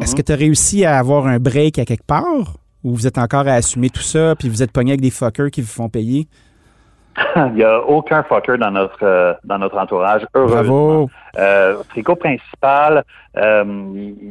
Est-ce 0.00 0.16
que 0.16 0.22
tu 0.22 0.32
as 0.32 0.36
réussi 0.36 0.84
à 0.84 0.98
avoir 0.98 1.26
un 1.28 1.38
break 1.38 1.78
à 1.78 1.84
quelque 1.84 2.06
part? 2.06 2.56
Ou 2.82 2.94
vous 2.94 3.06
êtes 3.06 3.18
encore 3.18 3.46
à 3.46 3.52
assumer 3.52 3.90
tout 3.90 4.02
ça, 4.02 4.34
puis 4.36 4.48
vous 4.48 4.62
êtes 4.62 4.72
pogné 4.72 4.92
avec 4.92 5.02
des 5.02 5.10
fuckers 5.10 5.50
qui 5.50 5.60
vous 5.60 5.68
font 5.68 5.88
payer? 5.88 6.26
Il 7.36 7.52
n'y 7.54 7.62
a 7.62 7.80
aucun 7.80 8.24
fucker 8.24 8.58
dans 8.58 8.70
notre 8.70 9.04
euh, 9.04 9.34
dans 9.44 9.58
notre 9.58 9.78
entourage, 9.78 10.26
heureusement. 10.34 10.62
Bravo. 10.62 11.10
Euh, 11.38 11.82
tricot 11.88 12.16
principal, 12.16 13.04
euh, 13.36 13.64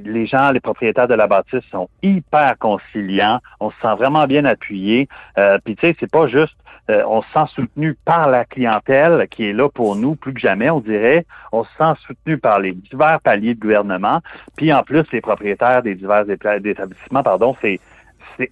les 0.05 0.25
gens, 0.27 0.51
les 0.51 0.59
propriétaires 0.59 1.07
de 1.07 1.15
la 1.15 1.27
bâtisse 1.27 1.63
sont 1.71 1.89
hyper 2.03 2.57
conciliants. 2.59 3.39
On 3.59 3.71
se 3.71 3.75
sent 3.81 3.95
vraiment 3.97 4.27
bien 4.27 4.45
appuyé. 4.45 5.07
Euh, 5.37 5.57
Puis 5.63 5.75
tu 5.75 5.87
sais, 5.87 5.95
c'est 5.99 6.11
pas 6.11 6.27
juste 6.27 6.55
euh, 6.89 7.03
on 7.07 7.21
se 7.21 7.27
sent 7.31 7.45
soutenu 7.55 7.95
par 8.05 8.27
la 8.29 8.43
clientèle 8.43 9.27
qui 9.29 9.47
est 9.47 9.53
là 9.53 9.69
pour 9.69 9.95
nous 9.95 10.15
plus 10.15 10.33
que 10.33 10.39
jamais, 10.39 10.69
on 10.69 10.79
dirait. 10.79 11.25
On 11.51 11.63
se 11.63 11.69
sent 11.77 11.93
soutenu 12.05 12.37
par 12.37 12.59
les 12.59 12.73
divers 12.73 13.19
paliers 13.21 13.53
de 13.53 13.59
gouvernement. 13.59 14.19
Puis 14.57 14.73
en 14.73 14.83
plus, 14.83 15.03
les 15.11 15.21
propriétaires 15.21 15.83
des 15.83 15.95
divers 15.95 16.25
éta- 16.25 16.65
établissements, 16.67 17.23
pardon, 17.23 17.55
c'est 17.61 17.79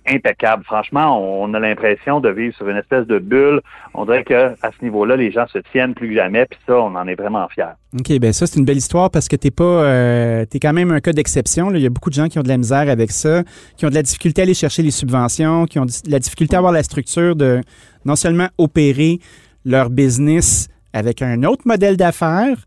impeccable. 0.07 0.63
Franchement, 0.65 1.19
on 1.21 1.53
a 1.53 1.59
l'impression 1.59 2.19
de 2.19 2.29
vivre 2.29 2.55
sur 2.55 2.67
une 2.67 2.77
espèce 2.77 3.07
de 3.07 3.19
bulle. 3.19 3.61
On 3.93 4.05
dirait 4.05 4.23
que 4.23 4.53
à 4.61 4.71
ce 4.77 4.83
niveau-là, 4.83 5.15
les 5.15 5.31
gens 5.31 5.47
se 5.47 5.59
tiennent 5.71 5.93
plus 5.93 6.09
que 6.09 6.15
jamais. 6.15 6.45
Puis 6.45 6.59
ça, 6.67 6.75
on 6.77 6.95
en 6.95 7.07
est 7.07 7.15
vraiment 7.15 7.47
fiers. 7.47 7.75
OK, 7.97 8.19
ben 8.19 8.33
ça, 8.33 8.47
c'est 8.47 8.59
une 8.59 8.65
belle 8.65 8.77
histoire 8.77 9.09
parce 9.09 9.27
que 9.27 9.35
t'es 9.35 9.51
pas. 9.51 9.63
Euh, 9.63 10.45
t'es 10.45 10.59
quand 10.59 10.73
même 10.73 10.91
un 10.91 10.99
cas 10.99 11.13
d'exception. 11.13 11.71
Il 11.73 11.81
y 11.81 11.85
a 11.85 11.89
beaucoup 11.89 12.09
de 12.09 12.15
gens 12.15 12.27
qui 12.27 12.39
ont 12.39 12.43
de 12.43 12.47
la 12.47 12.57
misère 12.57 12.89
avec 12.89 13.11
ça, 13.11 13.43
qui 13.77 13.85
ont 13.85 13.89
de 13.89 13.95
la 13.95 14.03
difficulté 14.03 14.41
à 14.41 14.43
aller 14.43 14.53
chercher 14.53 14.83
les 14.83 14.91
subventions, 14.91 15.65
qui 15.65 15.79
ont 15.79 15.85
de 15.85 15.91
la 16.09 16.19
difficulté 16.19 16.55
à 16.55 16.59
avoir 16.59 16.73
la 16.73 16.83
structure 16.83 17.35
de 17.35 17.61
non 18.05 18.15
seulement 18.15 18.47
opérer 18.57 19.19
leur 19.65 19.89
business 19.89 20.69
avec 20.93 21.21
un 21.21 21.43
autre 21.43 21.63
modèle 21.65 21.97
d'affaires, 21.97 22.57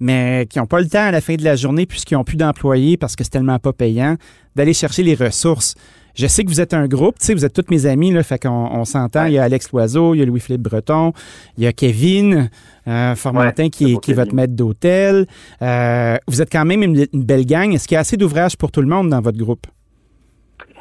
mais 0.00 0.46
qui 0.48 0.58
n'ont 0.58 0.66
pas 0.66 0.80
le 0.80 0.88
temps 0.88 1.04
à 1.04 1.10
la 1.10 1.20
fin 1.20 1.34
de 1.34 1.44
la 1.44 1.56
journée, 1.56 1.86
puisqu'ils 1.86 2.14
n'ont 2.14 2.24
plus 2.24 2.36
d'employés 2.36 2.96
parce 2.96 3.16
que 3.16 3.24
c'est 3.24 3.30
tellement 3.30 3.58
pas 3.58 3.72
payant, 3.72 4.16
d'aller 4.56 4.74
chercher 4.74 5.02
les 5.02 5.14
ressources. 5.14 5.74
Je 6.14 6.26
sais 6.26 6.44
que 6.44 6.48
vous 6.48 6.60
êtes 6.60 6.74
un 6.74 6.86
groupe, 6.86 7.18
tu 7.18 7.26
sais, 7.26 7.34
vous 7.34 7.44
êtes 7.44 7.52
tous 7.52 7.70
mes 7.70 7.86
amis, 7.86 8.10
là, 8.12 8.22
fait 8.22 8.38
qu'on 8.42 8.48
on 8.48 8.84
s'entend. 8.84 9.26
Il 9.26 9.32
y 9.32 9.38
a 9.38 9.44
Alex 9.44 9.70
Loiseau, 9.72 10.14
il 10.14 10.18
y 10.18 10.22
a 10.22 10.26
Louis-Philippe 10.26 10.62
Breton, 10.62 11.12
il 11.56 11.64
y 11.64 11.66
a 11.66 11.72
Kevin 11.72 12.50
euh, 12.88 13.14
Formantin 13.14 13.64
Ouais, 13.64 13.70
qui, 13.70 13.92
est, 13.92 14.00
qui 14.00 14.10
est 14.10 14.14
votre 14.14 14.34
maître 14.34 14.54
d'hôtel. 14.54 15.26
Euh, 15.62 16.16
vous 16.26 16.42
êtes 16.42 16.50
quand 16.50 16.64
même 16.64 16.82
une, 16.82 17.06
une 17.12 17.24
belle 17.24 17.46
gang. 17.46 17.72
Est-ce 17.72 17.86
qu'il 17.86 17.94
y 17.94 17.98
a 17.98 18.00
assez 18.00 18.16
d'ouvrages 18.16 18.56
pour 18.56 18.70
tout 18.72 18.80
le 18.80 18.88
monde 18.88 19.08
dans 19.10 19.20
votre 19.20 19.38
groupe? 19.38 19.66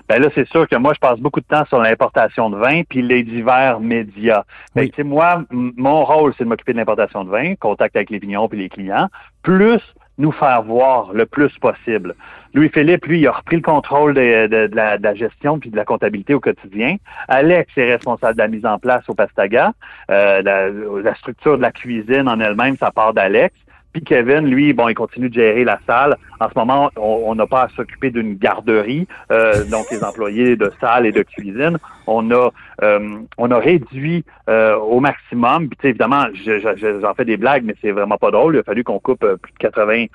Ben 0.07 0.19
là, 0.19 0.29
c'est 0.33 0.47
sûr 0.47 0.67
que 0.67 0.75
moi, 0.75 0.93
je 0.95 0.99
passe 0.99 1.19
beaucoup 1.19 1.39
de 1.39 1.45
temps 1.45 1.65
sur 1.67 1.77
l'importation 1.79 2.49
de 2.49 2.57
vin 2.57 2.81
puis 2.89 3.03
les 3.03 3.21
divers 3.21 3.79
médias. 3.79 4.43
Fait 4.73 4.79
que, 4.79 4.85
Oui. 4.85 4.89
tu 4.89 4.95
sais, 4.95 5.03
moi, 5.03 5.43
mon 5.51 6.03
rôle, 6.03 6.33
c'est 6.35 6.45
de 6.45 6.49
m'occuper 6.49 6.73
de 6.73 6.79
l'importation 6.79 7.23
de 7.23 7.29
vin, 7.29 7.53
contact 7.55 7.95
avec 7.95 8.09
les 8.09 8.17
vignons 8.17 8.49
puis 8.49 8.57
les 8.57 8.69
clients, 8.69 9.07
plus 9.43 9.79
nous 10.19 10.31
faire 10.31 10.61
voir 10.61 11.11
le 11.13 11.25
plus 11.25 11.57
possible. 11.59 12.13
Louis-Philippe, 12.53 13.05
lui, 13.05 13.21
il 13.21 13.27
a 13.27 13.31
repris 13.31 13.55
le 13.55 13.61
contrôle 13.61 14.13
de, 14.13 14.69
la 14.73 15.15
gestion 15.15 15.59
puis 15.59 15.69
de 15.71 15.75
la 15.75 15.85
comptabilité 15.85 16.33
au 16.33 16.39
quotidien. 16.39 16.97
Alex 17.27 17.71
est 17.77 17.91
responsable 17.91 18.33
de 18.33 18.41
la 18.41 18.47
mise 18.47 18.65
en 18.65 18.77
place 18.77 19.03
au 19.07 19.15
Pastaga. 19.15 19.73
Euh, 20.11 20.41
la, 20.41 20.69
la 20.69 21.15
structure 21.15 21.57
de 21.57 21.61
la 21.61 21.71
cuisine 21.71 22.27
en 22.27 22.39
elle-même, 22.39 22.75
ça 22.77 22.91
part 22.91 23.13
d'Alex. 23.13 23.55
Puis 23.93 24.03
Kevin, 24.03 24.45
lui, 24.45 24.71
bon, 24.73 24.87
il 24.87 24.93
continue 24.93 25.29
de 25.29 25.33
gérer 25.33 25.63
la 25.63 25.79
salle. 25.87 26.15
En 26.39 26.47
ce 26.47 26.53
moment, 26.55 26.91
on 26.95 27.33
n'a 27.33 27.47
pas 27.47 27.63
à 27.63 27.69
s'occuper 27.69 28.11
d'une 28.11 28.35
garderie, 28.35 29.07
euh, 29.31 29.63
donc 29.71 29.89
les 29.91 30.03
employés 30.03 30.55
de 30.55 30.71
salle 30.79 31.05
et 31.07 31.11
de 31.11 31.23
cuisine. 31.23 31.77
On 32.05 32.29
a, 32.31 32.49
euh, 32.83 33.17
on 33.37 33.49
a 33.51 33.57
réduit 33.57 34.23
euh, 34.47 34.75
au 34.77 34.99
maximum. 34.99 35.67
Puis 35.69 35.77
tu 35.77 35.81
sais, 35.81 35.89
évidemment, 35.89 36.25
je- 36.33 36.59
je- 36.59 36.75
je- 36.77 36.99
j'en 37.01 37.13
fais 37.15 37.25
des 37.25 37.37
blagues, 37.37 37.63
mais 37.65 37.75
c'est 37.81 37.91
vraiment 37.91 38.17
pas 38.17 38.31
drôle. 38.31 38.55
Il 38.55 38.59
a 38.59 38.63
fallu 38.63 38.83
qu'on 38.83 38.99
coupe 38.99 39.23
euh, 39.23 39.37
plus 39.37 39.51
de 39.53 39.57
80. 39.57 40.05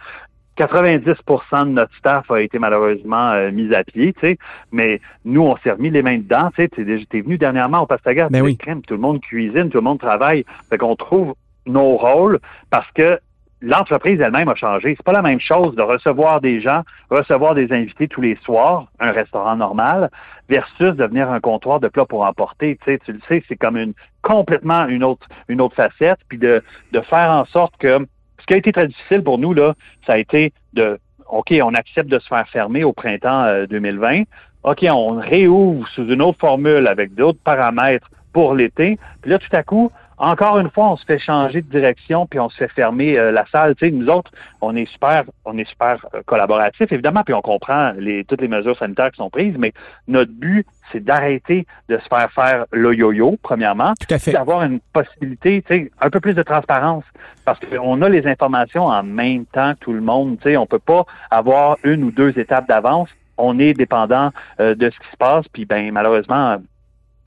90% 0.56 1.64
de 1.66 1.70
notre 1.70 1.94
staff 1.96 2.30
a 2.30 2.40
été 2.40 2.58
malheureusement 2.60 3.32
euh, 3.32 3.50
mis 3.50 3.74
à 3.74 3.82
pied, 3.82 4.12
tu 4.12 4.20
sais, 4.20 4.38
mais 4.70 5.00
nous, 5.24 5.42
on 5.42 5.56
s'est 5.56 5.72
remis 5.72 5.90
les 5.90 6.02
mains 6.02 6.18
dedans, 6.18 6.50
tu 6.56 6.68
sais, 6.76 7.06
t'es, 7.10 7.20
venu 7.20 7.38
dernièrement 7.38 7.80
au 7.80 7.86
Pastaga, 7.86 8.28
Ben 8.28 8.38
tu 8.38 8.38
sais, 8.38 8.42
oui. 8.42 8.56
crème, 8.56 8.82
tout 8.82 8.94
le 8.94 9.00
monde 9.00 9.20
cuisine, 9.20 9.68
tout 9.68 9.78
le 9.78 9.82
monde 9.84 9.98
travaille, 9.98 10.44
fait 10.70 10.78
qu'on 10.78 10.94
trouve 10.94 11.34
nos 11.66 11.96
rôles 11.96 12.38
parce 12.70 12.88
que 12.92 13.18
l'entreprise 13.60 14.20
elle-même 14.20 14.48
a 14.48 14.54
changé. 14.54 14.94
C'est 14.96 15.04
pas 15.04 15.12
la 15.12 15.22
même 15.22 15.40
chose 15.40 15.74
de 15.74 15.82
recevoir 15.82 16.40
des 16.40 16.60
gens, 16.60 16.82
recevoir 17.10 17.54
des 17.54 17.72
invités 17.72 18.08
tous 18.08 18.20
les 18.20 18.36
soirs, 18.44 18.86
un 19.00 19.12
restaurant 19.12 19.56
normal, 19.56 20.10
versus 20.48 20.94
devenir 20.94 21.30
un 21.30 21.40
comptoir 21.40 21.80
de 21.80 21.88
plats 21.88 22.04
pour 22.04 22.24
emporter. 22.24 22.78
Tu 22.84 22.92
sais, 22.92 22.98
tu 23.04 23.12
le 23.12 23.20
sais, 23.28 23.42
c'est 23.48 23.56
comme 23.56 23.76
une 23.76 23.94
complètement 24.22 24.86
une 24.86 25.04
autre 25.04 25.26
une 25.48 25.60
autre 25.60 25.76
facette, 25.76 26.18
puis 26.28 26.38
de 26.38 26.62
de 26.92 27.00
faire 27.00 27.30
en 27.30 27.44
sorte 27.46 27.76
que 27.78 28.06
ce 28.40 28.46
qui 28.46 28.54
a 28.54 28.56
été 28.56 28.72
très 28.72 28.88
difficile 28.88 29.22
pour 29.22 29.38
nous 29.38 29.54
là, 29.54 29.74
ça 30.06 30.14
a 30.14 30.18
été 30.18 30.52
de 30.74 30.98
OK, 31.30 31.54
on 31.62 31.74
accepte 31.74 32.10
de 32.10 32.18
se 32.18 32.28
faire 32.28 32.46
fermer 32.48 32.84
au 32.84 32.92
printemps 32.92 33.44
euh, 33.44 33.66
2020. 33.66 34.24
OK, 34.64 34.84
on 34.90 35.16
réouvre 35.16 35.86
sous 35.88 36.06
une 36.08 36.22
autre 36.22 36.38
formule 36.38 36.86
avec 36.86 37.14
d'autres 37.14 37.40
paramètres 37.42 38.08
pour 38.32 38.54
l'été. 38.54 38.98
Puis 39.22 39.30
là, 39.30 39.38
tout 39.38 39.54
à 39.56 39.62
coup, 39.62 39.90
encore 40.18 40.58
une 40.58 40.70
fois, 40.70 40.90
on 40.90 40.96
se 40.96 41.04
fait 41.04 41.18
changer 41.18 41.62
de 41.62 41.68
direction 41.68 42.26
puis 42.26 42.38
on 42.40 42.48
se 42.48 42.56
fait 42.56 42.68
fermer 42.68 43.18
euh, 43.18 43.32
la 43.32 43.44
salle. 43.46 43.74
Tu 43.76 43.86
sais, 43.86 43.92
nous 43.92 44.08
autres, 44.08 44.30
on 44.60 44.76
est 44.76 44.86
super, 44.86 45.24
on 45.44 45.58
est 45.58 45.68
super 45.68 46.04
euh, 46.14 46.22
collaboratifs 46.24 46.90
évidemment, 46.92 47.22
puis 47.24 47.34
on 47.34 47.42
comprend 47.42 47.92
les, 47.96 48.24
toutes 48.24 48.40
les 48.40 48.48
mesures 48.48 48.76
sanitaires 48.78 49.10
qui 49.10 49.16
sont 49.16 49.30
prises. 49.30 49.56
Mais 49.58 49.72
notre 50.08 50.32
but, 50.32 50.66
c'est 50.92 51.02
d'arrêter 51.02 51.66
de 51.88 51.98
se 51.98 52.08
faire 52.08 52.30
faire 52.32 52.66
le 52.70 52.94
yo-yo 52.94 53.36
premièrement, 53.42 53.94
d'avoir 54.32 54.62
une 54.62 54.80
possibilité, 54.92 55.62
tu 55.62 55.74
sais, 55.74 55.90
un 56.00 56.10
peu 56.10 56.20
plus 56.20 56.34
de 56.34 56.42
transparence, 56.42 57.04
parce 57.44 57.58
qu'on 57.60 58.02
a 58.02 58.08
les 58.08 58.26
informations 58.26 58.86
en 58.86 59.02
même 59.02 59.46
temps 59.46 59.74
que 59.74 59.80
tout 59.80 59.92
le 59.92 60.00
monde. 60.00 60.38
Tu 60.38 60.50
sais, 60.50 60.56
on 60.56 60.66
peut 60.66 60.78
pas 60.78 61.04
avoir 61.30 61.78
une 61.84 62.04
ou 62.04 62.10
deux 62.10 62.38
étapes 62.38 62.68
d'avance. 62.68 63.08
On 63.36 63.58
est 63.58 63.74
dépendant 63.74 64.30
euh, 64.60 64.74
de 64.74 64.90
ce 64.90 64.98
qui 64.98 65.10
se 65.10 65.16
passe, 65.16 65.48
puis 65.48 65.64
ben 65.64 65.90
malheureusement. 65.92 66.58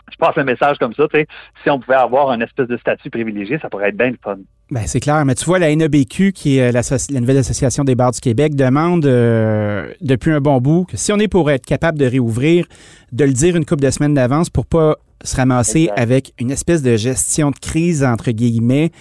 Euh, 0.08 0.12
Je 0.12 0.18
passe 0.18 0.36
le 0.36 0.44
message 0.44 0.78
comme 0.78 0.94
ça, 0.94 1.08
tu 1.12 1.20
sais, 1.20 1.28
si 1.64 1.70
on 1.70 1.80
pouvait 1.80 1.98
avoir 1.98 2.30
un 2.30 2.40
espèce 2.42 2.68
de 2.68 2.78
statut 2.78 3.10
privilégié, 3.10 3.60
ça 3.62 3.70
pourrait 3.70 3.90
être 3.90 3.98
bien 3.98 4.12
le 4.12 4.18
fun. 4.24 4.38
Ben, 4.70 4.84
c'est 4.86 5.00
clair, 5.00 5.24
mais 5.24 5.34
tu 5.36 5.46
vois, 5.46 5.60
la 5.60 5.74
NEBQ, 5.74 6.34
qui 6.34 6.58
est 6.58 6.72
l'associ- 6.74 7.14
la 7.14 7.22
nouvelle 7.22 7.38
association 7.38 7.84
des 7.86 7.96
bars 7.96 8.12
du 8.12 8.20
Québec, 8.20 8.54
demande 8.56 9.06
euh, 9.06 9.92
depuis 10.02 10.32
un 10.32 10.42
bon 10.42 10.60
bout 10.60 10.86
que 10.86 10.98
si 10.98 11.14
on 11.14 11.20
est 11.20 11.30
pour 11.30 11.50
être 11.52 11.66
capable 11.66 11.98
de 11.98 12.06
réouvrir, 12.06 12.66
de 13.14 13.24
le 13.24 13.32
dire 13.32 13.56
une 13.56 13.66
couple 13.66 13.84
de 13.84 13.90
semaines 13.92 14.14
d'avance 14.14 14.50
pour 14.50 14.66
pas 14.66 14.96
se 15.24 15.36
ramasser 15.38 15.90
avec 15.96 16.34
une 16.40 16.52
espèce 16.52 16.82
de 16.84 16.98
gestion 16.98 17.52
de 17.52 17.58
crise, 17.58 18.04
entre 18.04 18.32
guillemets, 18.32 18.92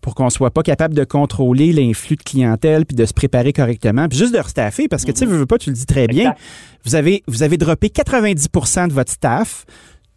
pour 0.00 0.14
qu'on 0.16 0.28
soit 0.30 0.50
pas 0.50 0.62
capable 0.62 0.94
de 0.94 1.04
contrôler 1.04 1.72
l'influx 1.72 2.16
de 2.16 2.22
clientèle 2.22 2.84
puis 2.84 2.94
de 2.96 3.06
se 3.06 3.14
préparer 3.14 3.52
correctement, 3.54 4.06
puis 4.08 4.18
juste 4.18 4.34
de 4.34 4.38
restaffer, 4.38 4.88
parce 4.88 5.04
que 5.04 5.12
tu 5.12 5.20
sais, 5.20 5.26
veux, 5.26 5.38
veux 5.38 5.46
pas, 5.46 5.56
tu 5.58 5.70
le 5.70 5.76
dis 5.76 5.86
très 5.86 6.06
bien, 6.08 6.32
Exact. 6.32 6.40
vous 6.84 6.94
avez, 6.96 7.22
vous 7.26 7.42
avez 7.42 7.56
droppé 7.56 7.86
90% 7.88 8.88
de 8.88 8.92
votre 8.92 9.10
staff, 9.12 9.64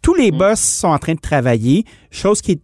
tous 0.02 0.14
les 0.14 0.30
boss 0.30 0.60
sont 0.60 0.88
en 0.88 0.98
train 0.98 1.14
de 1.14 1.20
travailler, 1.20 1.84
chose 2.10 2.40
qui 2.40 2.52
est 2.52 2.60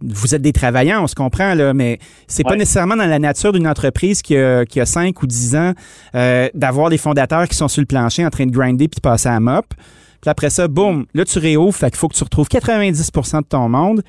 vous 0.00 0.34
êtes 0.34 0.42
des 0.42 0.52
travailleurs, 0.52 1.02
on 1.02 1.06
se 1.06 1.14
comprend, 1.14 1.54
là, 1.54 1.74
mais 1.74 1.98
c'est 2.28 2.44
pas 2.44 2.56
nécessairement 2.56 2.96
dans 2.96 3.06
la 3.06 3.18
nature 3.18 3.52
d'une 3.52 3.66
entreprise 3.66 4.22
qui 4.22 4.36
a, 4.36 4.64
qui 4.64 4.80
a 4.80 4.86
5 4.86 5.20
ou 5.22 5.26
10 5.26 5.56
ans 5.56 5.72
euh, 6.14 6.48
d'avoir 6.54 6.88
des 6.88 6.98
fondateurs 6.98 7.48
qui 7.48 7.56
sont 7.56 7.68
sur 7.68 7.80
le 7.80 7.86
plancher 7.86 8.24
en 8.24 8.30
train 8.30 8.46
de 8.46 8.52
grinder 8.52 8.88
puis 8.88 8.96
de 8.96 9.00
passer 9.00 9.28
à 9.28 9.40
mop. 9.40 9.66
Puis 10.20 10.30
après 10.30 10.50
ça, 10.50 10.68
boum, 10.68 11.06
là, 11.14 11.24
tu 11.24 11.38
réouvres, 11.38 11.74
fait 11.74 11.90
qu'il 11.90 11.98
faut 11.98 12.08
que 12.08 12.14
tu 12.14 12.24
retrouves 12.24 12.48
90% 12.48 13.40
de 13.40 13.46
ton 13.46 13.68
monde. 13.68 14.02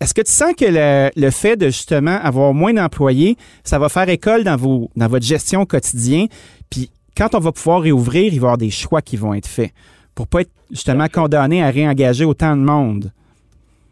Est-ce 0.00 0.14
que 0.14 0.22
tu 0.22 0.32
sens 0.32 0.52
que 0.58 0.64
le, 0.64 1.10
le 1.14 1.30
fait 1.30 1.56
de 1.56 1.66
justement 1.66 2.18
avoir 2.22 2.54
moins 2.54 2.72
d'employés, 2.72 3.36
ça 3.64 3.78
va 3.78 3.88
faire 3.88 4.08
école 4.08 4.44
dans, 4.44 4.56
vos, 4.56 4.90
dans 4.96 5.08
votre 5.08 5.26
gestion 5.26 5.60
au 5.60 5.66
quotidien? 5.66 6.26
Puis 6.70 6.90
quand 7.16 7.34
on 7.34 7.38
va 7.38 7.52
pouvoir 7.52 7.82
réouvrir, 7.82 8.32
il 8.32 8.40
va 8.40 8.46
y 8.46 8.48
avoir 8.48 8.58
des 8.58 8.70
choix 8.70 9.02
qui 9.02 9.16
vont 9.16 9.34
être 9.34 9.46
faits 9.46 9.72
pour 10.20 10.26
pas 10.26 10.42
être 10.42 10.52
justement 10.70 11.08
condamné 11.08 11.62
à 11.62 11.70
réengager 11.70 12.26
autant 12.26 12.54
de 12.54 12.60
monde. 12.60 13.10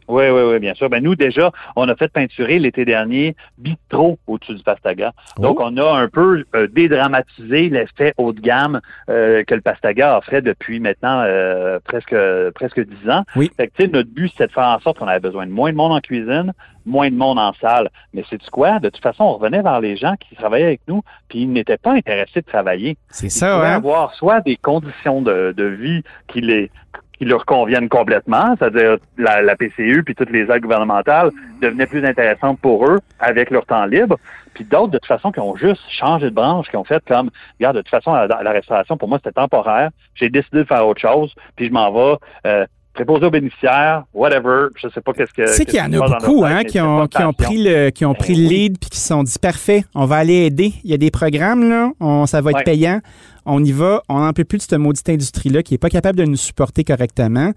Oui, 0.08 0.24
oui, 0.30 0.42
oui, 0.42 0.58
bien 0.58 0.74
sûr. 0.74 0.88
Ben, 0.88 1.02
nous, 1.02 1.14
déjà, 1.14 1.52
on 1.76 1.88
a 1.88 1.94
fait 1.94 2.08
peinturer 2.08 2.58
l'été 2.58 2.84
dernier 2.84 3.36
Bistro 3.58 4.18
au-dessus 4.26 4.54
du 4.54 4.62
Pastaga. 4.62 5.12
Donc, 5.38 5.60
on 5.60 5.76
a 5.76 5.98
un 5.98 6.08
peu 6.08 6.44
euh, 6.54 6.66
dédramatisé 6.66 7.68
l'effet 7.68 8.14
haut 8.16 8.32
de 8.32 8.40
gamme 8.40 8.80
euh, 9.10 9.44
que 9.44 9.54
le 9.54 9.60
Pastaga 9.60 10.18
offrait 10.18 10.42
depuis 10.42 10.80
maintenant 10.80 11.22
euh, 11.26 11.78
presque 11.84 12.16
presque 12.54 12.80
dix 12.80 13.10
ans. 13.10 13.24
Oui. 13.36 13.50
Fait 13.56 13.68
que, 13.68 13.72
tu 13.76 13.84
sais, 13.84 13.90
notre 13.90 14.10
but, 14.10 14.30
c'était 14.30 14.46
de 14.46 14.52
faire 14.52 14.64
en 14.64 14.80
sorte 14.80 14.98
qu'on 14.98 15.08
avait 15.08 15.20
besoin 15.20 15.46
de 15.46 15.52
moins 15.52 15.70
de 15.70 15.76
monde 15.76 15.92
en 15.92 16.00
cuisine, 16.00 16.52
moins 16.86 17.10
de 17.10 17.16
monde 17.16 17.38
en 17.38 17.52
salle. 17.60 17.90
Mais 18.14 18.24
c'est 18.30 18.42
quoi? 18.50 18.78
De 18.78 18.88
toute 18.88 19.02
façon, 19.02 19.24
on 19.24 19.34
revenait 19.34 19.62
vers 19.62 19.80
les 19.80 19.96
gens 19.96 20.14
qui 20.16 20.34
travaillaient 20.36 20.64
avec 20.64 20.80
nous, 20.88 21.02
puis 21.28 21.40
ils 21.42 21.52
n'étaient 21.52 21.76
pas 21.76 21.92
intéressés 21.92 22.40
de 22.40 22.46
travailler. 22.46 22.96
C'est 23.10 23.28
ça, 23.28 23.56
pouvaient 23.56 23.66
hein? 23.66 23.76
avoir 23.76 24.14
soit 24.14 24.40
des 24.40 24.56
conditions 24.56 25.20
de, 25.20 25.52
de 25.56 25.64
vie 25.64 26.02
qui 26.28 26.40
les 26.40 26.70
qui 27.18 27.24
leur 27.24 27.44
conviennent 27.44 27.88
complètement, 27.88 28.54
c'est-à-dire 28.58 28.96
la, 29.16 29.42
la 29.42 29.56
PCU 29.56 30.02
puis 30.04 30.14
toutes 30.14 30.30
les 30.30 30.50
aides 30.50 30.62
gouvernementales 30.62 31.30
devenaient 31.60 31.86
plus 31.86 32.04
intéressantes 32.04 32.60
pour 32.60 32.86
eux 32.86 33.00
avec 33.18 33.50
leur 33.50 33.66
temps 33.66 33.84
libre, 33.86 34.16
puis 34.54 34.64
d'autres 34.64 34.92
de 34.92 34.98
toute 34.98 35.06
façon 35.06 35.32
qui 35.32 35.40
ont 35.40 35.56
juste 35.56 35.82
changé 35.90 36.26
de 36.26 36.34
branche, 36.34 36.68
qui 36.68 36.76
ont 36.76 36.84
fait 36.84 37.02
comme 37.06 37.30
regarde 37.58 37.76
de 37.76 37.82
toute 37.82 37.90
façon 37.90 38.12
la, 38.12 38.26
la 38.26 38.50
restauration 38.50 38.96
pour 38.96 39.08
moi 39.08 39.18
c'était 39.18 39.32
temporaire, 39.32 39.90
j'ai 40.14 40.30
décidé 40.30 40.58
de 40.58 40.64
faire 40.64 40.86
autre 40.86 41.00
chose, 41.00 41.34
puis 41.56 41.66
je 41.66 41.72
m'en 41.72 41.92
vais 41.92 42.16
euh, 42.46 42.66
préposer 42.98 43.26
aux 43.26 43.30
bénéficiaires, 43.30 44.04
whatever, 44.12 44.66
je 44.74 44.88
sais 44.88 45.00
pas 45.00 45.12
qu'est-ce 45.12 45.32
que 45.32 45.42
Tu 45.46 45.52
sais 45.52 45.64
qu'il 45.64 45.78
y 45.78 45.80
en 45.80 45.92
a 45.92 46.18
beaucoup 46.18 46.44
hein, 46.44 46.64
qui, 46.64 46.80
ont, 46.80 47.06
qui 47.06 47.22
pris 47.38 47.62
le, 47.62 47.90
qui 47.90 48.04
ont 48.04 48.14
pris 48.14 48.34
le 48.34 48.42
Ben 48.42 48.48
lead 48.48 48.78
puis 48.80 48.90
qui 48.90 48.98
se 48.98 49.06
sont 49.06 49.22
dit 49.22 49.38
parfait, 49.40 49.84
on 49.94 50.04
va 50.04 50.16
aller 50.16 50.46
aider. 50.46 50.72
Il 50.82 50.90
y 50.90 50.94
a 50.94 50.96
des 50.96 51.12
programmes, 51.12 51.68
là, 51.68 51.90
on, 52.00 52.26
ça 52.26 52.40
va 52.40 52.50
être 52.50 52.56
Ouais. 52.58 52.64
payant. 52.64 53.00
On 53.46 53.62
y 53.62 53.70
va, 53.70 54.02
on 54.08 54.18
n'en 54.18 54.32
peut 54.32 54.44
plus 54.44 54.58
de 54.58 54.62
cette 54.62 54.78
maudite 54.78 55.08
industrie-là 55.08 55.62
qui 55.62 55.74
n'est 55.74 55.78
pas 55.78 55.90
capable 55.90 56.18
de 56.18 56.24
nous 56.24 56.36
supporter 56.36 56.82
correctement. 56.82 57.52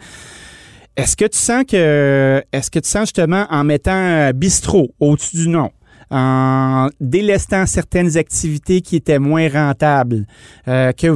Est-ce 0.95 1.15
que 1.17 1.25
tu 1.25 1.37
sens 1.39 1.63
que, 1.67 2.43
est-ce 2.53 2.69
que 2.69 2.79
tu 2.79 2.87
sens 2.87 3.01
justement 3.03 3.47
en 3.49 3.63
mettant 3.63 4.29
bistrot 4.35 4.93
au-dessus 4.99 5.37
du 5.37 5.49
nom, 5.49 5.71
en 6.11 6.87
délestant 6.99 7.65
certaines 7.65 8.15
activités 8.15 8.81
qui 8.81 8.95
étaient 8.95 9.19
moins 9.19 9.49
rentables, 9.49 10.27
euh, 10.67 10.91
que 10.91 11.07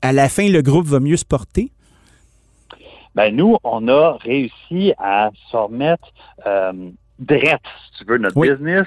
à 0.00 0.12
la 0.12 0.28
fin 0.30 0.48
le 0.48 0.62
groupe 0.62 0.86
va 0.86 1.00
mieux 1.00 1.18
se 1.18 1.24
porter? 1.26 1.70
Ben 3.14 3.34
nous, 3.34 3.56
on 3.62 3.86
a 3.88 4.16
réussi 4.18 4.92
à 4.98 5.30
se 5.50 5.56
remettre 5.56 6.08
euh, 6.46 6.90
drette, 7.18 7.60
si 7.92 7.98
tu 7.98 8.04
veux, 8.10 8.18
notre 8.18 8.36
Oui. 8.36 8.50
business. 8.50 8.86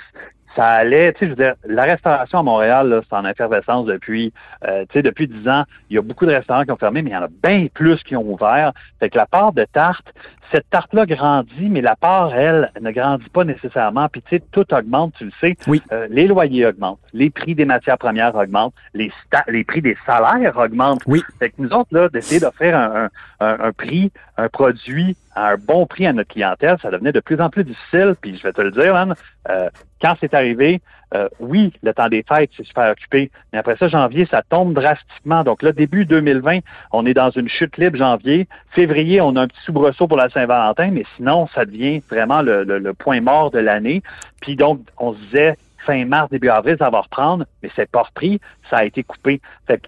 Ça 0.57 0.65
allait, 0.69 1.13
tu 1.13 1.19
sais, 1.19 1.25
je 1.25 1.29
veux 1.29 1.35
dire, 1.35 1.53
la 1.65 1.83
restauration 1.83 2.39
à 2.39 2.43
Montréal, 2.43 2.89
là, 2.89 3.01
c'est 3.07 3.15
en 3.15 3.23
effervescence 3.25 3.85
depuis, 3.85 4.33
euh, 4.67 4.85
tu 4.89 4.93
sais, 4.93 5.01
depuis 5.03 5.27
10 5.27 5.47
ans. 5.47 5.63
Il 5.91 5.95
y 5.95 5.99
a 5.99 6.01
beaucoup 6.01 6.25
de 6.25 6.31
restaurants 6.33 6.63
qui 6.63 6.71
ont 6.71 6.77
fermé, 6.77 7.03
mais 7.03 7.11
il 7.11 7.13
y 7.13 7.17
en 7.17 7.21
a 7.23 7.27
bien 7.43 7.67
plus 7.71 8.01
qui 8.03 8.15
ont 8.15 8.23
ouvert. 8.23 8.71
Fait 8.99 9.09
que 9.11 9.17
la 9.17 9.27
part 9.27 9.53
de 9.53 9.65
tarte, 9.71 10.11
cette 10.51 10.67
tarte-là 10.71 11.05
grandit, 11.05 11.69
mais 11.69 11.81
la 11.81 11.95
part, 11.95 12.33
elle, 12.33 12.71
ne 12.81 12.89
grandit 12.89 13.29
pas 13.29 13.43
nécessairement. 13.43 14.07
Puis, 14.09 14.23
tu 14.23 14.37
sais, 14.37 14.43
tout 14.51 14.73
augmente, 14.73 15.13
tu 15.19 15.25
le 15.25 15.31
sais. 15.39 15.55
Oui. 15.67 15.79
Euh, 15.91 16.07
les 16.09 16.25
loyers 16.25 16.65
augmentent, 16.65 16.99
les 17.13 17.29
prix 17.29 17.53
des 17.53 17.65
matières 17.65 17.99
premières 17.99 18.33
augmentent, 18.35 18.73
les, 18.95 19.11
les 19.47 19.63
prix 19.63 19.83
des 19.83 19.95
salaires 20.07 20.57
augmentent. 20.57 21.03
Oui. 21.05 21.21
Fait 21.37 21.49
que 21.51 21.55
nous 21.59 21.69
autres, 21.69 21.89
là, 21.91 22.09
d'essayer 22.09 22.39
d'offrir 22.41 22.75
un, 22.75 23.05
un, 23.39 23.45
un- 23.45 23.59
un 23.65 23.71
prix, 23.73 24.11
un 24.37 24.49
produit 24.49 25.15
à 25.35 25.49
un 25.51 25.55
bon 25.57 25.85
prix 25.85 26.07
à 26.07 26.13
notre 26.13 26.29
clientèle, 26.33 26.77
ça 26.81 26.89
devenait 26.89 27.11
de 27.11 27.19
plus 27.19 27.39
en 27.39 27.51
plus 27.51 27.63
difficile. 27.63 28.15
Puis 28.19 28.37
je 28.37 28.41
vais 28.43 28.53
te 28.53 28.61
le 28.61 28.71
dire, 28.71 28.93
man, 28.93 29.13
euh, 29.49 29.69
quand 30.01 30.15
c'est 30.19 30.33
arrivé, 30.33 30.81
euh, 31.13 31.29
oui, 31.39 31.71
le 31.83 31.93
temps 31.93 32.09
des 32.09 32.23
fêtes, 32.27 32.49
c'est 32.57 32.65
super 32.65 32.91
occupé. 32.91 33.31
Mais 33.53 33.59
après 33.59 33.77
ça, 33.77 33.87
janvier, 33.87 34.25
ça 34.29 34.41
tombe 34.49 34.73
drastiquement. 34.73 35.43
Donc 35.43 35.61
là, 35.63 35.71
début 35.71 36.05
2020, 36.05 36.59
on 36.91 37.05
est 37.05 37.13
dans 37.13 37.29
une 37.29 37.47
chute 37.47 37.77
libre 37.77 37.97
janvier. 37.97 38.47
Février, 38.71 39.21
on 39.21 39.35
a 39.37 39.41
un 39.43 39.47
petit 39.47 39.61
soubresaut 39.63 40.07
pour 40.07 40.17
la 40.17 40.29
Saint-Valentin, 40.29 40.91
mais 40.91 41.05
sinon, 41.15 41.47
ça 41.55 41.63
devient 41.65 42.01
vraiment 42.09 42.41
le, 42.41 42.63
le- 42.63 42.79
le 42.79 42.93
point 42.93 43.21
mort 43.21 43.51
de 43.51 43.59
l'année. 43.59 44.01
Puis 44.41 44.55
donc, 44.57 44.81
on 44.97 45.13
se 45.13 45.19
disait 45.19 45.57
fin 45.85 46.03
mars, 46.05 46.29
début 46.29 46.49
avril, 46.49 46.75
ça 46.77 46.89
va 46.89 46.99
reprendre, 47.01 47.45
mais 47.63 47.69
c'est 47.75 47.89
pas 47.89 48.01
repris, 48.03 48.41
ça 48.69 48.77
a 48.79 48.83
été 48.83 49.03
coupé. 49.03 49.39
Fait 49.65 49.77
que 49.77 49.87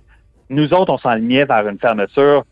nous 0.50 0.74
autres, 0.74 0.94
on 0.94 0.98
s'enlignait 0.98 1.44
vers 1.46 1.68
une 1.68 1.78
fermeture 1.80 2.46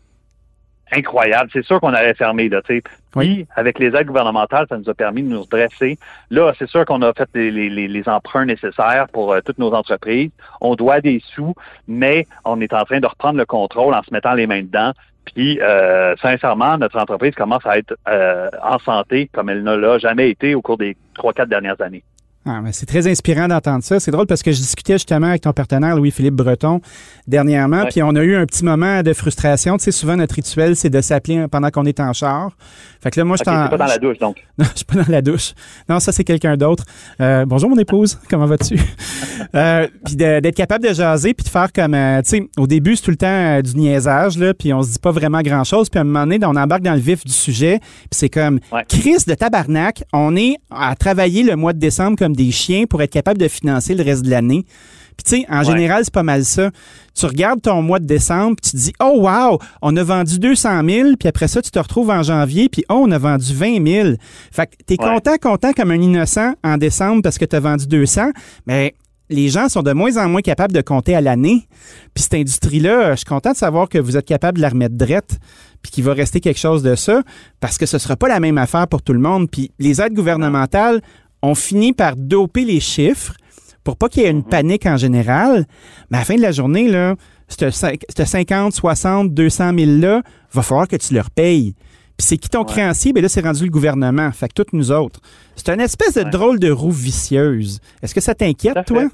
incroyable. 0.92 1.50
C'est 1.52 1.64
sûr 1.64 1.80
qu'on 1.80 1.92
allait 1.94 2.14
fermer, 2.14 2.48
là, 2.48 2.60
tu 2.62 2.76
sais. 2.76 2.82
Puis, 3.22 3.46
avec 3.56 3.78
les 3.78 3.88
aides 3.96 4.06
gouvernementales, 4.06 4.66
ça 4.68 4.76
nous 4.78 4.88
a 4.88 4.94
permis 4.94 5.22
de 5.22 5.28
nous 5.28 5.42
redresser. 5.42 5.98
Là, 6.30 6.52
c'est 6.58 6.68
sûr 6.68 6.84
qu'on 6.84 7.02
a 7.02 7.12
fait 7.12 7.28
les, 7.34 7.50
les- 7.50 7.70
les- 7.70 7.88
les 7.88 8.08
emprunts 8.08 8.44
nécessaires 8.44 9.06
pour 9.12 9.32
euh, 9.32 9.40
toutes 9.44 9.58
nos 9.58 9.72
entreprises. 9.72 10.30
On 10.60 10.74
doit 10.74 11.00
des 11.00 11.20
sous, 11.34 11.54
mais 11.86 12.26
on 12.44 12.60
est 12.60 12.72
en 12.74 12.84
train 12.84 13.00
de 13.00 13.06
reprendre 13.06 13.38
le 13.38 13.46
contrôle 13.46 13.94
en 13.94 14.02
se 14.02 14.12
mettant 14.12 14.34
les 14.34 14.46
mains 14.46 14.62
dedans. 14.62 14.92
Puis, 15.34 15.58
euh, 15.60 16.14
sincèrement, 16.22 16.78
notre 16.78 16.98
entreprise 16.98 17.34
commence 17.34 17.64
à 17.66 17.78
être 17.78 17.94
euh, 18.08 18.48
en 18.62 18.78
santé 18.78 19.28
comme 19.32 19.50
elle 19.50 19.62
ne 19.62 19.74
l'a 19.74 19.98
jamais 19.98 20.30
été 20.30 20.54
au 20.54 20.62
cours 20.62 20.78
des 20.78 20.96
trois, 21.14 21.32
quatre 21.32 21.48
dernières 21.50 21.80
années. 21.80 22.02
Ah, 22.50 22.62
c'est 22.72 22.86
très 22.86 23.06
inspirant 23.06 23.46
d'entendre 23.46 23.84
ça. 23.84 24.00
C'est 24.00 24.10
drôle 24.10 24.26
parce 24.26 24.42
que 24.42 24.52
je 24.52 24.56
discutais 24.56 24.94
justement 24.94 25.26
avec 25.26 25.42
ton 25.42 25.52
partenaire 25.52 25.94
Louis-Philippe 25.96 26.34
Breton 26.34 26.80
dernièrement, 27.26 27.82
Ouais. 27.82 27.88
puis 27.90 28.02
on 28.02 28.14
a 28.16 28.22
eu 28.22 28.36
un 28.36 28.46
petit 28.46 28.64
moment 28.64 29.02
de 29.02 29.12
frustration. 29.12 29.76
Tu 29.76 29.84
sais, 29.84 29.92
souvent 29.92 30.16
notre 30.16 30.34
rituel, 30.34 30.74
c'est 30.76 30.88
de 30.90 31.00
s'appeler 31.02 31.46
pendant 31.50 31.70
qu'on 31.70 31.84
est 31.84 32.00
en 32.00 32.12
char. 32.14 32.52
Fait 33.02 33.10
que 33.10 33.20
là, 33.20 33.24
moi, 33.24 33.36
je 33.36 33.44
c'est 33.44 33.50
pas 33.50 33.76
dans 33.76 33.84
la 33.86 33.98
douche, 33.98 34.18
donc. 34.18 34.36
non, 34.58 34.64
je 34.72 34.76
suis 34.76 34.84
pas 34.84 34.94
dans 35.02 35.12
la 35.12 35.22
douche. 35.22 35.52
Non, 35.88 36.00
ça, 36.00 36.10
c'est 36.10 36.24
quelqu'un 36.24 36.56
d'autre. 36.56 36.84
Euh, 37.20 37.44
bonjour, 37.46 37.68
mon 37.70 37.78
épouse. 37.78 38.18
Comment 38.30 38.46
vas-tu? 38.46 38.76
euh, 39.54 39.86
puis 40.04 40.16
d'être 40.16 40.54
capable 40.56 40.88
de 40.88 40.92
jaser 40.94 41.34
puis 41.34 41.44
de 41.44 41.50
faire 41.50 41.72
comme, 41.72 41.94
euh, 41.94 42.22
tu 42.22 42.30
sais, 42.30 42.48
au 42.56 42.66
début, 42.66 42.96
c'est 42.96 43.02
tout 43.04 43.10
le 43.10 43.16
temps 43.16 43.60
du 43.60 43.76
niaisage, 43.76 44.38
là, 44.38 44.54
puis 44.54 44.72
on 44.72 44.82
se 44.82 44.92
dit 44.92 44.98
pas 44.98 45.10
vraiment 45.12 45.42
grand-chose. 45.42 45.88
Puis 45.90 45.98
à 45.98 46.00
un 46.00 46.04
moment 46.04 46.20
donné, 46.26 46.38
on 46.44 46.56
embarque 46.56 46.82
dans 46.82 46.94
le 46.94 47.00
vif 47.00 47.24
du 47.24 47.32
sujet. 47.32 47.78
Puis 47.80 48.08
c'est 48.12 48.28
comme, 48.30 48.58
Ouais. 48.72 48.84
Chris 48.88 49.18
de 49.26 49.34
tabarnak, 49.34 50.02
on 50.12 50.34
est 50.36 50.56
à 50.70 50.94
travailler 50.96 51.42
le 51.42 51.54
mois 51.56 51.72
de 51.72 51.78
décembre 51.78 52.16
comme 52.18 52.34
des 52.38 52.50
chiens 52.50 52.84
pour 52.88 53.02
être 53.02 53.12
capable 53.12 53.38
de 53.38 53.48
financer 53.48 53.94
le 53.94 54.02
reste 54.02 54.24
de 54.24 54.30
l'année. 54.30 54.64
Puis 55.16 55.24
tu 55.24 55.40
sais, 55.40 55.46
en 55.50 55.58
Ouais. 55.58 55.64
général, 55.64 56.04
c'est 56.04 56.14
pas 56.14 56.22
mal 56.22 56.44
ça. 56.44 56.70
Tu 57.12 57.26
regardes 57.26 57.60
ton 57.60 57.82
mois 57.82 57.98
de 57.98 58.06
décembre, 58.06 58.54
puis 58.62 58.70
tu 58.70 58.76
te 58.76 58.82
dis, 58.82 58.92
oh 59.02 59.14
wow, 59.28 59.58
on 59.82 59.96
a 59.96 60.02
vendu 60.04 60.38
200 60.38 60.82
000, 60.88 61.08
puis 61.18 61.28
après 61.28 61.48
ça, 61.48 61.60
tu 61.60 61.70
te 61.72 61.78
retrouves 61.78 62.10
en 62.10 62.22
janvier, 62.22 62.68
puis 62.68 62.84
oh, 62.88 63.02
on 63.06 63.10
a 63.10 63.18
vendu 63.18 63.52
20 63.52 63.84
000. 63.84 64.08
Fait 64.52 64.66
que 64.66 64.76
t'es 64.86 64.96
Ouais. 65.02 65.08
content, 65.14 65.36
content 65.42 65.72
comme 65.72 65.90
un 65.90 66.00
innocent 66.00 66.54
en 66.62 66.76
décembre 66.76 67.22
parce 67.22 67.36
que 67.36 67.44
tu 67.44 67.56
as 67.56 67.60
vendu 67.60 67.86
200, 67.88 68.30
mais 68.66 68.94
les 69.28 69.48
gens 69.48 69.68
sont 69.68 69.82
de 69.82 69.92
moins 69.92 70.16
en 70.16 70.28
moins 70.28 70.40
capables 70.40 70.72
de 70.72 70.80
compter 70.80 71.14
à 71.16 71.20
l'année. 71.20 71.66
Puis 72.14 72.22
cette 72.22 72.34
industrie-là, 72.34 73.10
je 73.10 73.16
suis 73.16 73.24
content 73.26 73.50
de 73.52 73.56
savoir 73.56 73.88
que 73.88 73.98
vous 73.98 74.16
êtes 74.16 74.24
capable 74.24 74.58
de 74.58 74.62
la 74.62 74.68
remettre 74.68 74.94
drette, 74.96 75.38
puis 75.82 75.90
qu'il 75.90 76.04
va 76.04 76.12
rester 76.14 76.38
quelque 76.40 76.58
chose 76.60 76.82
de 76.84 76.94
ça, 76.94 77.22
parce 77.60 77.76
que 77.76 77.86
ce 77.86 77.98
sera 77.98 78.14
pas 78.16 78.28
la 78.28 78.38
même 78.40 78.56
affaire 78.56 78.86
pour 78.86 79.02
tout 79.02 79.12
le 79.12 79.18
monde. 79.20 79.50
Puis 79.50 79.72
les 79.80 80.00
aides 80.00 80.14
gouvernementales 80.14 81.00
ont 81.42 81.54
fini 81.54 81.92
par 81.92 82.16
doper 82.16 82.64
les 82.64 82.80
chiffres 82.80 83.34
pour 83.84 83.96
pas 83.96 84.08
qu'il 84.08 84.22
y 84.22 84.26
ait 84.26 84.30
une 84.30 84.44
panique 84.44 84.86
en 84.86 84.96
général. 84.96 85.64
Mais 86.10 86.18
à 86.18 86.20
la 86.20 86.24
fin 86.24 86.36
de 86.36 86.42
la 86.42 86.52
journée, 86.52 86.88
là, 86.88 87.14
ce 87.48 87.70
50, 88.24 88.72
60, 88.74 89.32
200 89.32 89.72
000-là, 89.72 90.22
va 90.52 90.62
falloir 90.62 90.88
que 90.88 90.96
tu 90.96 91.14
leur 91.14 91.30
payes. 91.30 91.74
Puis 92.18 92.26
c'est 92.26 92.36
qui 92.36 92.48
ton 92.48 92.64
créancier? 92.64 93.12
Ben 93.12 93.22
là, 93.22 93.28
c'est 93.28 93.40
rendu 93.44 93.64
le 93.64 93.70
gouvernement. 93.70 94.30
Fait 94.32 94.48
que 94.48 94.54
toutes 94.54 94.72
nous 94.72 94.90
autres. 94.90 95.20
C'est 95.56 95.72
une 95.72 95.80
espèce 95.80 96.14
de 96.14 96.24
Ouais. 96.24 96.30
drôle 96.30 96.58
de 96.58 96.70
roue 96.70 96.90
vicieuse. 96.90 97.80
Est-ce 98.02 98.14
que 98.14 98.20
ça 98.20 98.34
t'inquiète, 98.34 98.84
toi? 98.86 99.04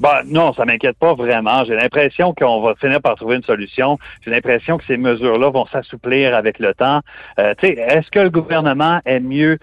Ben, 0.00 0.22
non, 0.26 0.52
ça 0.54 0.64
m'inquiète 0.64 0.98
pas 0.98 1.14
vraiment. 1.14 1.64
J'ai 1.64 1.76
l'impression 1.76 2.34
qu'on 2.34 2.60
va 2.62 2.74
finir 2.74 3.00
par 3.00 3.14
trouver 3.14 3.36
une 3.36 3.44
solution. 3.44 3.96
J'ai 4.24 4.30
l'impression 4.32 4.76
que 4.76 4.84
ces 4.86 4.96
mesures-là 4.96 5.50
vont 5.50 5.66
s'assouplir 5.66 6.34
avec 6.34 6.58
le 6.58 6.74
temps. 6.74 7.00
Euh, 7.38 7.54
tu 7.58 7.68
sais, 7.68 7.74
est-ce 7.74 8.10
que 8.10 8.18
le 8.18 8.30
gouvernement 8.30 9.00
aime 9.06 9.28
mieux 9.28 9.58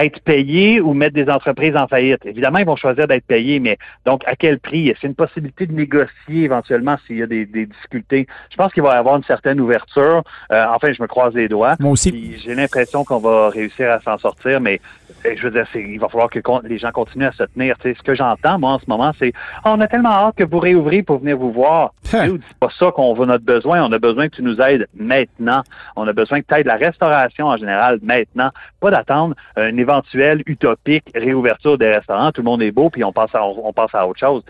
être 0.00 0.20
payé 0.20 0.80
ou 0.80 0.94
mettre 0.94 1.14
des 1.14 1.28
entreprises 1.28 1.76
en 1.76 1.86
faillite? 1.86 2.24
Évidemment, 2.24 2.58
ils 2.58 2.66
vont 2.66 2.76
choisir 2.76 3.06
d'être 3.06 3.24
payés, 3.26 3.60
mais 3.60 3.78
donc 4.06 4.22
à 4.26 4.36
quel 4.36 4.58
prix? 4.58 4.88
Est-ce 4.88 5.06
une 5.06 5.14
possibilité 5.14 5.66
de 5.66 5.72
négocier 5.72 6.44
éventuellement 6.44 6.96
s'il 7.06 7.18
y 7.18 7.22
a 7.22 7.26
des, 7.26 7.46
des 7.46 7.66
difficultés? 7.66 8.26
Je 8.50 8.56
pense 8.56 8.72
qu'il 8.72 8.82
va 8.82 8.94
y 8.94 8.98
avoir 8.98 9.16
une 9.16 9.24
certaine 9.24 9.60
ouverture. 9.60 10.22
Euh, 10.52 10.64
enfin, 10.74 10.92
je 10.92 11.02
me 11.02 11.08
croise 11.08 11.34
les 11.34 11.48
doigts. 11.48 11.76
Moi 11.80 11.92
aussi. 11.92 12.36
J'ai 12.44 12.54
l'impression 12.54 13.04
qu'on 13.04 13.18
va 13.18 13.50
réussir 13.50 13.90
à 13.90 14.00
s'en 14.00 14.18
sortir, 14.18 14.60
mais 14.60 14.80
euh, 15.26 15.34
je 15.36 15.42
veux 15.42 15.50
dire, 15.50 15.66
il 15.74 15.98
va 15.98 16.08
falloir 16.08 16.30
que 16.30 16.40
les 16.64 16.78
gens 16.78 16.90
continuent 16.90 17.26
à 17.26 17.32
se 17.32 17.44
tenir. 17.44 17.76
Tu 17.78 17.90
sais, 17.90 17.96
ce 17.98 18.02
que 18.02 18.14
j'entends, 18.14 18.58
moi, 18.58 18.72
en 18.72 18.78
ce 18.78 18.84
moment, 18.88 19.12
c'est 19.18 19.32
Ah, 19.64 19.74
on 19.74 19.80
a 19.80 19.88
tellement 19.88 20.10
hâte 20.10 20.36
que 20.36 20.44
vous 20.44 20.58
réouvrez 20.58 21.02
pour 21.02 21.18
venir 21.18 21.36
vous 21.36 21.52
voir. 21.52 21.92
Hein. 22.12 22.38
C'est 22.48 22.58
pas 22.58 22.70
ça 22.78 22.90
qu'on 22.92 23.14
veut 23.14 23.26
notre 23.26 23.44
besoin. 23.44 23.82
On 23.84 23.92
a 23.92 23.98
besoin 23.98 24.28
que 24.28 24.36
tu 24.36 24.42
nous 24.42 24.60
aides 24.60 24.86
maintenant. 24.94 25.62
On 25.96 26.06
a 26.06 26.12
besoin 26.12 26.40
que 26.40 26.46
tu 26.46 26.54
aides 26.54 26.66
la 26.66 26.76
restauration 26.76 27.46
en 27.46 27.56
général 27.56 27.98
maintenant. 28.02 28.50
Pas 28.80 28.90
d'attendre 28.90 29.34
une 29.56 29.78
éventuelle 29.88 30.42
utopique 30.46 31.04
réouverture 31.14 31.78
des 31.78 31.88
restaurants. 31.88 32.32
Tout 32.32 32.42
le 32.42 32.46
monde 32.46 32.62
est 32.62 32.70
beau, 32.70 32.90
puis 32.90 33.04
on 33.04 33.12
passe 33.12 33.34
à, 33.34 33.44
on 33.44 33.72
passe 33.72 33.94
à 33.94 34.06
autre 34.06 34.20
chose. 34.20 34.42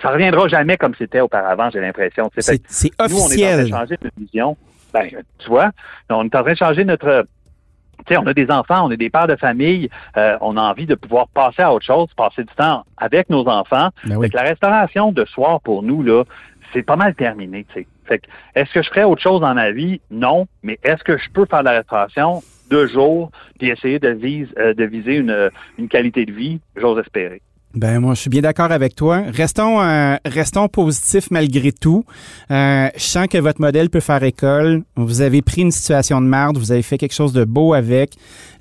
Ça 0.00 0.10
reviendra 0.10 0.46
jamais 0.48 0.76
comme 0.76 0.94
c'était 0.96 1.20
auparavant, 1.20 1.70
j'ai 1.70 1.80
l'impression. 1.80 2.30
C'est 2.36 2.62
c'est 2.66 2.90
nous, 3.08 3.16
on 3.16 3.28
est 3.28 3.44
en 3.44 3.48
train 3.48 3.56
de 3.56 3.62
officiel. 3.62 3.68
changer 3.68 3.98
notre 4.02 4.18
vision. 4.18 4.56
Ben, 4.92 5.08
tu 5.38 5.48
vois, 5.48 5.70
on 6.10 6.24
est 6.24 6.34
en 6.36 6.42
train 6.42 6.52
de 6.52 6.58
changer 6.58 6.84
notre. 6.84 7.26
Tu 8.06 8.14
sais, 8.14 8.18
on 8.18 8.26
a 8.26 8.34
des 8.34 8.50
enfants, 8.50 8.86
on 8.86 8.90
est 8.90 8.96
des 8.96 9.10
pères 9.10 9.28
de 9.28 9.36
famille, 9.36 9.88
euh, 10.16 10.36
on 10.40 10.56
a 10.56 10.60
envie 10.60 10.86
de 10.86 10.96
pouvoir 10.96 11.28
passer 11.28 11.62
à 11.62 11.72
autre 11.72 11.84
chose, 11.84 12.08
passer 12.16 12.42
du 12.42 12.54
temps 12.54 12.84
avec 12.96 13.30
nos 13.30 13.46
enfants. 13.46 13.90
Ben 14.04 14.16
oui. 14.16 14.26
Fait 14.26 14.30
que 14.30 14.36
la 14.36 14.42
restauration 14.42 15.12
de 15.12 15.24
soir 15.24 15.60
pour 15.60 15.82
nous 15.84 16.02
là, 16.02 16.24
c'est 16.72 16.82
pas 16.82 16.96
mal 16.96 17.14
terminé. 17.14 17.64
tu 17.72 17.80
sais. 17.80 17.86
Fait 18.06 18.18
que 18.18 18.26
est-ce 18.54 18.72
que 18.72 18.82
je 18.82 18.88
ferais 18.88 19.04
autre 19.04 19.22
chose 19.22 19.40
dans 19.40 19.54
ma 19.54 19.70
vie? 19.70 20.00
Non, 20.10 20.46
mais 20.62 20.78
est-ce 20.82 21.04
que 21.04 21.16
je 21.16 21.30
peux 21.30 21.46
faire 21.46 21.60
de 21.60 21.66
la 21.66 21.72
restauration? 21.72 22.42
Deux 22.72 22.86
jours, 22.88 23.30
puis 23.58 23.68
essayer 23.68 23.98
de, 23.98 24.08
euh, 24.08 24.86
viser 24.86 25.16
une 25.78 25.88
qualité 25.88 26.24
de 26.24 26.32
vie, 26.32 26.60
j'ose 26.74 26.98
espérer. 26.98 27.42
Ben 27.74 28.00
moi, 28.00 28.12
je 28.14 28.20
suis 28.20 28.30
bien 28.30 28.42
d'accord 28.42 28.70
avec 28.70 28.94
toi. 28.94 29.22
Restons, 29.32 29.80
euh, 29.80 30.16
restons 30.26 30.68
positifs 30.68 31.30
malgré 31.30 31.72
tout. 31.72 32.04
Euh, 32.50 32.88
je 32.94 33.02
sens 33.02 33.26
que 33.28 33.38
votre 33.38 33.62
modèle 33.62 33.88
peut 33.88 34.00
faire 34.00 34.22
école. 34.22 34.82
Vous 34.96 35.22
avez 35.22 35.40
pris 35.40 35.62
une 35.62 35.70
situation 35.70 36.20
de 36.20 36.26
merde, 36.26 36.58
vous 36.58 36.70
avez 36.70 36.82
fait 36.82 36.98
quelque 36.98 37.14
chose 37.14 37.32
de 37.32 37.44
beau 37.44 37.72
avec. 37.72 38.12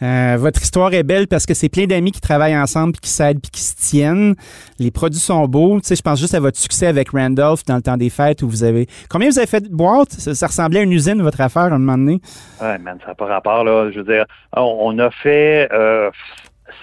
Euh, 0.01 0.37
votre 0.39 0.61
histoire 0.61 0.93
est 0.93 1.03
belle 1.03 1.27
parce 1.27 1.45
que 1.45 1.53
c'est 1.53 1.67
plein 1.67 1.87
d'amis 1.87 2.13
qui 2.13 2.21
travaillent 2.21 2.57
ensemble, 2.57 2.93
puis 2.93 3.01
qui 3.01 3.09
s'aident, 3.09 3.41
puis 3.41 3.51
qui 3.51 3.61
se 3.61 3.75
tiennent. 3.75 4.35
Les 4.79 4.91
produits 4.91 5.19
sont 5.19 5.45
beaux. 5.45 5.81
Tu 5.81 5.87
sais, 5.87 5.95
je 5.97 6.01
pense 6.01 6.19
juste 6.19 6.33
à 6.33 6.39
votre 6.39 6.57
succès 6.57 6.87
avec 6.87 7.09
Randolph 7.09 7.65
dans 7.65 7.75
le 7.75 7.81
temps 7.81 7.97
des 7.97 8.09
fêtes 8.09 8.41
où 8.43 8.47
vous 8.47 8.63
avez. 8.63 8.87
Combien 9.09 9.29
vous 9.29 9.39
avez 9.39 9.47
fait 9.47 9.61
de 9.61 9.75
boîtes? 9.75 10.11
Ça, 10.11 10.47
ressemblait 10.47 10.79
à 10.79 10.83
une 10.83 10.93
usine 10.93 11.21
votre 11.21 11.41
affaire 11.41 11.63
à 11.63 11.75
un 11.75 11.79
moment 11.79 11.97
donné. 11.97 12.21
Ouais, 12.61 12.77
man, 12.77 12.97
ça 13.01 13.09
n'a 13.09 13.15
pas 13.15 13.25
rapport 13.25 13.65
là. 13.65 13.91
Je 13.91 13.99
veux 13.99 14.05
dire, 14.05 14.25
on, 14.55 14.97
a 14.99 15.11
fait 15.11 15.67
euh, 15.73 16.09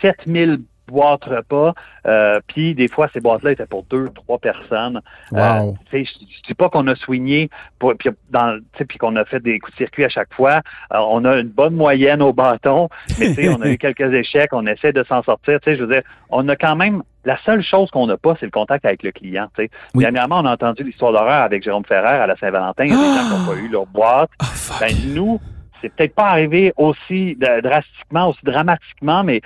7000 0.02 0.60
boîtes 0.88 1.24
repas. 1.24 1.74
Euh, 2.06 2.40
puis 2.46 2.74
des 2.74 2.88
fois, 2.88 3.08
ces 3.12 3.20
boîtes-là 3.20 3.52
étaient 3.52 3.66
pour 3.66 3.84
deux, 3.84 4.08
trois 4.10 4.38
personnes. 4.38 5.00
Wow. 5.30 5.40
Euh, 5.40 5.72
je 5.92 6.46
dis 6.46 6.54
pas 6.54 6.68
qu'on 6.68 6.86
a 6.88 6.96
soigné 6.96 7.50
puis, 7.78 8.98
qu'on 8.98 9.16
a 9.16 9.24
fait 9.24 9.40
des 9.40 9.58
coups 9.60 9.74
de 9.74 9.78
circuit 9.78 10.04
à 10.04 10.08
chaque 10.08 10.32
fois. 10.34 10.62
Euh, 10.92 10.98
on 10.98 11.24
a 11.24 11.38
une 11.38 11.48
bonne 11.48 11.74
moyenne 11.74 12.22
au 12.22 12.32
bâton, 12.32 12.88
mais 13.18 13.48
on 13.48 13.60
a 13.62 13.68
eu 13.68 13.78
quelques 13.84 14.12
échecs. 14.12 14.52
On 14.52 14.66
essaie 14.66 14.92
de 14.92 15.04
s'en 15.04 15.22
sortir. 15.22 15.58
Je 15.64 15.72
veux 15.72 15.92
dire, 15.92 16.02
on 16.30 16.48
a 16.48 16.56
quand 16.56 16.76
même 16.76 17.02
la 17.24 17.38
seule 17.44 17.62
chose 17.62 17.90
qu'on 17.90 18.06
n'a 18.06 18.16
pas, 18.16 18.36
c'est 18.40 18.46
le 18.46 18.50
contact 18.50 18.86
avec 18.86 19.02
le 19.02 19.12
client. 19.12 19.48
Dernièrement, 19.94 20.40
on 20.40 20.46
a 20.46 20.52
entendu 20.52 20.82
l'histoire 20.82 21.12
d'horreur 21.12 21.42
avec 21.42 21.62
Jérôme 21.62 21.84
Ferrer 21.84 22.08
à 22.08 22.26
la 22.26 22.36
Saint-Valentin. 22.36 22.84
Il 22.84 22.90
y 22.90 22.94
a 22.94 22.96
des 22.96 23.02
gens 23.02 23.28
qui 23.28 23.34
n'ont 23.34 23.54
pas 23.54 23.60
eu 23.60 23.68
leur 23.68 23.86
boîte. 23.86 24.30
Oh, 24.42 24.46
ben, 24.80 24.94
nous, 25.14 25.40
c'est 25.80 25.94
peut-être 25.94 26.14
pas 26.14 26.28
arrivé 26.28 26.72
aussi 26.76 27.36
drastiquement, 27.36 28.30
aussi 28.30 28.40
dramatiquement, 28.44 29.24
mais 29.24 29.40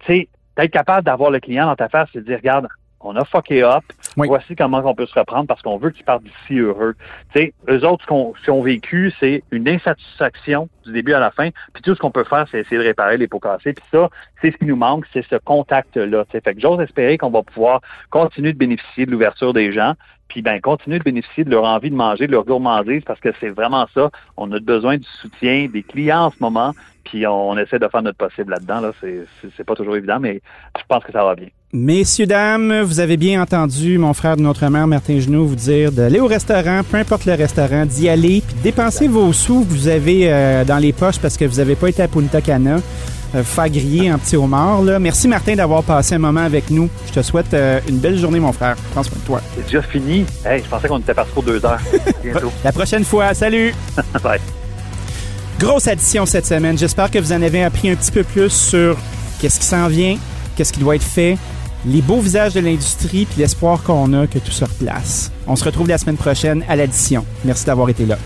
tu 0.00 0.06
sais, 0.06 0.28
d'être 0.56 0.70
capable 0.70 1.04
d'avoir 1.04 1.30
le 1.30 1.40
client 1.40 1.66
dans 1.66 1.76
ta 1.76 1.88
face 1.88 2.08
et 2.14 2.18
de 2.18 2.24
dire, 2.24 2.38
regarde, 2.38 2.68
on 3.00 3.14
a 3.16 3.24
fucké 3.24 3.62
up, 3.62 3.84
voici 4.16 4.56
comment 4.56 4.82
on 4.84 4.94
peut 4.94 5.06
se 5.06 5.18
reprendre 5.18 5.46
parce 5.46 5.62
qu'on 5.62 5.76
veut 5.76 5.90
qu'ils 5.90 6.04
partent 6.04 6.24
d'ici 6.24 6.58
heureux. 6.58 6.94
Sais, 7.34 7.52
eux 7.68 7.86
autres, 7.86 8.04
ce 8.04 8.44
qu'ils 8.44 8.52
ont 8.52 8.62
vécu, 8.62 9.12
c'est 9.20 9.44
une 9.52 9.68
insatisfaction 9.68 10.68
du 10.84 10.92
début 10.92 11.12
à 11.12 11.20
la 11.20 11.30
fin, 11.30 11.50
puis 11.72 11.82
tout 11.82 11.94
ce 11.94 12.00
qu'on 12.00 12.10
peut 12.10 12.24
faire, 12.24 12.46
c'est 12.50 12.60
essayer 12.60 12.78
de 12.78 12.86
réparer 12.86 13.16
les 13.16 13.28
pots 13.28 13.38
cassés, 13.38 13.74
puis 13.74 13.84
ça, 13.92 14.08
c'est 14.40 14.50
ce 14.50 14.56
qui 14.56 14.64
nous 14.64 14.76
manque, 14.76 15.04
c'est 15.12 15.24
ce 15.26 15.36
contact-là. 15.36 16.24
Fait 16.30 16.40
que 16.40 16.60
j'ose 16.60 16.80
espérer 16.80 17.18
qu'on 17.18 17.30
va 17.30 17.42
pouvoir 17.42 17.80
continuer 18.10 18.52
de 18.52 18.58
bénéficier 18.58 19.06
de 19.06 19.10
l'ouverture 19.10 19.52
des 19.52 19.72
gens, 19.72 19.94
puis 20.28 20.42
ben 20.42 20.60
continuer 20.60 20.98
de 20.98 21.04
bénéficier 21.04 21.44
de 21.44 21.50
leur 21.50 21.64
envie 21.64 21.90
de 21.90 21.94
manger, 21.94 22.26
de 22.26 22.32
leur 22.32 22.44
gourmandise, 22.44 23.02
parce 23.06 23.20
que 23.20 23.30
c'est 23.40 23.50
vraiment 23.50 23.86
ça. 23.94 24.10
On 24.36 24.50
a 24.52 24.60
besoin 24.60 24.96
du 24.96 25.06
soutien 25.20 25.68
des 25.72 25.82
clients 25.82 26.26
en 26.26 26.30
ce 26.30 26.36
moment, 26.40 26.72
puis 27.04 27.26
on, 27.26 27.56
essaie 27.56 27.78
de 27.78 27.88
faire 27.88 28.02
notre 28.02 28.18
possible 28.18 28.50
là-dedans. 28.50 28.80
Là. 28.80 28.92
C'est 29.00 29.64
pas 29.64 29.74
toujours 29.74 29.96
évident, 29.96 30.18
mais 30.20 30.40
je 30.76 30.82
pense 30.88 31.04
que 31.04 31.12
ça 31.12 31.24
va 31.24 31.34
bien. 31.34 31.48
Messieurs, 31.72 32.26
dames, 32.26 32.80
vous 32.82 33.00
avez 33.00 33.16
bien 33.16 33.42
entendu 33.42 33.98
mon 33.98 34.12
frère 34.14 34.36
de 34.36 34.42
notre 34.42 34.66
mère, 34.68 34.86
Martin 34.86 35.18
Genoux, 35.20 35.46
vous 35.46 35.56
dire 35.56 35.92
d'aller 35.92 36.20
au 36.20 36.26
restaurant, 36.26 36.82
peu 36.88 36.96
importe 36.96 37.26
le 37.26 37.34
restaurant, 37.34 37.84
d'y 37.86 38.08
aller, 38.08 38.42
puis 38.46 38.56
dépenser 38.62 39.08
vos 39.08 39.32
sous 39.32 39.64
que 39.64 39.70
vous 39.70 39.88
avez 39.88 40.32
euh, 40.32 40.64
dans 40.64 40.78
les 40.78 40.92
poches 40.92 41.20
parce 41.20 41.36
que 41.36 41.44
vous 41.44 41.56
n'avez 41.56 41.76
pas 41.76 41.88
été 41.88 42.02
à 42.02 42.08
Punta 42.08 42.40
Cana. 42.40 42.78
Euh, 43.34 43.42
faire 43.42 43.68
griller 43.68 44.08
un 44.08 44.18
petit 44.18 44.36
homard. 44.36 44.82
Là. 44.82 44.98
Merci 44.98 45.28
Martin 45.28 45.56
d'avoir 45.56 45.82
passé 45.82 46.14
un 46.14 46.18
moment 46.18 46.40
avec 46.40 46.70
nous. 46.70 46.88
Je 47.06 47.12
te 47.12 47.22
souhaite 47.22 47.52
euh, 47.54 47.80
une 47.88 47.98
belle 47.98 48.18
journée, 48.18 48.40
mon 48.40 48.52
frère. 48.52 48.76
Prends 48.92 49.02
soin 49.02 49.18
de 49.20 49.26
toi. 49.26 49.40
C'est 49.56 49.64
déjà 49.64 49.82
fini? 49.82 50.24
Hey, 50.44 50.62
je 50.62 50.68
pensais 50.68 50.88
qu'on 50.88 50.98
était 50.98 51.14
parti 51.14 51.32
pour 51.32 51.42
deux 51.42 51.64
heures. 51.64 51.80
Bientôt. 52.22 52.52
La 52.64 52.72
prochaine 52.72 53.04
fois. 53.04 53.34
Salut. 53.34 53.74
Bye. 54.22 54.40
Grosse 55.58 55.88
addition 55.88 56.26
cette 56.26 56.46
semaine. 56.46 56.78
J'espère 56.78 57.10
que 57.10 57.18
vous 57.18 57.32
en 57.32 57.42
avez 57.42 57.64
appris 57.64 57.90
un 57.90 57.96
petit 57.96 58.12
peu 58.12 58.22
plus 58.22 58.50
sur 58.50 58.96
qu'est-ce 59.40 59.58
qui 59.58 59.66
s'en 59.66 59.88
vient, 59.88 60.16
qu'est-ce 60.54 60.72
qui 60.72 60.80
doit 60.80 60.96
être 60.96 61.02
fait, 61.02 61.38
les 61.86 62.02
beaux 62.02 62.20
visages 62.20 62.54
de 62.54 62.60
l'industrie, 62.60 63.26
puis 63.26 63.40
l'espoir 63.40 63.82
qu'on 63.82 64.12
a 64.12 64.26
que 64.26 64.38
tout 64.38 64.50
se 64.50 64.64
replace. 64.64 65.30
On 65.46 65.56
se 65.56 65.64
retrouve 65.64 65.88
la 65.88 65.98
semaine 65.98 66.16
prochaine 66.16 66.64
à 66.68 66.76
l'addition. 66.76 67.24
Merci 67.44 67.64
d'avoir 67.64 67.88
été 67.88 68.04
là. 68.04 68.18